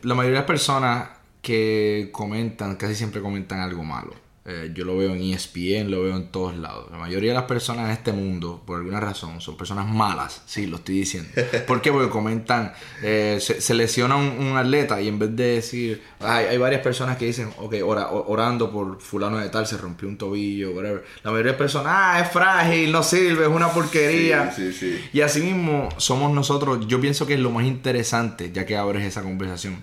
mayoría 0.04 0.32
de 0.32 0.32
las 0.32 0.46
personas 0.46 1.10
que 1.42 2.10
comentan, 2.12 2.76
casi 2.76 2.96
siempre 2.96 3.22
comentan 3.22 3.60
algo 3.60 3.84
malo. 3.84 4.23
Eh, 4.46 4.72
yo 4.74 4.84
lo 4.84 4.98
veo 4.98 5.16
en 5.16 5.22
ESPN, 5.22 5.90
lo 5.90 6.04
veo 6.04 6.18
en 6.18 6.28
todos 6.28 6.54
lados. 6.58 6.88
La 6.92 6.98
mayoría 6.98 7.30
de 7.30 7.36
las 7.36 7.46
personas 7.46 7.86
en 7.86 7.92
este 7.92 8.12
mundo, 8.12 8.62
por 8.66 8.78
alguna 8.78 9.00
razón, 9.00 9.40
son 9.40 9.56
personas 9.56 9.88
malas. 9.88 10.42
Sí, 10.46 10.68
lo 10.68 10.78
estoy 10.78 11.00
diciendo. 11.00 11.30
¿Por 11.68 11.82
qué? 11.82 11.94
Porque 11.94 12.10
comentan, 12.10 12.74
eh, 13.02 13.38
se, 13.40 13.74
lesiona 13.74 14.18
un, 14.18 14.58
atleta 14.58 15.02
y 15.02 15.08
en 15.08 15.18
vez 15.18 15.34
de 15.34 15.44
decir, 15.56 16.04
hay, 16.20 16.48
hay 16.48 16.58
varias 16.58 16.82
personas 16.82 17.18
que 17.18 17.26
dicen, 17.26 17.52
ok, 17.58 17.76
orando 17.86 18.70
por 18.70 19.00
fulano 19.00 19.38
de 19.38 19.48
tal, 19.48 19.66
se 19.66 19.78
rompió 19.78 20.10
un 20.10 20.18
tobillo, 20.18 20.72
whatever. 20.72 21.06
La 21.24 21.32
mayoría 21.32 21.54
de 21.54 21.58
personas, 21.58 21.94
ah, 21.96 22.20
es 22.20 22.30
frágil, 22.30 22.92
no 22.92 23.02
sirve, 23.02 23.44
es 23.44 23.50
una 23.50 23.70
porquería. 23.70 24.52
Sí, 24.52 24.74
sí, 24.74 24.92
sí. 24.92 25.10
Y 25.14 25.22
así 25.22 25.40
mismo 25.40 25.88
somos 25.96 26.34
nosotros. 26.34 26.86
Yo 26.88 27.00
pienso 27.00 27.26
que 27.26 27.36
es 27.36 27.40
lo 27.40 27.50
más 27.50 27.66
interesante, 27.66 28.52
ya 28.52 28.66
que 28.66 28.76
abres 28.76 29.06
esa 29.06 29.24
conversación, 29.24 29.82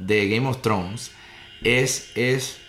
de 0.00 0.28
Game 0.28 0.48
of 0.48 0.62
Thrones, 0.62 1.12
es, 1.62 2.10
es 2.16 2.59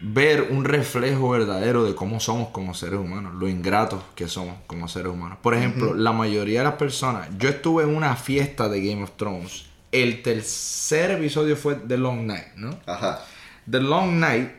ver 0.00 0.48
un 0.50 0.64
reflejo 0.64 1.30
verdadero 1.30 1.84
de 1.84 1.94
cómo 1.94 2.20
somos 2.20 2.48
como 2.48 2.74
seres 2.74 3.00
humanos, 3.00 3.34
lo 3.34 3.48
ingratos 3.48 4.02
que 4.14 4.28
somos 4.28 4.56
como 4.66 4.88
seres 4.88 5.12
humanos. 5.12 5.38
Por 5.42 5.54
ejemplo, 5.54 5.94
la 5.94 6.12
mayoría 6.12 6.60
de 6.60 6.64
las 6.64 6.74
personas, 6.74 7.28
yo 7.38 7.48
estuve 7.48 7.82
en 7.82 7.94
una 7.94 8.14
fiesta 8.16 8.68
de 8.68 8.80
Game 8.80 9.02
of 9.02 9.12
Thrones, 9.16 9.66
el 9.90 10.22
tercer 10.22 11.12
episodio 11.12 11.56
fue 11.56 11.76
The 11.76 11.96
Long 11.96 12.26
Night, 12.26 12.54
¿no? 12.56 12.78
Ajá. 12.86 13.24
The 13.68 13.80
Long 13.80 14.18
Night 14.18 14.50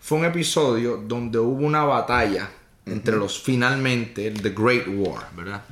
fue 0.00 0.18
un 0.18 0.24
episodio 0.24 0.96
donde 0.96 1.38
hubo 1.38 1.64
una 1.64 1.84
batalla 1.84 2.50
entre 2.86 3.16
los 3.16 3.42
finalmente, 3.42 4.30
The 4.30 4.50
Great 4.50 4.86
War, 4.88 5.28
¿verdad? 5.36 5.62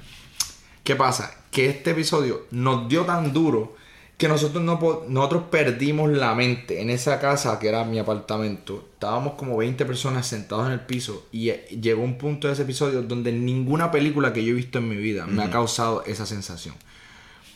¿Qué 0.85 0.95
pasa? 0.95 1.35
Que 1.51 1.71
este 1.71 1.93
episodio 1.93 2.47
nos 2.51 2.89
dio 2.89 3.05
tan 3.05 3.33
duro 3.33 3.76
que 4.17 4.29
nosotros 4.29 4.63
no 4.65 4.79
nosotros 5.09 5.45
perdimos 5.51 6.11
la 6.11 6.35
mente 6.35 6.81
en 6.81 6.89
esa 6.89 7.21
casa 7.21 7.59
que 7.59 7.69
era 7.69 7.85
mi 7.85 7.99
apartamento. 7.99 8.89
Estábamos 8.95 9.35
como 9.35 9.59
20 9.59 9.85
personas 9.85 10.27
sentados 10.27 10.67
en 10.67 10.73
el 10.73 10.81
piso 10.81 11.27
y 11.33 11.51
eh, 11.51 11.67
llegó 11.81 12.03
un 12.03 12.17
punto 12.17 12.47
de 12.47 12.55
ese 12.55 12.63
episodio 12.63 13.03
donde 13.03 13.31
ninguna 13.33 13.91
película 13.91 14.33
que 14.33 14.43
yo 14.43 14.53
he 14.53 14.57
visto 14.57 14.79
en 14.79 14.89
mi 14.89 14.97
vida 14.97 15.27
me 15.27 15.43
ha 15.43 15.51
causado 15.51 16.03
esa 16.07 16.25
sensación. 16.25 16.75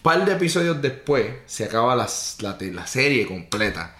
Par 0.02 0.24
de 0.24 0.32
episodios 0.32 0.80
después 0.82 1.26
se 1.46 1.64
acaba 1.64 1.96
la, 1.96 2.08
la, 2.40 2.86
serie 2.86 3.26
completa. 3.26 3.96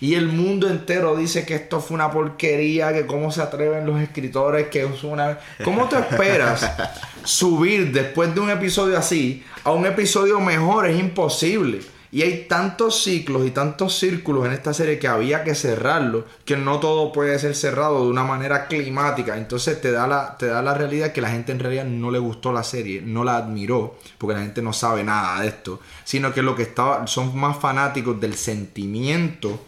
Y 0.00 0.14
el 0.14 0.26
mundo 0.26 0.68
entero 0.68 1.14
dice 1.14 1.46
que 1.46 1.54
esto 1.54 1.80
fue 1.80 1.94
una 1.94 2.10
porquería, 2.10 2.92
que 2.92 3.06
cómo 3.06 3.30
se 3.30 3.40
atreven 3.40 3.86
los 3.86 4.00
escritores, 4.00 4.68
que 4.68 4.82
es 4.82 5.04
una... 5.04 5.38
¿Cómo 5.62 5.88
te 5.88 5.96
esperas 5.98 6.68
subir 7.24 7.92
después 7.92 8.34
de 8.34 8.40
un 8.40 8.50
episodio 8.50 8.98
así 8.98 9.44
a 9.62 9.70
un 9.70 9.86
episodio 9.86 10.40
mejor? 10.40 10.88
Es 10.88 10.98
imposible. 10.98 11.80
Y 12.12 12.20
hay 12.20 12.44
tantos 12.46 13.02
ciclos 13.02 13.46
y 13.46 13.52
tantos 13.52 13.98
círculos 13.98 14.44
en 14.44 14.52
esta 14.52 14.74
serie 14.74 14.98
que 14.98 15.08
había 15.08 15.44
que 15.44 15.54
cerrarlo, 15.54 16.26
que 16.44 16.58
no 16.58 16.78
todo 16.78 17.10
puede 17.10 17.38
ser 17.38 17.54
cerrado 17.54 18.04
de 18.04 18.10
una 18.10 18.22
manera 18.22 18.66
climática. 18.66 19.38
Entonces 19.38 19.80
te 19.80 19.90
da 19.90 20.06
la, 20.06 20.36
te 20.36 20.46
da 20.46 20.60
la 20.60 20.74
realidad 20.74 21.12
que 21.12 21.22
la 21.22 21.30
gente 21.30 21.52
en 21.52 21.58
realidad 21.58 21.86
no 21.86 22.10
le 22.10 22.18
gustó 22.18 22.52
la 22.52 22.64
serie, 22.64 23.00
no 23.00 23.24
la 23.24 23.38
admiró, 23.38 23.96
porque 24.18 24.34
la 24.34 24.42
gente 24.42 24.60
no 24.60 24.74
sabe 24.74 25.02
nada 25.02 25.40
de 25.40 25.48
esto, 25.48 25.80
sino 26.04 26.34
que 26.34 26.42
lo 26.42 26.54
que 26.54 26.64
estaba, 26.64 27.06
son 27.06 27.34
más 27.34 27.56
fanáticos 27.58 28.20
del 28.20 28.34
sentimiento, 28.34 29.58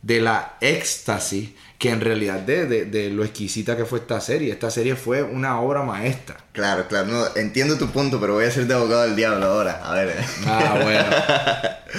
de 0.00 0.22
la 0.22 0.56
éxtasis 0.62 1.50
que 1.80 1.88
en 1.88 2.02
realidad 2.02 2.40
de, 2.40 2.66
de, 2.66 3.08
lo 3.08 3.24
exquisita 3.24 3.74
que 3.74 3.86
fue 3.86 4.00
esta 4.00 4.20
serie. 4.20 4.52
Esta 4.52 4.70
serie 4.70 4.96
fue 4.96 5.22
una 5.22 5.62
obra 5.62 5.82
maestra. 5.82 6.36
Claro, 6.52 6.86
claro, 6.88 7.06
no, 7.06 7.24
entiendo 7.36 7.78
tu 7.78 7.88
punto, 7.88 8.20
pero 8.20 8.34
voy 8.34 8.44
a 8.44 8.50
ser 8.50 8.66
de 8.66 8.74
abogado 8.74 9.04
del 9.04 9.16
diablo 9.16 9.46
ahora. 9.46 9.80
A 9.82 9.94
ver. 9.94 10.14
Ah, 10.44 10.78
bueno. 10.82 11.04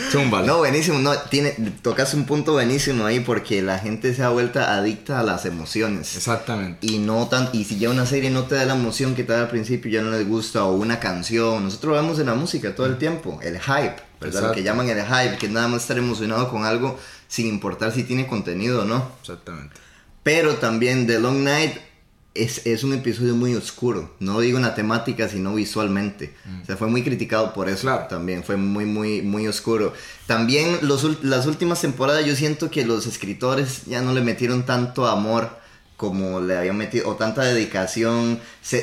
Zúmbalo. 0.12 0.46
No, 0.46 0.58
buenísimo, 0.60 1.00
no, 1.00 1.18
tiene, 1.18 1.56
tocas 1.82 2.14
un 2.14 2.26
punto 2.26 2.52
buenísimo 2.54 3.08
ahí 3.08 3.22
porque 3.22 3.64
la 3.64 3.80
gente 3.80 4.14
se 4.14 4.22
ha 4.22 4.30
vuelto 4.30 4.60
adicta 4.60 5.20
a 5.20 5.24
las 5.24 5.48
emociones. 5.48 6.16
Exactamente. 6.16 6.86
Y 6.86 7.00
no 7.00 7.28
tan, 7.28 7.50
y 7.52 7.64
si 7.64 7.80
ya 7.80 7.90
una 7.90 8.06
serie 8.06 8.30
no 8.30 8.44
te 8.44 8.54
da 8.54 8.66
la 8.66 8.76
emoción 8.76 9.16
que 9.16 9.24
te 9.24 9.34
da 9.34 9.42
al 9.42 9.50
principio, 9.50 9.90
ya 9.90 10.04
no 10.04 10.12
les 10.12 10.28
gusta, 10.28 10.64
o 10.64 10.76
una 10.76 11.00
canción. 11.00 11.64
Nosotros 11.64 12.00
vemos 12.00 12.20
en 12.20 12.28
la 12.28 12.36
música 12.36 12.76
todo 12.76 12.86
el 12.86 13.00
tiempo, 13.00 13.40
el 13.42 13.60
hype, 13.60 13.96
¿verdad? 14.20 14.50
Lo 14.50 14.52
que 14.52 14.62
llaman 14.62 14.88
el 14.90 15.04
hype, 15.04 15.38
que 15.40 15.50
nada 15.50 15.68
más 15.68 15.82
estar 15.82 15.98
emocionado 15.98 16.52
con 16.52 16.66
algo 16.66 17.00
sin 17.32 17.48
importar 17.48 17.94
si 17.94 18.04
tiene 18.04 18.28
contenido 18.28 18.82
o 18.82 18.86
no. 18.86 19.10
Exactamente. 19.22 19.74
Pero 20.22 20.56
también 20.56 21.08
The 21.08 21.18
Long 21.22 21.46
Night 21.46 21.78
es, 22.34 22.66
es, 22.66 22.84
un 22.84 22.94
episodio 22.94 23.36
muy 23.38 23.56
oscuro. 23.56 24.14
No 24.20 24.42
digo 24.42 24.58
en 24.58 24.66
la 24.66 24.76
temática, 24.76 25.30
sino 25.30 25.56
visualmente. 25.56 26.36
O 26.62 26.66
sea, 26.66 26.76
fue 26.76 26.90
muy 26.90 27.04
criticado 27.04 27.54
por 27.54 27.70
eso 27.70 27.90
también. 28.10 28.44
Fue 28.44 28.58
muy, 28.58 28.84
muy, 28.84 29.22
muy 29.22 29.48
oscuro. 29.48 29.94
También 30.28 30.80
los, 30.82 31.24
las 31.24 31.46
últimas 31.46 31.80
temporadas 31.80 32.26
yo 32.26 32.36
siento 32.36 32.70
que 32.70 32.86
los 32.86 33.08
escritores 33.08 33.86
ya 33.86 34.02
no 34.02 34.14
le 34.14 34.20
metieron 34.20 34.66
tanto 34.66 35.08
amor 35.08 35.61
como 36.02 36.42
le 36.42 36.58
habían 36.58 36.78
metido, 36.78 37.08
o 37.10 37.16
tanta 37.16 37.44
dedicación. 37.44 38.40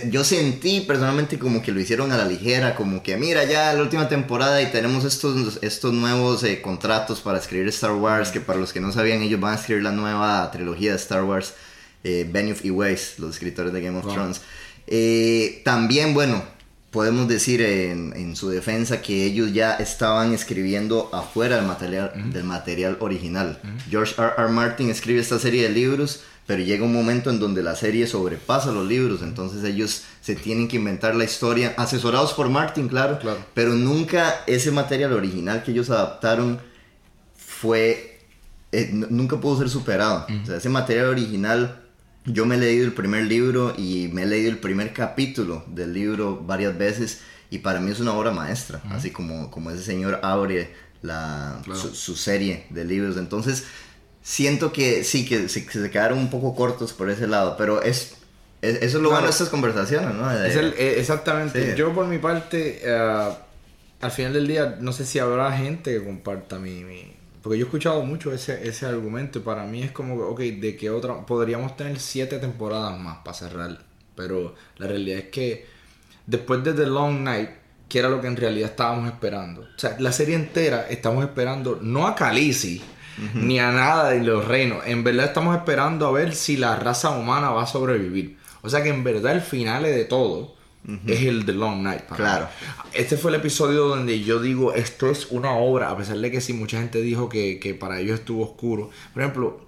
yo 0.09 0.23
sentí 0.23 0.83
personalmente 0.83 1.37
como 1.37 1.63
que 1.63 1.73
lo 1.73 1.81
hicieron 1.81 2.13
a 2.13 2.17
la 2.17 2.25
ligera, 2.25 2.77
como 2.77 3.03
que 3.03 3.17
mira 3.17 3.43
ya 3.43 3.75
la 3.75 3.83
última 3.83 4.09
temporada 4.09 4.63
y 4.63 4.71
tenemos 4.71 5.05
estos, 5.05 5.59
estos 5.61 5.93
nuevos 5.93 6.45
eh, 6.45 6.63
contratos 6.63 7.21
para 7.21 7.39
escribir 7.39 7.67
Star 7.71 7.91
Wars, 7.91 8.31
que 8.31 8.41
para 8.41 8.61
los 8.61 8.73
que 8.73 8.79
no 8.79 8.93
sabían 8.93 9.21
ellos 9.21 9.41
van 9.41 9.55
a 9.55 9.57
escribir 9.57 9.83
la 9.83 9.91
nueva 9.91 10.49
trilogía 10.53 10.93
de 10.93 10.97
Star 10.97 11.25
Wars 11.25 11.55
eh, 12.05 12.25
Benioff 12.31 12.65
y 12.65 12.71
Weiss, 12.71 13.19
los 13.19 13.35
escritores 13.35 13.73
de 13.73 13.81
Game 13.83 13.99
of 13.99 14.07
Thrones. 14.07 14.41
Eh, 14.87 15.61
también, 15.65 16.15
bueno, 16.15 16.45
podemos 16.93 17.27
decir 17.27 17.63
en, 17.63 18.37
su 18.37 18.49
defensa 18.49 19.03
que 19.03 19.25
ellos 19.25 19.53
ya 19.53 19.75
estaban 19.75 20.33
escribiendo 20.33 21.11
afuera 21.13 21.57
del 21.57 21.67
material, 21.67 22.13
del 22.33 22.45
material 22.45 22.97
original. 23.01 23.61
George 23.91 24.15
R. 24.17 24.35
R. 24.39 24.49
Martin 24.51 24.89
escribe 24.89 25.21
esta 25.21 25.41
serie 25.41 25.65
de 25.65 25.71
libros, 25.71 26.23
pero 26.49 26.63
llega 26.63 26.83
un 26.83 26.95
momento 26.95 27.29
en 27.29 27.39
donde 27.39 27.63
la 27.63 27.77
serie 27.77 28.07
sobrepasa 28.07 28.73
los 28.73 28.89
libros, 28.89 29.21
entonces 29.21 29.63
ellos 29.65 30.05
se 30.23 30.35
tienen 30.35 30.67
que 30.67 30.77
inventar 30.77 31.15
la 31.15 31.25
historia, 31.25 31.75
asesorados 31.77 32.33
por 32.33 32.49
Martin, 32.49 32.89
claro, 32.89 33.19
claro. 33.19 33.39
pero 33.53 33.75
nunca 33.75 34.35
ese 34.47 34.71
material 34.71 35.13
original 35.13 35.63
que 35.63 35.73
ellos 35.73 35.91
adaptaron 35.91 36.59
fue, 37.37 38.21
eh, 38.73 38.89
nunca 38.93 39.39
pudo 39.39 39.59
ser 39.59 39.69
superado. 39.69 40.27
O 40.43 40.47
sea, 40.47 40.57
ese 40.57 40.71
material 40.71 41.09
original 41.09 41.83
yo 42.25 42.47
me 42.47 42.55
he 42.55 42.59
leído 42.59 42.87
el 42.87 42.95
primer 42.95 43.27
libro 43.27 43.75
y 43.77 44.09
me 44.15 44.23
he 44.23 44.27
leído 44.27 44.49
el 44.49 44.59
primer 44.59 44.95
capítulo 44.95 45.67
del 45.67 45.93
libro 45.93 46.43
varias 46.47 46.79
veces 46.79 47.21
y 47.51 47.59
para 47.59 47.79
mí 47.79 47.91
es 47.91 48.01
una 48.01 48.15
obra 48.15 48.31
maestra, 48.31 48.81
así 48.89 49.11
como, 49.11 49.51
como 49.51 49.71
ese 49.71 49.83
señor 49.83 50.21
abre 50.23 50.73
la, 51.03 51.61
su, 51.75 52.17
serie 52.17 52.65
de 52.71 52.87
libros. 52.87 53.19
Entonces, 53.19 53.65
siento 54.29 54.75
que 54.75 55.05
sí, 55.05 55.25
que 55.25 55.49
se, 55.49 55.65
quedaron 55.65 56.19
un 56.19 56.29
poco 56.29 56.55
cortos 56.55 56.93
por 56.93 57.09
ese 57.09 57.27
lado, 57.27 57.57
pero 57.57 57.81
es, 57.81 58.17
eso 58.61 58.99
es 58.99 59.03
lo 59.03 59.09
bueno 59.09 59.25
de 59.25 59.31
estas 59.31 59.49
conversaciones, 59.49 60.15
¿no? 60.15 60.31
Eh, 60.31 60.99
exactamente. 60.99 61.75
Yo 61.79 61.95
por 61.95 62.07
mi 62.07 62.19
parte, 62.19 62.83
eh, 62.85 63.33
al 64.03 64.11
final 64.11 64.35
del 64.35 64.47
día, 64.47 64.77
no 64.81 64.93
sé 64.93 65.07
si 65.07 65.19
habrá 65.19 65.51
gente 65.53 65.95
que 65.95 66.05
comparta 66.05 66.59
mi 66.59 66.85
porque 67.43 67.59
yo 67.59 67.65
he 67.65 67.69
escuchado 67.69 68.03
mucho 68.03 68.31
ese, 68.31 68.69
ese 68.69 68.85
argumento 68.85 69.39
y 69.39 69.43
para 69.43 69.65
mí 69.65 69.83
es 69.83 69.93
como, 69.93 70.17
ok, 70.17 70.41
de 70.41 70.77
que 70.77 70.91
otra, 70.91 71.25
podríamos 71.25 71.75
tener 71.79 71.99
siete 71.99 72.39
temporadas 72.39 72.99
más 72.99 73.19
para 73.25 73.35
cerrar, 73.35 73.79
pero 74.15 74.55
la 74.77 74.89
realidad 74.89 75.21
es 75.21 75.29
que 75.31 75.67
después 76.27 76.63
de 76.65 76.75
The 76.75 76.85
Long 76.85 77.23
Night, 77.23 77.49
que 77.89 78.01
era 78.01 78.11
lo 78.11 78.21
que 78.21 78.27
en 78.27 78.37
realidad 78.37 78.71
estábamos 78.71 79.07
esperando, 79.07 79.63
o 79.63 79.79
sea, 79.79 79.97
la 79.99 80.13
serie 80.13 80.35
entera 80.35 80.87
estamos 80.91 81.25
esperando 81.25 81.79
no 81.81 82.07
a 82.07 82.15
Khaleesi, 82.15 82.83
ni 83.35 83.59
a 83.59 83.73
nada 83.73 84.11
de 84.11 84.23
los 84.23 84.47
reinos, 84.47 84.83
en 84.87 85.05
verdad 85.05 85.27
estamos 85.27 85.57
esperando 85.57 86.07
a 86.07 86.13
ver 86.13 86.35
si 86.35 86.57
la 86.57 86.77
raza 86.77 87.11
humana 87.11 87.51
va 87.51 87.63
a 87.63 87.67
sobrevivir. 87.67 88.39
O 88.63 88.71
sea 88.71 88.83
que 88.83 88.89
en 88.89 89.05
verdad 89.05 89.33
el 89.33 89.41
final 89.41 89.85
de 89.85 90.05
todo 90.05 90.59
es 91.07 91.23
el 91.23 91.45
The 91.45 91.53
Long 91.53 91.83
Night. 91.83 92.05
claro. 92.15 92.49
Este 92.95 93.17
fue 93.17 93.31
el 93.31 93.37
episodio 93.37 93.89
donde 93.89 94.21
yo 94.21 94.41
digo, 94.41 94.73
esto 94.73 95.11
es 95.11 95.27
una 95.31 95.53
obra, 95.53 95.91
a 95.91 95.97
pesar 95.97 96.17
de 96.19 96.31
que 96.31 96.41
sí, 96.41 96.53
mucha 96.55 96.79
gente 96.79 97.01
dijo 97.01 97.29
que, 97.29 97.77
para 97.79 98.01
ellos 98.01 98.21
estuvo 98.21 98.45
oscuro. 98.45 98.91
Por 99.13 99.23
ejemplo, 99.23 99.61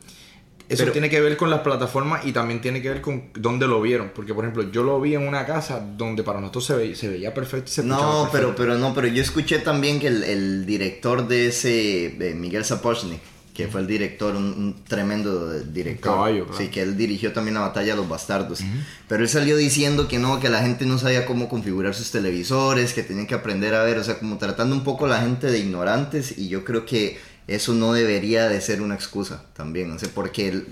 eso 0.69 0.87
tiene 0.87 1.11
que 1.11 1.21
ver 1.21 1.37
con 1.37 1.51
las 1.51 1.61
plataformas 1.61 2.25
y 2.25 2.33
también 2.33 2.61
tiene 2.61 2.81
que 2.81 2.89
ver 2.89 3.01
con 3.03 3.25
dónde 3.35 3.67
lo 3.67 3.83
vieron. 3.83 4.13
Porque, 4.15 4.33
por 4.33 4.45
ejemplo, 4.45 4.71
yo 4.71 4.83
lo 4.83 5.01
vi 5.01 5.15
en 5.15 5.27
una 5.27 5.45
casa 5.45 5.81
donde 5.81 6.23
para 6.23 6.41
nosotros 6.41 6.65
se, 6.65 6.95
se 6.95 7.09
veía 7.09 7.35
perfecto 7.35 7.71
y 7.71 7.75
se 7.75 7.83
No, 7.83 8.29
pero, 8.33 8.55
pero 8.57 8.79
no, 8.79 8.95
pero 8.95 9.07
yo 9.09 9.21
escuché 9.21 9.59
también 9.59 10.01
que 10.01 10.07
el, 10.07 10.65
director 10.65 11.29
de 11.29 11.49
ese, 11.49 12.35
Miguel 12.37 12.65
Sapochnik, 12.65 13.21
que 13.55 13.69
fue 13.69 13.81
el 13.81 13.87
director, 13.87 14.37
un, 14.37 14.77
tremendo 14.87 15.59
director. 15.61 16.15
Caballo, 16.15 16.47
Sí, 16.57 16.69
que 16.69 16.83
él 16.83 16.97
dirigió 16.97 17.33
también 17.33 17.55
la 17.55 17.61
batalla 17.61 17.93
de 17.93 17.97
los 17.97 18.09
bastardos. 18.09 18.61
Pero 19.09 19.23
él 19.23 19.29
salió 19.29 19.57
diciendo 19.57 20.09
que 20.09 20.19
no, 20.19 20.41
que 20.41 20.49
la 20.49 20.61
gente 20.63 20.87
no 20.87 20.99
sabía 20.99 21.27
cómo 21.27 21.49
configurar 21.49 21.95
sus 21.95 22.11
televisores, 22.11 22.93
que 22.93 23.03
tenían 23.03 23.27
que 23.27 23.35
aprender 23.35 23.75
a 23.75 23.83
ver, 23.83 23.99
o 23.99 24.05
sea, 24.05 24.19
como 24.19 24.39
tratando 24.39 24.75
un 24.75 24.85
poco 24.85 25.07
a 25.07 25.09
la 25.09 25.21
gente 25.21 25.49
de 25.49 25.59
ignorantes 25.59 26.39
y 26.39 26.49
yo 26.49 26.65
creo 26.65 26.87
que 26.87 27.19
eso 27.47 27.75
no 27.75 27.93
debería 27.93 28.49
de 28.49 28.61
ser 28.61 28.81
una 28.81 28.95
excusa 28.95 29.45
también, 29.55 29.91
o 29.91 29.99
sea, 29.99 30.09
porque, 30.15 30.63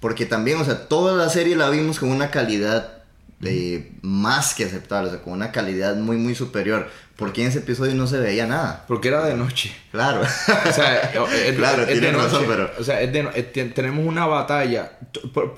porque 0.00 0.26
también, 0.26 0.60
o 0.60 0.64
sea, 0.64 0.86
toda 0.88 1.16
la 1.16 1.30
serie 1.30 1.56
la 1.56 1.70
vimos 1.70 1.98
con 1.98 2.10
una 2.10 2.30
calidad 2.30 2.96
de 3.40 3.92
más 4.02 4.54
que 4.54 4.64
aceptable, 4.64 5.08
o 5.08 5.12
sea, 5.12 5.22
con 5.22 5.32
una 5.32 5.52
calidad 5.52 5.96
muy, 5.96 6.16
muy 6.16 6.34
superior. 6.34 6.88
Porque 7.16 7.42
en 7.42 7.48
ese 7.48 7.60
episodio 7.60 7.94
no 7.94 8.06
se 8.06 8.18
veía 8.18 8.46
nada. 8.46 8.84
Porque 8.86 9.08
era 9.08 9.24
de 9.24 9.34
noche. 9.34 9.74
Claro. 9.90 10.20
o 10.20 10.72
sea, 10.72 11.10
claro, 11.56 11.86
tiene 11.86 12.12
razón, 12.12 12.44
pero... 12.46 12.70
O 12.78 12.84
sea, 12.84 12.98
tenemos 13.52 14.04
una 14.04 14.26
batalla. 14.26 14.98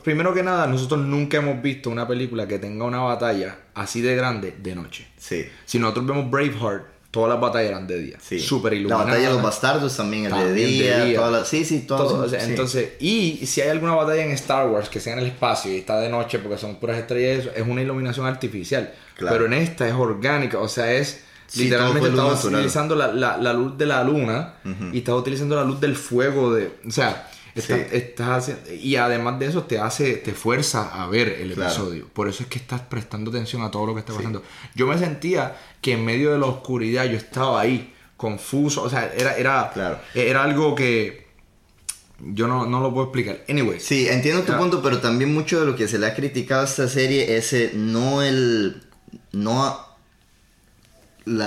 Primero 0.05 0.33
que 0.33 0.45
nada, 0.45 0.69
nosotros 0.69 1.01
nunca 1.01 1.39
hemos 1.39 1.61
visto 1.61 1.91
una 1.91 2.07
película 2.07 2.47
que 2.47 2.61
tenga 2.61 2.85
una 2.85 3.01
batalla 3.01 3.59
así 3.75 4.01
de 4.01 4.15
grande 4.15 4.55
de 4.57 4.75
noche. 4.77 5.09
Sí. 5.19 5.47
Si 5.65 5.81
nosotros 5.81 6.07
vemos 6.07 6.31
Braveheart, 6.31 6.85
todas 7.11 7.31
las 7.31 7.41
batallas 7.41 7.71
eran 7.71 7.89
de 7.89 7.99
día. 7.99 8.19
Sí. 8.21 8.39
Súper 8.39 8.75
iluminadas. 8.75 9.07
La 9.07 9.11
batalla 9.11 9.29
de 9.29 9.35
los 9.35 9.43
bastardos 9.43 9.97
también, 9.97 10.27
el 10.27 10.55
de 10.55 10.55
día. 10.55 11.45
Sí, 11.45 11.65
sí, 11.65 11.81
todas. 11.81 12.33
Entonces, 12.35 12.93
y 13.01 13.47
si 13.47 13.61
hay 13.63 13.71
alguna 13.71 13.97
batalla 13.97 14.25
en 14.25 14.31
Star 14.31 14.69
Wars 14.69 14.89
que 14.89 15.01
sea 15.01 15.15
en 15.15 15.21
el 15.21 15.27
espacio 15.27 15.73
y 15.73 15.79
está 15.79 15.99
de 15.99 16.09
noche 16.09 16.39
porque 16.39 16.57
son 16.57 16.77
puras 16.77 16.99
estrellas, 16.99 17.49
es 17.57 17.67
una 17.67 17.83
iluminación 17.83 18.27
artificial. 18.27 18.93
Pero 19.19 19.47
en 19.47 19.55
esta 19.55 19.89
es 19.89 19.95
orgánica, 19.95 20.59
o 20.59 20.69
sea, 20.69 20.93
es 20.93 21.25
Literalmente 21.57 22.09
estás 22.09 22.45
utilizando 22.45 22.95
la, 22.95 23.09
la, 23.13 23.53
luz 23.53 23.79
de 23.79 23.87
la 23.87 24.05
luna 24.05 24.55
y 24.93 24.99
estás 24.99 25.15
utilizando 25.15 25.57
la 25.57 25.65
luz 25.65 25.81
del 25.81 25.97
fuego 25.97 26.55
de... 26.55 26.79
O 26.87 26.91
sea, 26.91 27.29
estás, 27.55 28.53
y 28.81 28.97
además 28.97 29.39
de 29.39 29.47
eso 29.47 29.63
te 29.65 29.79
hace, 29.79 30.15
te 30.15 30.33
fuerza 30.33 31.03
a 31.03 31.09
ver 31.09 31.29
el 31.29 31.53
episodio. 31.53 32.09
Por 32.13 32.29
eso 32.29 32.43
es 32.43 32.49
que 32.49 32.59
estás 32.59 32.83
prestando 32.83 33.31
atención 33.31 33.63
a 33.63 33.71
todo 33.71 33.87
lo 33.87 33.95
que 33.95 34.01
está 34.01 34.13
pasando. 34.13 34.43
Yo 34.75 34.87
me 34.87 34.99
sentía 34.99 35.57
que 35.81 35.93
en 35.93 36.05
medio 36.05 36.33
de 36.33 36.39
la 36.39 36.47
oscuridad 36.47 37.05
yo 37.07 37.17
estaba 37.17 37.61
ahí, 37.61 37.95
confuso. 38.17 38.83
O 38.83 38.91
sea, 38.91 39.13
era, 39.17 39.37
era, 39.37 39.71
claro. 39.73 39.99
era 40.15 40.43
algo 40.43 40.75
que 40.75 41.29
yo 42.21 42.49
no, 42.49 42.67
no, 42.67 42.81
lo 42.81 42.93
puedo 42.93 43.07
explicar. 43.07 43.45
Anyway. 43.49 43.81
Sí, 43.81 44.09
entiendo 44.09 44.43
tu 44.43 44.57
punto, 44.57 44.83
pero 44.83 44.99
también 44.99 45.33
mucho 45.33 45.61
de 45.61 45.67
lo 45.67 45.77
que 45.77 45.89
se 45.89 45.99
le 45.99 46.07
ha 46.07 46.15
criticado 46.15 46.63
a 46.63 46.65
esta 46.65 46.89
serie 46.89 47.37
es 47.37 47.75
no 47.75 48.23
el... 48.23 48.83
No 49.33 49.88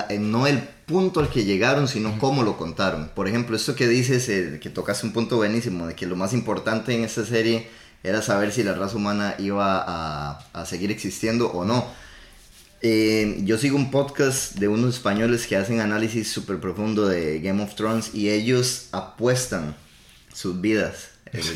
eh, 0.10 0.20
no 0.20 0.48
el 0.48 0.60
punto 0.60 1.20
al 1.20 1.30
que 1.30 1.44
llegaron, 1.44 1.88
sino 1.88 2.18
cómo 2.20 2.44
lo 2.44 2.58
contaron. 2.58 3.10
Por 3.16 3.28
ejemplo, 3.28 3.56
esto 3.56 3.76
que 3.76 3.88
dices, 3.88 4.30
eh, 4.30 4.60
que 4.62 4.70
tocas 4.70 5.04
un 5.04 5.14
punto 5.14 5.38
buenísimo, 5.38 5.88
de 5.88 5.96
que 5.96 6.06
lo 6.06 6.16
más 6.16 6.34
importante 6.34 6.94
en 6.94 7.04
esta 7.04 7.26
serie 7.26 7.68
era 8.04 8.22
saber 8.22 8.52
si 8.52 8.64
la 8.64 8.74
raza 8.74 8.96
humana 8.96 9.36
iba 9.40 10.40
a, 10.54 10.66
seguir 10.66 10.92
existiendo 10.92 11.52
o 11.52 11.66
no. 11.66 11.86
Eh, 12.82 13.40
yo 13.44 13.58
sigo 13.58 13.76
un 13.76 13.92
podcast 13.92 14.56
de 14.56 14.68
unos 14.68 14.96
españoles 14.96 15.46
que 15.46 15.56
hacen 15.56 15.80
análisis 15.82 16.32
súper 16.32 16.60
profundo 16.60 17.08
de 17.08 17.40
Game 17.40 17.62
of 17.64 17.76
Thrones 17.76 18.16
y 18.16 18.30
ellos 18.30 18.88
apuestan 18.92 19.76
sus 20.34 20.62
vidas, 20.62 21.10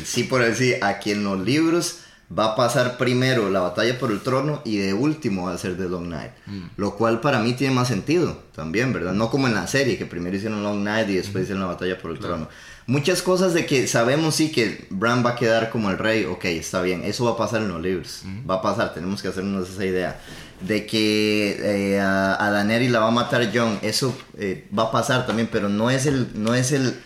sí 0.04 0.22
por 0.22 0.42
decir, 0.42 0.78
a 0.82 0.98
quien 0.98 1.24
los 1.24 1.40
libros 1.40 2.00
va 2.36 2.46
a 2.46 2.56
pasar 2.56 2.98
primero 2.98 3.50
la 3.50 3.60
batalla 3.60 3.98
por 3.98 4.10
el 4.10 4.20
trono 4.20 4.60
y 4.64 4.78
de 4.78 4.94
último 4.94 5.46
va 5.46 5.52
a 5.52 5.58
ser 5.58 5.76
The 5.76 5.88
Long 5.88 6.08
Night. 6.08 6.32
Mm. 6.46 6.62
Lo 6.76 6.96
cual 6.96 7.20
para 7.20 7.38
mí 7.38 7.52
tiene 7.52 7.74
más 7.74 7.88
sentido 7.88 8.42
también, 8.54 8.92
¿verdad? 8.92 9.12
No 9.12 9.30
como 9.30 9.46
en 9.46 9.54
la 9.54 9.66
serie, 9.66 9.96
que 9.96 10.06
primero 10.06 10.36
hicieron 10.36 10.62
Long 10.62 10.82
Night 10.82 11.08
y 11.08 11.16
después 11.16 11.44
hicieron 11.44 11.62
la 11.62 11.68
batalla 11.68 11.98
por 11.98 12.10
el 12.10 12.18
trono. 12.18 12.48
Muchas 12.88 13.22
cosas 13.22 13.52
de 13.52 13.66
que 13.66 13.86
sabemos 13.88 14.36
sí 14.36 14.52
que 14.52 14.86
Bran 14.90 15.24
va 15.24 15.30
a 15.30 15.36
quedar 15.36 15.70
como 15.70 15.90
el 15.90 15.98
rey, 15.98 16.24
ok, 16.24 16.44
está 16.46 16.82
bien, 16.82 17.02
eso 17.04 17.24
va 17.24 17.32
a 17.32 17.36
pasar 17.36 17.62
en 17.62 17.68
los 17.68 17.82
libros, 17.82 18.22
va 18.48 18.56
a 18.56 18.62
pasar, 18.62 18.94
tenemos 18.94 19.22
que 19.22 19.28
hacernos 19.28 19.68
esa 19.68 19.84
idea. 19.84 20.20
De 20.60 20.86
que 20.86 21.58
eh, 21.60 22.00
a, 22.00 22.42
a 22.42 22.50
Daenerys 22.50 22.90
la 22.90 23.00
va 23.00 23.08
a 23.08 23.10
matar 23.10 23.50
Jon, 23.52 23.78
eso 23.82 24.16
eh, 24.38 24.68
va 24.76 24.84
a 24.84 24.90
pasar 24.92 25.26
también, 25.26 25.48
pero 25.50 25.68
no 25.68 25.90
es 25.90 26.06
el, 26.06 26.28
no 26.34 26.54
es 26.54 26.72
el 26.72 26.96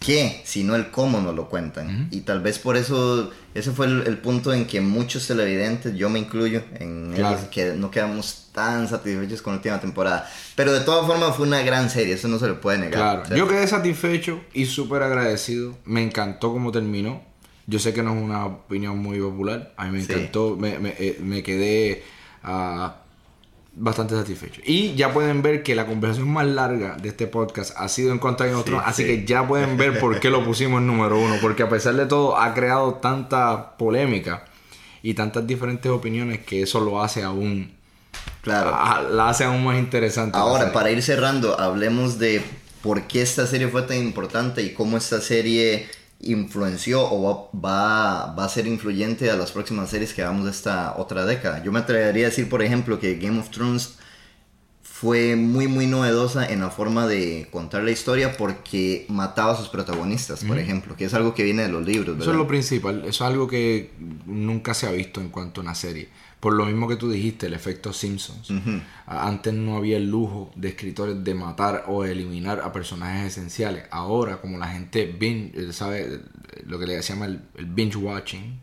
qué, 0.00 0.42
sino 0.44 0.74
el 0.76 0.90
cómo 0.90 1.20
nos 1.20 1.34
lo 1.34 1.48
cuentan. 1.48 2.08
Y 2.10 2.20
tal 2.20 2.40
vez 2.40 2.58
por 2.58 2.76
eso, 2.76 3.30
ese 3.56 3.72
fue 3.72 3.86
el, 3.86 4.18
punto 4.18 4.52
en 4.52 4.66
que 4.66 4.80
muchos 4.80 5.26
televidentes, 5.26 5.94
yo 5.94 6.10
me 6.10 6.18
incluyo, 6.18 6.62
en 6.78 7.14
que 7.50 7.72
no 7.72 7.90
quedamos 7.90 8.48
tan 8.52 8.86
satisfechos 8.86 9.40
con 9.40 9.54
la 9.54 9.56
última 9.58 9.80
temporada. 9.80 10.30
Pero 10.54 10.72
de 10.72 10.80
todas 10.80 11.06
formas 11.06 11.34
fue 11.36 11.46
una 11.46 11.62
gran 11.62 11.88
serie, 11.88 12.14
eso 12.14 12.28
no 12.28 12.38
se 12.38 12.48
le 12.48 12.54
puede 12.54 12.78
negar. 12.78 13.22
Claro, 13.22 13.36
yo 13.36 13.48
quedé 13.48 13.66
satisfecho 13.66 14.40
y 14.52 14.66
súper 14.66 15.02
agradecido. 15.02 15.76
Me 15.84 16.02
encantó 16.02 16.52
cómo 16.52 16.70
terminó. 16.70 17.22
Yo 17.66 17.78
sé 17.78 17.94
que 17.94 18.02
no 18.02 18.14
es 18.14 18.22
una 18.22 18.44
opinión 18.44 18.98
muy 18.98 19.18
popular. 19.18 19.72
A 19.76 19.86
mí 19.86 19.92
me 19.92 20.02
encantó, 20.02 20.56
me, 20.56 20.78
me, 20.78 20.94
eh, 20.98 21.18
me 21.20 21.42
quedé... 21.42 22.04
Uh, 22.44 23.05
bastante 23.76 24.16
satisfecho. 24.16 24.62
Y 24.64 24.94
ya 24.94 25.12
pueden 25.12 25.42
ver 25.42 25.62
que 25.62 25.74
la 25.74 25.86
conversación 25.86 26.28
más 26.30 26.46
larga 26.46 26.96
de 26.96 27.10
este 27.10 27.26
podcast 27.26 27.74
ha 27.76 27.88
sido 27.88 28.10
en 28.10 28.18
cuanto 28.18 28.42
a 28.42 28.58
otro 28.58 28.80
así 28.80 29.04
que 29.04 29.24
ya 29.24 29.46
pueden 29.46 29.76
ver 29.76 30.00
por 30.00 30.18
qué 30.18 30.30
lo 30.30 30.44
pusimos 30.44 30.80
en 30.80 30.86
número 30.86 31.18
uno, 31.18 31.36
porque 31.40 31.62
a 31.62 31.68
pesar 31.68 31.94
de 31.94 32.06
todo 32.06 32.38
ha 32.38 32.54
creado 32.54 32.94
tanta 32.94 33.76
polémica 33.76 34.44
y 35.02 35.14
tantas 35.14 35.46
diferentes 35.46 35.90
opiniones 35.92 36.40
que 36.40 36.62
eso 36.62 36.80
lo 36.80 37.02
hace 37.02 37.22
aún. 37.22 37.76
Claro. 38.42 38.70
la 39.12 39.28
hace 39.28 39.44
aún 39.44 39.62
más 39.64 39.78
interesante. 39.78 40.38
Ahora, 40.38 40.72
para 40.72 40.90
ir 40.90 41.02
cerrando, 41.02 41.60
hablemos 41.60 42.18
de 42.18 42.42
por 42.82 43.02
qué 43.02 43.20
esta 43.20 43.46
serie 43.46 43.68
fue 43.68 43.82
tan 43.82 43.98
importante 43.98 44.62
y 44.62 44.72
cómo 44.72 44.96
esta 44.96 45.20
serie 45.20 45.86
influenció 46.20 47.02
o 47.02 47.50
va, 47.52 48.34
va, 48.34 48.44
a 48.44 48.48
ser 48.48 48.66
influyente 48.66 49.30
a 49.30 49.36
las 49.36 49.52
próximas 49.52 49.90
series 49.90 50.14
que 50.14 50.22
de 50.22 50.50
esta 50.50 50.96
otra 50.96 51.24
década. 51.26 51.62
Yo 51.62 51.72
me 51.72 51.80
atrevería 51.80 52.26
a 52.26 52.30
decir, 52.30 52.48
por 52.48 52.62
ejemplo, 52.62 52.98
que 52.98 53.16
Game 53.16 53.38
of 53.38 53.50
Thrones 53.50 53.96
fue 54.98 55.36
muy 55.36 55.68
muy 55.68 55.86
novedosa 55.86 56.50
en 56.50 56.60
la 56.60 56.70
forma 56.70 57.06
de 57.06 57.48
contar 57.50 57.82
la 57.82 57.90
historia 57.90 58.34
porque 58.38 59.04
mataba 59.10 59.52
a 59.52 59.56
sus 59.56 59.68
protagonistas, 59.68 60.42
por 60.42 60.58
ejemplo, 60.58 60.96
que 60.96 61.04
es 61.04 61.12
algo 61.12 61.34
que 61.34 61.44
viene 61.44 61.64
de 61.64 61.68
los 61.68 61.84
libros. 61.84 62.18
Eso 62.18 62.30
es 62.30 62.36
lo 62.36 62.46
principal, 62.46 63.00
eso 63.00 63.08
es 63.08 63.20
algo 63.20 63.46
que 63.46 63.90
nunca 64.24 64.72
se 64.72 64.86
ha 64.86 64.92
visto 64.92 65.20
en 65.20 65.28
cuanto 65.28 65.60
a 65.60 65.64
una 65.64 65.74
serie. 65.74 66.08
Por 66.40 66.54
lo 66.54 66.64
mismo 66.64 66.88
que 66.88 66.96
tú 66.96 67.10
dijiste, 67.10 67.46
el 67.46 67.52
efecto 67.52 67.92
Simpsons. 67.92 68.48
Antes 69.04 69.52
no 69.52 69.76
había 69.76 69.98
el 69.98 70.08
lujo 70.08 70.50
de 70.56 70.68
escritores 70.68 71.22
de 71.22 71.34
matar 71.34 71.84
o 71.88 72.06
eliminar 72.06 72.60
a 72.60 72.72
personajes 72.72 73.32
esenciales. 73.32 73.84
Ahora, 73.90 74.40
como 74.40 74.56
la 74.56 74.68
gente 74.68 75.04
binge, 75.04 75.52
eh, 75.60 75.72
sabe 75.74 76.20
lo 76.64 76.78
que 76.78 76.86
le 76.86 77.02
llama 77.02 77.26
el, 77.26 77.42
binge 77.66 77.98
watching, 77.98 78.60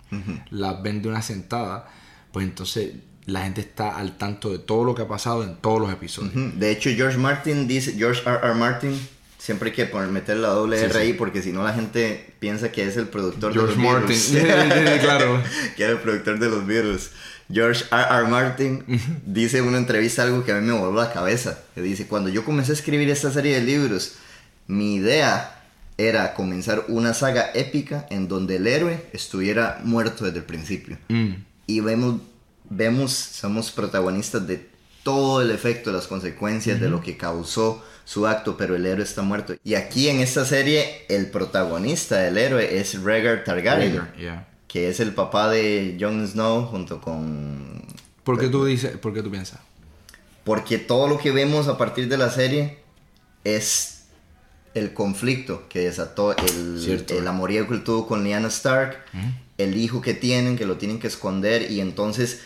las 0.50 0.82
ven 0.82 1.04
de 1.04 1.10
una 1.10 1.22
sentada, 1.22 1.88
pues 2.32 2.44
entonces 2.48 2.94
la 3.26 3.43
gente 3.43 3.61
está 3.61 3.97
al 3.97 4.17
tanto 4.17 4.51
de 4.51 4.59
todo 4.59 4.84
lo 4.84 4.95
que 4.95 5.03
ha 5.03 5.07
pasado 5.07 5.43
en 5.43 5.55
todos 5.55 5.80
los 5.80 5.91
episodios. 5.91 6.34
De 6.59 6.71
hecho, 6.71 6.89
George 6.95 7.17
Martin 7.17 7.67
dice, 7.67 7.93
George 7.93 8.21
R. 8.26 8.39
R. 8.43 8.53
Martin, 8.53 8.99
siempre 9.38 9.69
hay 9.69 9.76
que 9.76 9.86
poner, 9.86 10.09
meter 10.09 10.38
la 10.38 10.49
doble 10.49 10.82
R 10.82 10.97
ahí 10.99 11.13
porque 11.13 11.41
si 11.41 11.51
no 11.51 11.63
la 11.63 11.74
gente 11.74 12.34
piensa 12.39 12.71
que 12.71 12.86
es 12.86 12.97
el 12.97 13.07
productor 13.07 13.53
de 13.53 13.61
los 13.61 13.78
Martin. 13.78 14.17
claro. 15.01 15.41
que 15.78 15.84
es 15.84 15.89
el 15.89 15.99
productor 15.99 16.39
de 16.39 16.49
los 16.49 16.65
Beatles. 16.65 17.11
George 17.51 17.86
R. 17.91 18.05
R. 18.09 18.28
Martin 18.28 18.84
dice 19.26 19.59
en 19.59 19.65
una 19.65 19.78
entrevista 19.78 20.24
algo 20.24 20.43
que 20.43 20.51
a 20.51 20.59
mí 20.59 20.67
me 20.67 20.74
voló 20.74 21.01
la 21.01 21.13
cabeza. 21.13 21.59
Que 21.76 21.82
dice, 21.82 22.07
cuando 22.07 22.30
yo 22.30 22.43
comencé 22.43 22.71
a 22.71 22.76
escribir 22.76 23.09
esta 23.09 23.32
serie 23.32 23.55
de 23.55 23.61
libros, 23.61 24.15
mi 24.67 24.95
idea 24.95 25.61
era 25.97 26.34
comenzar 26.34 26.86
una 26.88 27.13
saga 27.13 27.51
épica 27.53 28.07
en 28.09 28.28
donde 28.28 28.57
el 28.57 28.67
héroe 28.67 29.05
estuviera 29.13 29.80
muerto 29.84 30.26
desde 30.26 30.39
el 30.39 30.45
principio. 30.45 30.97
Mm. 31.09 31.34
Y 31.67 31.80
vemos 31.80 32.21
vemos, 32.76 33.11
somos 33.11 33.71
protagonistas 33.71 34.47
de 34.47 34.69
todo 35.03 35.41
el 35.41 35.51
efecto, 35.51 35.91
las 35.91 36.07
consecuencias 36.07 36.80
de 36.80 36.89
lo 36.89 37.01
que 37.01 37.17
causó 37.17 37.84
su 38.05 38.26
acto, 38.28 38.57
pero 38.57 38.76
el 38.76 38.86
héroe 38.86 39.03
está 39.03 39.21
muerto. 39.21 39.55
Y 39.63 39.76
aquí 39.76 40.09
en 40.09 40.19
esta 40.19 40.45
serie, 40.45 41.05
el 41.09 41.30
protagonista 41.30 42.17
del 42.17 42.38
héroe 42.38 42.80
es 42.80 43.01
Rhaegar 43.01 43.43
Targaryen, 43.43 44.01
que 44.67 44.89
es 44.89 44.99
el 44.99 45.13
papá 45.13 45.49
de 45.49 45.97
Jon 45.99 46.28
Snow 46.28 46.65
junto 46.67 47.01
con... 47.01 47.84
¿Por 48.24 48.39
qué 48.39 48.47
tú 48.47 48.65
dices, 48.65 48.97
por 48.97 49.13
qué 49.13 49.21
tú 49.21 49.30
piensas? 49.30 49.59
Porque 50.43 50.78
todo 50.78 51.07
lo 51.07 51.17
que 51.17 51.32
vemos 51.32 51.67
a 51.67 51.78
partir 51.78 52.07
de 52.07 52.17
la 52.17 52.30
serie 52.30 52.80
es 53.43 54.05
el 54.74 54.93
conflicto 54.93 55.67
que 55.69 55.80
desató 55.80 56.36
el, 56.36 57.05
el 57.09 57.28
amorío 57.28 57.67
que 57.67 57.78
tuvo 57.78 58.07
con 58.07 58.24
Lyanna 58.24 58.47
Stark, 58.47 58.97
el 59.57 59.78
hijo 59.78 60.01
que 60.01 60.13
tienen, 60.13 60.57
que 60.57 60.65
lo 60.65 60.78
tienen 60.78 60.99
que 60.99 61.07
esconder 61.07 61.71
y 61.71 61.80
entonces 61.80 62.41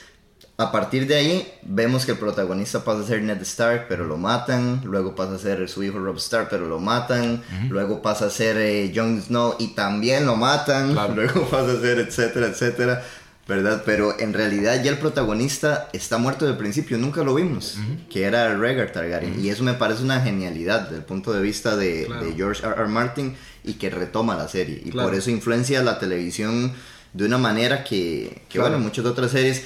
a 0.59 0.71
partir 0.71 1.05
de 1.05 1.15
ahí 1.15 1.53
vemos 1.61 2.03
que 2.05 2.13
el 2.13 2.17
protagonista 2.17 2.83
pasa 2.83 3.01
a 3.01 3.03
ser 3.03 3.21
Ned 3.21 3.39
Stark, 3.43 3.85
pero 3.87 4.05
lo 4.05 4.17
matan. 4.17 4.81
Luego 4.83 5.15
pasa 5.15 5.35
a 5.35 5.37
ser 5.37 5.69
su 5.69 5.83
hijo 5.83 5.99
Rob 5.99 6.17
Stark, 6.17 6.47
pero 6.49 6.67
lo 6.67 6.79
matan. 6.79 7.43
Luego 7.69 8.01
pasa 8.01 8.25
a 8.25 8.29
ser 8.31 8.57
eh, 8.57 8.91
Jon 8.93 9.21
Snow 9.21 9.55
y 9.59 9.75
también 9.75 10.25
lo 10.25 10.35
matan. 10.35 10.95
Luego 11.15 11.47
pasa 11.47 11.73
a 11.73 11.79
ser 11.79 11.99
etcétera, 11.99 12.47
etcétera. 12.47 13.03
¿Verdad? 13.47 13.83
Pero 13.85 14.19
en 14.19 14.33
realidad 14.33 14.83
ya 14.83 14.91
el 14.91 14.97
protagonista 14.97 15.89
está 15.93 16.17
muerto 16.17 16.43
desde 16.43 16.53
el 16.53 16.57
principio, 16.57 16.97
nunca 16.97 17.23
lo 17.23 17.33
vimos, 17.33 17.77
que 18.09 18.23
era 18.23 18.53
Rhaegar 18.57 18.91
Targaryen. 18.91 19.39
Y 19.39 19.49
eso 19.49 19.63
me 19.63 19.73
parece 19.73 20.03
una 20.03 20.19
genialidad 20.19 20.81
desde 20.81 20.97
el 20.97 21.03
punto 21.03 21.31
de 21.31 21.41
vista 21.41 21.77
de, 21.77 22.09
George 22.35 22.65
R. 22.65 22.75
R. 22.75 22.87
Martin 22.89 23.37
y 23.63 23.75
que 23.75 23.89
retoma 23.89 24.35
la 24.35 24.49
serie. 24.49 24.81
Y 24.83 24.91
por 24.91 25.13
eso 25.15 25.29
influencia 25.29 25.81
la 25.81 25.97
televisión 25.97 26.73
de 27.13 27.25
una 27.25 27.37
manera 27.37 27.85
que, 27.85 28.41
que 28.49 28.59
bueno, 28.59 28.79
muchas 28.79 29.05
otras 29.05 29.31
series 29.31 29.63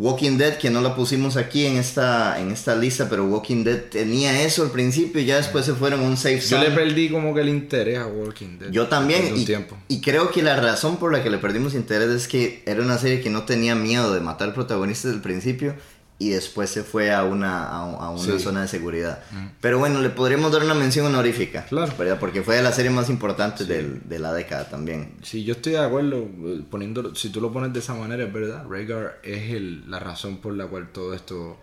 Walking 0.00 0.38
Dead, 0.38 0.56
que 0.56 0.70
no 0.70 0.80
la 0.80 0.96
pusimos 0.96 1.36
aquí 1.36 1.66
en 1.66 1.76
esta, 1.76 2.40
en 2.40 2.50
esta 2.50 2.74
lista, 2.74 3.10
pero 3.10 3.26
Walking 3.26 3.64
Dead 3.64 3.82
tenía 3.90 4.42
eso 4.42 4.62
al 4.62 4.70
principio 4.70 5.20
y 5.20 5.26
ya 5.26 5.36
después 5.36 5.66
se 5.66 5.74
fueron 5.74 6.00
a 6.00 6.04
un 6.04 6.16
safe 6.16 6.40
zone. 6.40 6.62
Yo 6.64 6.70
le 6.70 6.74
perdí 6.74 7.10
como 7.10 7.34
que 7.34 7.42
el 7.42 7.50
interés 7.50 7.98
a 7.98 8.06
Walking 8.06 8.58
Dead. 8.58 8.70
Yo 8.70 8.88
también. 8.88 9.36
Y, 9.36 9.46
y, 9.88 10.00
creo 10.00 10.30
que 10.30 10.42
la 10.42 10.56
razón 10.56 10.96
por 10.96 11.12
la 11.12 11.22
que 11.22 11.28
le 11.28 11.36
perdimos 11.36 11.74
interés 11.74 12.08
es 12.08 12.28
que 12.28 12.62
era 12.64 12.80
una 12.80 12.96
serie 12.96 13.20
que 13.20 13.28
no 13.28 13.42
tenía 13.42 13.74
miedo 13.74 14.14
de 14.14 14.20
matar 14.20 14.48
al 14.48 14.54
protagonista 14.54 15.08
desde 15.08 15.18
el 15.18 15.22
principio 15.22 15.74
y 16.20 16.28
después 16.28 16.68
se 16.68 16.84
fue 16.84 17.14
a 17.14 17.24
una, 17.24 17.66
a, 17.66 18.10
una 18.10 18.38
zona 18.38 18.60
de 18.60 18.68
seguridad. 18.68 19.24
Mm. 19.30 19.46
Pero 19.58 19.78
bueno, 19.78 20.02
le 20.02 20.10
podríamos 20.10 20.52
dar 20.52 20.62
una 20.62 20.74
mención 20.74 21.06
honorífica. 21.06 21.64
Claro. 21.64 21.90
¿verdad? 21.98 22.20
Porque 22.20 22.42
fue 22.42 22.56
de 22.56 22.62
las 22.62 22.76
series 22.76 22.92
más 22.92 23.08
importantes 23.08 23.66
de 23.66 24.18
la 24.18 24.34
década 24.34 24.68
también. 24.68 25.14
Sí, 25.22 25.44
yo 25.44 25.54
estoy 25.54 25.72
de 25.72 25.78
acuerdo. 25.78 26.18
Eh, 26.18 26.62
poniendo, 26.70 27.14
si 27.14 27.30
tú 27.30 27.40
lo 27.40 27.50
pones 27.50 27.72
de 27.72 27.78
esa 27.78 27.94
manera, 27.94 28.22
es 28.22 28.30
verdad. 28.30 28.66
Rhaegar 28.68 29.18
es 29.22 29.50
el, 29.54 29.90
la 29.90 29.98
razón 29.98 30.36
por 30.42 30.52
la 30.52 30.66
cual 30.66 30.88
todo 30.92 31.14
esto, 31.14 31.56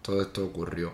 todo 0.00 0.22
esto 0.22 0.42
ocurrió. 0.42 0.90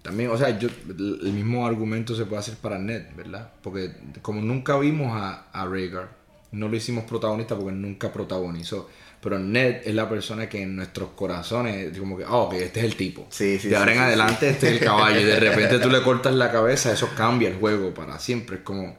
también, 0.00 0.30
o 0.30 0.38
sea, 0.38 0.58
yo, 0.58 0.70
el 0.88 1.32
mismo 1.34 1.66
argumento 1.66 2.16
se 2.16 2.24
puede 2.24 2.40
hacer 2.40 2.56
para 2.56 2.78
Ned, 2.78 3.14
¿verdad? 3.14 3.52
Porque 3.62 3.92
como 4.22 4.40
nunca 4.40 4.78
vimos 4.78 5.12
a, 5.14 5.50
a 5.52 5.66
Rhaegar, 5.66 6.08
no 6.52 6.70
lo 6.70 6.76
hicimos 6.76 7.04
protagonista 7.04 7.54
porque 7.54 7.72
nunca 7.72 8.10
protagonizó. 8.10 8.88
Pero 9.22 9.38
Ned 9.38 9.82
es 9.84 9.94
la 9.94 10.08
persona 10.08 10.48
que 10.48 10.62
en 10.62 10.74
nuestros 10.74 11.10
corazones, 11.10 11.96
como 11.96 12.18
que, 12.18 12.24
oh, 12.24 12.52
este 12.52 12.80
es 12.80 12.86
el 12.86 12.96
tipo. 12.96 13.28
Sí, 13.30 13.56
sí, 13.60 13.68
de 13.68 13.76
ahora 13.76 13.92
en 13.92 14.00
adelante 14.00 14.50
este 14.50 14.66
es 14.66 14.72
el 14.72 14.80
caballo. 14.80 15.20
Y 15.20 15.22
de 15.22 15.38
repente 15.40 15.78
tú 15.78 15.88
le 15.90 16.02
cortas 16.02 16.34
la 16.34 16.50
cabeza, 16.50 16.92
eso 16.92 17.08
cambia 17.16 17.48
el 17.48 17.54
juego 17.54 17.94
para 17.94 18.18
siempre. 18.18 18.56
Es 18.56 18.62
como. 18.62 18.98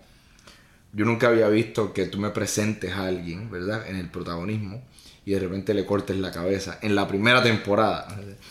Yo 0.93 1.03
nunca 1.03 1.27
había 1.27 1.49
visto 1.49 1.91
que 1.91 2.05
tú 2.05 2.19
me 2.19 2.29
presentes 2.29 2.93
a 2.93 3.07
alguien, 3.07 3.51
¿verdad? 3.51 3.85
En 3.89 3.97
el 3.97 4.09
protagonismo. 4.09 4.81
Y 5.25 5.31
de 5.31 5.39
repente 5.39 5.73
le 5.73 5.85
cortes 5.85 6.15
la 6.15 6.31
cabeza 6.31 6.79
en 6.81 6.95
la 6.95 7.05
primera 7.05 7.43
temporada. 7.43 8.07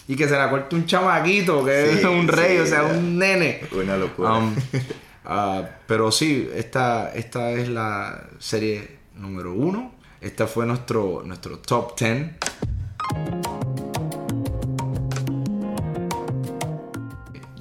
Y 0.08 0.14
que 0.14 0.28
se 0.28 0.36
la 0.36 0.50
corte 0.50 0.76
un 0.76 0.84
chamaquito, 0.84 1.64
que 1.64 1.92
es 1.92 2.04
un 2.04 2.28
rey, 2.28 2.58
o 2.58 2.66
sea, 2.66 2.82
un 2.84 3.18
nene. 3.18 3.60
Una 3.72 3.96
locura. 3.96 4.34
Um, 4.34 4.54
ah, 5.24 5.66
pero 5.86 6.12
sí, 6.12 6.50
esta, 6.54 7.14
esta 7.14 7.50
es 7.52 7.68
la 7.68 8.28
serie 8.38 8.98
número 9.14 9.54
uno 9.54 10.01
este 10.22 10.46
fue 10.46 10.66
nuestro, 10.66 11.22
nuestro 11.24 11.58
top 11.58 11.98
10. 11.98 12.30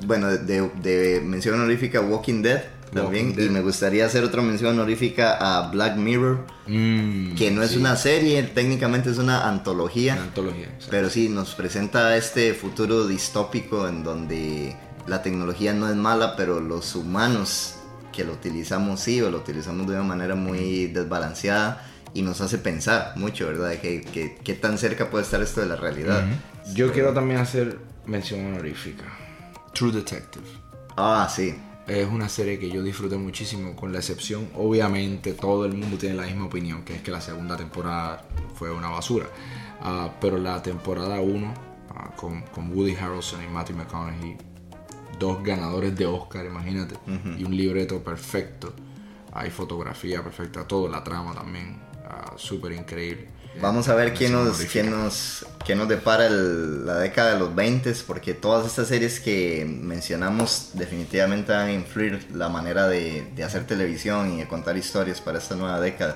Bueno, 0.06 0.28
de, 0.30 1.22
mención 1.26 1.56
honorífica 1.56 2.02
Walking 2.02 2.44
Dead 2.44 2.64
también. 2.94 3.34
Y 3.38 3.50
me 3.50 3.62
gustaría 3.62 4.06
hacer 4.06 4.24
otra 4.24 4.42
mención 4.42 4.74
honorífica 4.74 5.38
a 5.40 5.72
Black 5.72 5.96
Mirror. 5.96 6.46
Mm, 6.68 7.36
que 7.36 7.50
no 7.50 7.64
es 7.64 7.76
una 7.76 7.96
serie, 7.96 8.44
técnicamente 8.44 9.10
es 9.10 9.18
una 9.18 9.48
antología. 9.48 10.14
Una 10.14 10.24
antología. 10.24 10.78
Pero 10.90 11.10
sí, 11.10 11.30
nos 11.30 11.56
presenta 11.56 12.16
este 12.16 12.54
futuro 12.54 13.08
distópico 13.08 13.88
en 13.88 14.04
donde 14.04 14.76
la 15.08 15.24
tecnología 15.24 15.74
no 15.74 15.90
es 15.90 15.96
mala, 15.96 16.36
pero 16.36 16.60
los 16.60 16.96
humanos 16.96 17.78
que 18.12 18.24
lo 18.26 18.34
utilizamos 18.34 19.00
sí, 19.00 19.22
o 19.22 19.32
lo 19.32 19.38
utilizamos 19.38 19.88
de 19.88 19.94
una 19.94 20.04
manera 20.04 20.36
muy 20.36 20.88
desbalanceada 20.88 21.88
y 22.14 22.22
nos 22.22 22.42
hace 22.42 22.58
pensar 22.58 23.14
mucho, 23.16 23.48
¿verdad? 23.48 23.74
¿Qué, 23.82 24.38
qué, 24.44 24.54
tan 24.54 24.78
cerca 24.78 25.10
puede 25.10 25.24
estar 25.24 25.42
esto 25.42 25.62
de 25.62 25.68
la 25.68 25.76
realidad? 25.76 26.26
Yo 26.74 26.92
quiero 26.92 27.14
también 27.14 27.40
hacer 27.40 27.80
mención 28.06 28.46
honorífica. 28.46 29.06
True 29.74 29.92
Detective. 29.92 30.46
Ah, 30.98 31.30
sí. 31.34 31.56
Es 31.88 32.08
una 32.08 32.30
serie 32.30 32.60
que 32.60 32.70
yo 32.70 32.84
disfruté 32.84 33.18
muchísimo, 33.18 33.76
con 33.76 33.92
la 33.92 34.00
excepción, 34.00 34.50
obviamente, 34.56 35.34
todo 35.34 35.66
el 35.66 35.74
mundo 35.74 35.98
tiene 35.98 36.16
la 36.16 36.24
misma 36.24 36.46
opinión, 36.46 36.84
que 36.84 36.96
es 36.96 37.02
que 37.02 37.12
la 37.12 37.22
segunda 37.22 37.58
temporada 37.58 38.24
fue 38.56 38.72
una 38.72 38.90
basura. 38.90 39.28
Ah, 39.82 40.12
pero 40.22 40.38
la 40.38 40.62
temporada 40.62 41.20
1, 41.20 41.54
ah, 41.90 42.12
con, 42.16 42.42
con, 42.44 42.72
Woody 42.72 42.96
Harrelson 42.96 43.44
y 43.44 43.48
Matthew 43.48 43.78
McConaughey, 43.78 44.38
dos 45.18 45.44
ganadores 45.44 45.96
de 45.96 46.06
Oscar, 46.06 46.46
imagínate, 46.46 46.96
y 47.38 47.44
un 47.44 47.56
libreto 47.56 48.04
perfecto. 48.04 48.74
Hay 49.34 49.50
fotografía 49.50 50.24
perfecta, 50.24 50.68
todo, 50.68 50.88
la 50.88 51.04
trama 51.04 51.34
también 51.34 51.91
súper 52.38 52.74
increíble. 52.74 53.28
Vamos 53.60 53.90
a 53.90 53.96
ver 53.96 54.14
quién 54.14 54.32
nos, 54.32 54.60
quién 54.62 54.90
nos, 54.90 55.46
quién 55.66 55.78
nos 55.78 55.90
depara 55.90 56.30
la 56.30 57.00
década 57.00 57.34
de 57.34 57.40
los 57.40 57.54
20, 57.54 57.94
porque 58.08 58.34
todas 58.34 58.66
estas 58.66 58.88
series 58.88 59.20
que 59.20 59.66
mencionamos 59.66 60.70
definitivamente 60.74 61.52
van 61.52 61.68
a 61.68 61.74
influir 61.74 62.28
la 62.34 62.48
manera 62.48 62.88
de, 62.88 63.28
de 63.36 63.44
hacer 63.44 63.68
televisión 63.68 64.34
y 64.34 64.38
de 64.38 64.48
contar 64.48 64.78
historias 64.78 65.20
para 65.20 65.38
esta 65.38 65.56
nueva 65.56 65.82
década. 65.82 66.16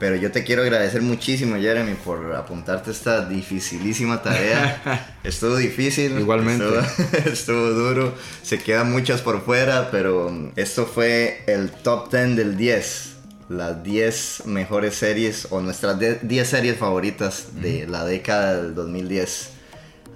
Pero 0.00 0.16
yo 0.16 0.32
te 0.32 0.42
quiero 0.42 0.62
agradecer 0.62 1.00
muchísimo, 1.00 1.56
Jeremy, 1.56 1.94
por 1.94 2.34
apuntarte 2.34 2.90
esta 2.90 3.24
dificilísima 3.24 4.20
tarea. 4.20 5.16
estuvo 5.22 5.56
difícil. 5.56 6.18
Igualmente. 6.18 6.64
Estuvo, 6.66 7.18
estuvo, 7.32 7.70
duro. 7.70 8.14
Se 8.42 8.58
quedan 8.58 8.90
muchas 8.90 9.22
por 9.22 9.42
fuera, 9.44 9.90
pero 9.92 10.50
esto 10.56 10.86
fue 10.86 11.44
el 11.46 11.70
top 11.70 12.10
10 12.10 12.36
del 12.36 12.56
10 12.56 13.13
las 13.48 13.82
10 13.82 14.46
mejores 14.46 14.94
series 14.94 15.48
o 15.50 15.60
nuestras 15.60 15.98
10 15.98 16.48
series 16.48 16.76
favoritas 16.76 17.60
de 17.60 17.86
la 17.86 18.04
década 18.04 18.62
del 18.62 18.74
2010. 18.74 19.50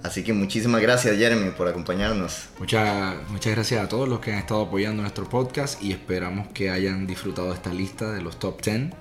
Así 0.01 0.23
que 0.23 0.31
muchísimas 0.31 0.81
gracias 0.81 1.17
Jeremy 1.17 1.51
por 1.51 1.67
acompañarnos. 1.67 2.49
Muchas, 2.57 3.15
muchas 3.29 3.53
gracias 3.53 3.83
a 3.83 3.89
todos 3.89 4.07
los 4.07 4.19
que 4.19 4.31
han 4.31 4.39
estado 4.39 4.63
apoyando 4.63 5.01
nuestro 5.01 5.27
podcast 5.27 5.81
y 5.83 5.91
esperamos 5.91 6.47
que 6.53 6.69
hayan 6.69 7.05
disfrutado 7.05 7.53
esta 7.53 7.73
lista 7.73 8.11
de 8.11 8.21
los 8.21 8.39
top 8.39 8.61
10. 8.61 8.91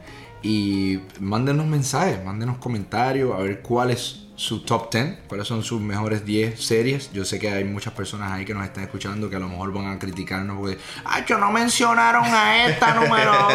Y 0.43 1.01
mándenos 1.21 1.67
mensajes, 1.67 2.25
mándenos 2.25 2.59
comentarios 2.59 3.35
a 3.35 3.39
ver 3.39 3.61
cuál 3.61 3.91
es 3.91 4.29
su 4.39 4.61
top 4.61 4.93
10, 4.93 5.19
cuáles 5.27 5.49
son 5.49 5.65
sus 5.65 5.81
mejores 5.81 6.25
10 6.25 6.63
series. 6.63 7.13
Yo 7.13 7.25
sé 7.25 7.41
que 7.41 7.51
hay 7.51 7.65
muchas 7.65 7.93
personas 7.93 8.31
ahí 8.31 8.45
que 8.45 8.55
nos 8.55 8.65
están 8.65 8.85
escuchando 8.85 9.29
que 9.29 9.35
a 9.35 9.41
lo 9.41 9.49
mejor 9.49 9.73
van 9.73 9.89
a 9.89 9.99
criticarnos 9.99 10.59
porque, 10.59 10.79
¡ay, 11.05 11.25
yo 11.27 11.39
no 11.39 11.51
mencionaron 11.51 12.25
a 12.25 12.67
esta 12.67 12.95
número 12.95 13.33
2 13.33 13.51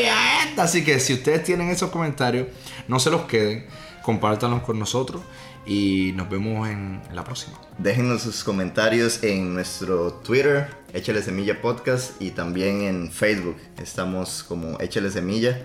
y 0.00 0.04
a 0.04 0.44
esta! 0.44 0.62
Así 0.62 0.84
que 0.84 1.00
si 1.00 1.14
ustedes 1.14 1.42
tienen 1.42 1.68
esos 1.70 1.90
comentarios, 1.90 2.46
no 2.86 3.00
se 3.00 3.10
los 3.10 3.22
queden, 3.22 3.66
compártanlos 4.02 4.62
con 4.62 4.78
nosotros 4.78 5.22
y 5.66 6.12
nos 6.14 6.30
vemos 6.30 6.68
en, 6.68 7.00
la 7.12 7.24
próxima. 7.24 7.58
Déjenos 7.78 8.22
sus 8.22 8.44
comentarios 8.44 9.22
en 9.22 9.54
nuestro 9.54 10.12
Twitter, 10.12 10.68
Échale 10.92 11.22
Semilla 11.22 11.60
Podcast, 11.60 12.20
y 12.22 12.30
también 12.30 12.82
en 12.82 13.10
Facebook. 13.10 13.56
Estamos 13.78 14.44
como 14.44 14.78
Échale 14.80 15.10
Semilla. 15.10 15.60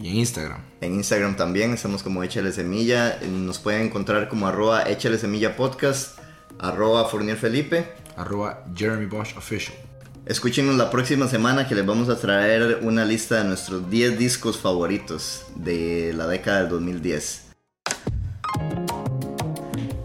Y 0.00 0.08
en 0.08 0.16
Instagram. 0.16 0.60
En 0.80 0.94
Instagram 0.94 1.36
también 1.36 1.74
estamos 1.74 2.02
como 2.02 2.22
Échale 2.24 2.52
Semilla. 2.52 3.18
Nos 3.30 3.58
pueden 3.58 3.82
encontrar 3.82 4.28
como 4.28 4.46
arroba 4.46 4.88
Échale 4.88 5.18
Semilla 5.18 5.56
Podcast, 5.56 6.18
arroba 6.58 7.04
Fournier 7.06 7.36
Felipe, 7.36 7.86
arroba 8.16 8.64
Jeremy 8.74 9.04
Bosch 9.04 9.36
Official. 9.36 9.76
Escúchenos 10.24 10.76
la 10.76 10.90
próxima 10.90 11.28
semana 11.28 11.68
que 11.68 11.74
les 11.74 11.84
vamos 11.84 12.08
a 12.08 12.16
traer 12.16 12.78
una 12.82 13.04
lista 13.04 13.42
de 13.42 13.44
nuestros 13.44 13.90
10 13.90 14.18
discos 14.18 14.58
favoritos 14.58 15.44
de 15.56 16.14
la 16.14 16.26
década 16.26 16.60
del 16.60 16.70
2010. 16.70 17.48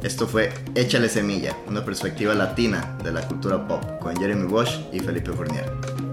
Esto 0.04 0.28
fue 0.28 0.52
Échale 0.76 1.10
Semilla, 1.10 1.56
una 1.68 1.86
perspectiva 1.86 2.34
latina 2.34 2.98
de 3.04 3.12
la 3.12 3.26
cultura 3.28 3.66
pop 3.68 3.82
con 4.00 4.16
Jeremy 4.16 4.48
Bosch 4.48 4.78
y 4.92 5.00
Felipe 5.00 5.32
Fournier. 5.32 6.05